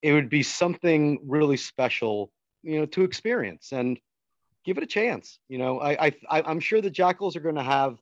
It 0.03 0.13
would 0.13 0.29
be 0.29 0.43
something 0.43 1.21
really 1.27 1.57
special, 1.57 2.33
you 2.63 2.81
know, 2.81 2.87
to 2.87 3.05
experience 3.05 3.73
and 3.73 3.99
give 4.65 4.79
it 4.79 4.83
a 4.83 4.87
chance. 4.87 5.39
You 5.49 5.59
know, 5.59 5.81
I, 5.81 6.13
I, 6.29 6.43
I'm 6.43 6.61
sure 6.61 6.81
the 6.81 6.91
Jackals 6.91 7.37
are 7.37 7.41
going 7.41 7.55
to 7.55 7.63
have 7.63 7.99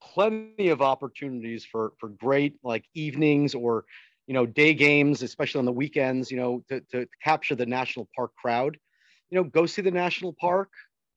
plenty 0.00 0.68
of 0.68 0.80
opportunities 0.80 1.64
for 1.64 1.92
for 1.98 2.08
great 2.08 2.56
like 2.62 2.84
evenings 2.94 3.54
or 3.54 3.84
you 4.30 4.34
know 4.34 4.46
day 4.46 4.72
games 4.74 5.22
especially 5.22 5.58
on 5.58 5.64
the 5.64 5.72
weekends 5.72 6.30
you 6.30 6.36
know 6.36 6.62
to, 6.68 6.80
to 6.92 7.04
capture 7.20 7.56
the 7.56 7.66
national 7.66 8.08
park 8.14 8.30
crowd. 8.40 8.78
You 9.28 9.38
know 9.38 9.42
go 9.42 9.66
see 9.66 9.82
the 9.82 9.90
national 9.90 10.36
park 10.40 10.68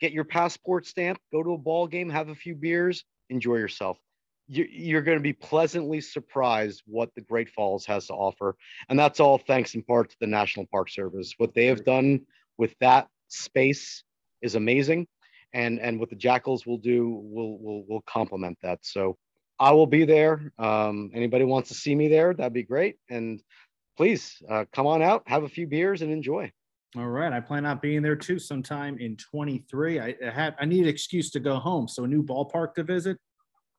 get 0.01 0.11
your 0.11 0.23
passport 0.23 0.87
stamp 0.87 1.19
go 1.31 1.43
to 1.43 1.53
a 1.53 1.57
ball 1.59 1.85
game 1.85 2.09
have 2.09 2.29
a 2.29 2.35
few 2.35 2.55
beers 2.55 3.05
enjoy 3.29 3.57
yourself. 3.57 3.99
You're 4.47 5.03
going 5.03 5.19
to 5.19 5.23
be 5.23 5.33
pleasantly 5.33 6.01
surprised 6.01 6.81
what 6.87 7.13
the 7.13 7.21
great 7.21 7.49
falls 7.49 7.85
has 7.85 8.07
to 8.07 8.13
offer. 8.13 8.55
And 8.89 8.97
that's 8.97 9.19
all 9.19 9.37
thanks 9.37 9.75
in 9.75 9.83
part 9.83 10.09
to 10.09 10.15
the 10.19 10.27
national 10.27 10.65
park 10.65 10.89
service. 10.89 11.35
What 11.37 11.53
they 11.53 11.67
have 11.67 11.85
done 11.85 12.21
with 12.57 12.75
that 12.79 13.07
space 13.27 14.03
is 14.41 14.55
amazing. 14.55 15.07
And 15.53 15.79
and 15.79 15.99
what 15.99 16.09
the 16.09 16.15
jackals 16.15 16.65
will 16.65 16.79
do 16.79 17.09
will 17.09 17.59
will 17.59 17.85
will 17.85 18.01
complement 18.01 18.57
that. 18.63 18.79
So 18.81 19.17
i 19.63 19.71
will 19.71 19.87
be 19.87 20.03
there. 20.03 20.51
Um, 20.59 21.09
anybody 21.13 21.45
wants 21.45 21.69
to 21.69 21.73
see 21.73 21.95
me 21.95 22.09
there 22.09 22.33
that'd 22.33 22.51
be 22.51 22.63
great. 22.63 22.97
And 23.09 23.41
please 23.95 24.41
uh, 24.49 24.65
come 24.73 24.87
on 24.87 25.01
out 25.01 25.23
have 25.25 25.43
a 25.43 25.49
few 25.49 25.67
beers 25.67 26.01
and 26.01 26.11
enjoy. 26.11 26.51
All 26.95 27.07
right 27.07 27.33
i 27.33 27.39
plan 27.39 27.65
on 27.65 27.79
being 27.79 28.03
there 28.03 28.15
too 28.15 28.37
sometime 28.37 28.99
in 28.99 29.17
23 29.17 29.99
i, 29.99 30.15
I 30.23 30.29
have 30.29 30.53
i 30.59 30.65
need 30.65 30.83
an 30.83 30.89
excuse 30.89 31.31
to 31.31 31.39
go 31.39 31.55
home 31.55 31.87
so 31.87 32.03
a 32.03 32.07
new 32.07 32.21
ballpark 32.21 32.75
to 32.75 32.83
visit? 32.83 33.17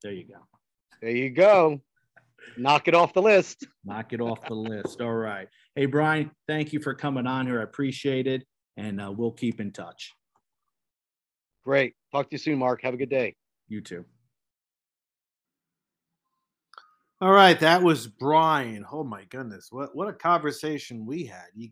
There 0.03 0.13
you 0.13 0.27
go. 0.27 0.41
There 1.01 1.11
you 1.11 1.31
go. 1.31 1.81
Knock 2.57 2.89
it 2.89 2.95
off 2.95 3.15
the 3.15 3.23
list. 3.23 3.67
Knock 3.85 4.13
it 4.13 4.21
off 4.21 4.45
the 4.47 4.55
list. 4.55 5.01
All 5.01 5.15
right. 5.15 5.49
Hey 5.77 5.87
brian 5.87 6.31
thank 6.49 6.73
you 6.73 6.81
for 6.81 6.95
coming 6.95 7.27
on 7.27 7.47
here. 7.47 7.61
I 7.61 7.65
appreciate 7.65 8.27
it 8.27 8.43
and 8.77 9.01
uh, 9.01 9.13
we'll 9.13 9.33
keep 9.33 9.61
in 9.61 9.71
touch. 9.71 10.13
Great. 11.63 11.95
Talk 12.11 12.31
to 12.31 12.35
you 12.35 12.39
soon, 12.39 12.59
Marc. 12.59 12.83
Have 12.83 12.95
a 12.95 12.97
good 12.97 13.11
day. 13.11 13.37
You 13.69 13.81
too. 13.81 14.05
All 17.25 17.33
right, 17.33 17.59
that 17.61 17.83
was 17.83 18.07
Brian. 18.07 18.85
Oh 18.93 19.03
my 19.03 19.25
goodness, 19.31 19.69
what 19.73 19.97
what 19.97 20.09
a 20.09 20.13
conversation 20.13 21.07
we 21.07 21.25
had. 21.25 21.47
You 21.55 21.71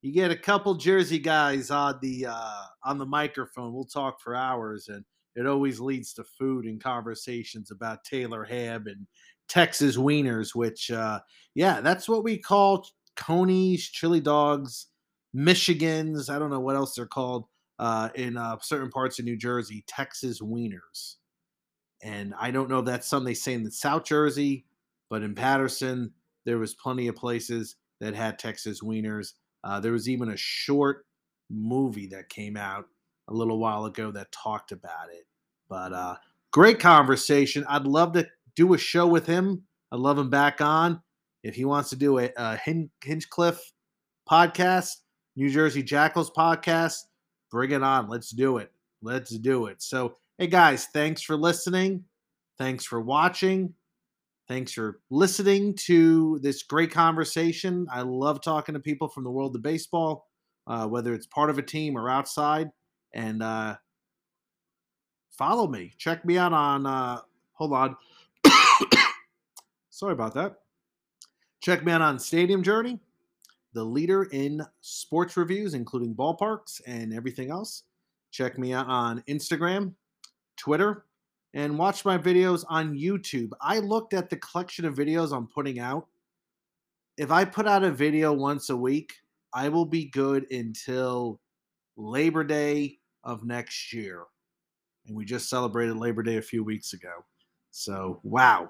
you 0.00 0.14
get 0.14 0.30
a 0.30 0.36
couple 0.36 0.76
Jersey 0.76 1.18
guys 1.18 1.70
on 1.70 1.98
the 2.00 2.24
uh, 2.30 2.62
on 2.84 2.96
the 2.96 3.04
microphone. 3.04 3.74
We'll 3.74 3.84
talk 3.84 4.18
for 4.18 4.34
hours, 4.34 4.88
and 4.88 5.04
it 5.36 5.46
always 5.46 5.78
leads 5.78 6.14
to 6.14 6.24
food 6.24 6.64
and 6.64 6.82
conversations 6.82 7.70
about 7.70 8.04
Taylor 8.04 8.44
Ham 8.44 8.86
and 8.86 9.06
Texas 9.46 9.98
wieners. 9.98 10.54
Which, 10.54 10.90
uh, 10.90 11.20
yeah, 11.54 11.82
that's 11.82 12.08
what 12.08 12.24
we 12.24 12.38
call 12.38 12.88
conies, 13.14 13.86
chili 13.86 14.20
dogs, 14.20 14.86
Michigans. 15.36 16.30
I 16.30 16.38
don't 16.38 16.48
know 16.48 16.60
what 16.60 16.76
else 16.76 16.94
they're 16.94 17.04
called 17.04 17.44
uh, 17.78 18.08
in 18.14 18.38
uh, 18.38 18.56
certain 18.62 18.88
parts 18.88 19.18
of 19.18 19.26
New 19.26 19.36
Jersey, 19.36 19.84
Texas 19.86 20.40
wieners. 20.40 21.16
And 22.02 22.32
I 22.40 22.50
don't 22.50 22.70
know 22.70 22.78
if 22.78 22.86
that's 22.86 23.06
something 23.06 23.26
they 23.26 23.34
say 23.34 23.52
in 23.52 23.64
the 23.64 23.70
South 23.70 24.04
Jersey, 24.04 24.64
but 25.14 25.22
in 25.22 25.32
Paterson, 25.32 26.10
there 26.44 26.58
was 26.58 26.74
plenty 26.74 27.06
of 27.06 27.14
places 27.14 27.76
that 28.00 28.16
had 28.16 28.36
Texas 28.36 28.80
wieners. 28.80 29.34
Uh, 29.62 29.78
there 29.78 29.92
was 29.92 30.08
even 30.08 30.30
a 30.30 30.36
short 30.36 31.06
movie 31.48 32.08
that 32.08 32.28
came 32.28 32.56
out 32.56 32.86
a 33.28 33.32
little 33.32 33.60
while 33.60 33.84
ago 33.84 34.10
that 34.10 34.32
talked 34.32 34.72
about 34.72 35.10
it. 35.12 35.24
But 35.68 35.92
uh, 35.92 36.16
great 36.50 36.80
conversation. 36.80 37.64
I'd 37.68 37.86
love 37.86 38.12
to 38.14 38.26
do 38.56 38.74
a 38.74 38.78
show 38.78 39.06
with 39.06 39.24
him. 39.24 39.62
I'd 39.92 40.00
love 40.00 40.18
him 40.18 40.30
back 40.30 40.60
on. 40.60 41.00
If 41.44 41.54
he 41.54 41.64
wants 41.64 41.90
to 41.90 41.96
do 41.96 42.18
a, 42.18 42.32
a 42.36 42.58
Hinchliffe 43.06 43.60
podcast, 44.28 44.96
New 45.36 45.48
Jersey 45.48 45.84
Jackals 45.84 46.32
podcast. 46.32 47.02
Bring 47.52 47.70
it 47.70 47.84
on. 47.84 48.08
Let's 48.08 48.30
do 48.30 48.56
it. 48.56 48.72
Let's 49.00 49.30
do 49.38 49.66
it. 49.66 49.80
So, 49.80 50.16
hey 50.38 50.48
guys, 50.48 50.86
thanks 50.86 51.22
for 51.22 51.36
listening. 51.36 52.02
Thanks 52.58 52.84
for 52.84 53.00
watching. 53.00 53.74
Thanks 54.46 54.72
for 54.72 55.00
listening 55.08 55.74
to 55.86 56.38
this 56.40 56.62
great 56.62 56.90
conversation. 56.90 57.86
I 57.90 58.02
love 58.02 58.42
talking 58.42 58.74
to 58.74 58.80
people 58.80 59.08
from 59.08 59.24
the 59.24 59.30
world 59.30 59.56
of 59.56 59.62
baseball, 59.62 60.28
uh, 60.66 60.86
whether 60.86 61.14
it's 61.14 61.26
part 61.26 61.48
of 61.48 61.56
a 61.56 61.62
team 61.62 61.96
or 61.96 62.10
outside. 62.10 62.70
And 63.14 63.42
uh, 63.42 63.76
follow 65.30 65.66
me. 65.66 65.94
Check 65.96 66.26
me 66.26 66.36
out 66.36 66.52
on, 66.52 66.84
uh, 66.84 67.20
hold 67.54 67.72
on. 67.72 67.96
Sorry 69.90 70.12
about 70.12 70.34
that. 70.34 70.56
Check 71.62 71.82
me 71.82 71.92
out 71.92 72.02
on 72.02 72.18
Stadium 72.18 72.62
Journey, 72.62 73.00
the 73.72 73.82
leader 73.84 74.24
in 74.24 74.60
sports 74.82 75.38
reviews, 75.38 75.72
including 75.72 76.14
ballparks 76.14 76.82
and 76.86 77.14
everything 77.14 77.50
else. 77.50 77.84
Check 78.30 78.58
me 78.58 78.74
out 78.74 78.88
on 78.88 79.22
Instagram, 79.26 79.94
Twitter, 80.58 81.06
and 81.54 81.78
watch 81.78 82.04
my 82.04 82.18
videos 82.18 82.64
on 82.68 82.98
YouTube. 82.98 83.52
I 83.60 83.78
looked 83.78 84.12
at 84.12 84.28
the 84.28 84.36
collection 84.36 84.84
of 84.84 84.96
videos 84.96 85.34
I'm 85.34 85.46
putting 85.46 85.78
out. 85.78 86.08
If 87.16 87.30
I 87.30 87.44
put 87.44 87.68
out 87.68 87.84
a 87.84 87.92
video 87.92 88.32
once 88.32 88.70
a 88.70 88.76
week, 88.76 89.14
I 89.54 89.68
will 89.68 89.86
be 89.86 90.06
good 90.06 90.50
until 90.50 91.40
Labor 91.96 92.42
Day 92.42 92.98
of 93.22 93.44
next 93.44 93.92
year. 93.92 94.24
And 95.06 95.16
we 95.16 95.24
just 95.24 95.48
celebrated 95.48 95.96
Labor 95.96 96.24
Day 96.24 96.38
a 96.38 96.42
few 96.42 96.64
weeks 96.64 96.92
ago. 96.92 97.24
So, 97.70 98.20
wow. 98.24 98.68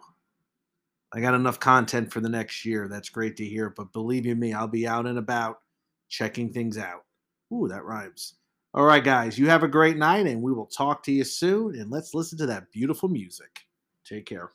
I 1.15 1.21
got 1.21 1.35
enough 1.35 1.61
content 1.61 2.13
for 2.13 2.21
the 2.21 2.29
next 2.29 2.65
year. 2.67 2.87
That's 2.89 3.09
great 3.09 3.37
to 3.39 3.45
hear. 3.45 3.71
But 3.71 3.93
believe 3.93 4.27
you 4.27 4.35
me, 4.35 4.53
I'll 4.53 4.69
be 4.69 4.87
out 4.87 5.07
and 5.07 5.17
about 5.17 5.61
checking 6.09 6.53
things 6.53 6.77
out. 6.77 7.05
Ooh, 7.53 7.69
that 7.69 7.85
rhymes. 7.85 8.35
All 8.75 8.85
right, 8.85 9.05
guys, 9.05 9.39
you 9.39 9.49
have 9.49 9.63
a 9.63 9.69
great 9.69 9.97
night, 9.97 10.27
and 10.27 10.43
we 10.43 10.53
will 10.53 10.67
talk 10.67 11.05
to 11.05 11.13
you 11.13 11.23
soon. 11.23 11.79
And 11.79 11.93
let's 11.93 12.13
listen 12.13 12.37
to 12.39 12.47
that 12.47 12.73
beautiful 12.73 13.09
music. 13.09 13.61
Take 14.05 14.27
care. 14.27 14.51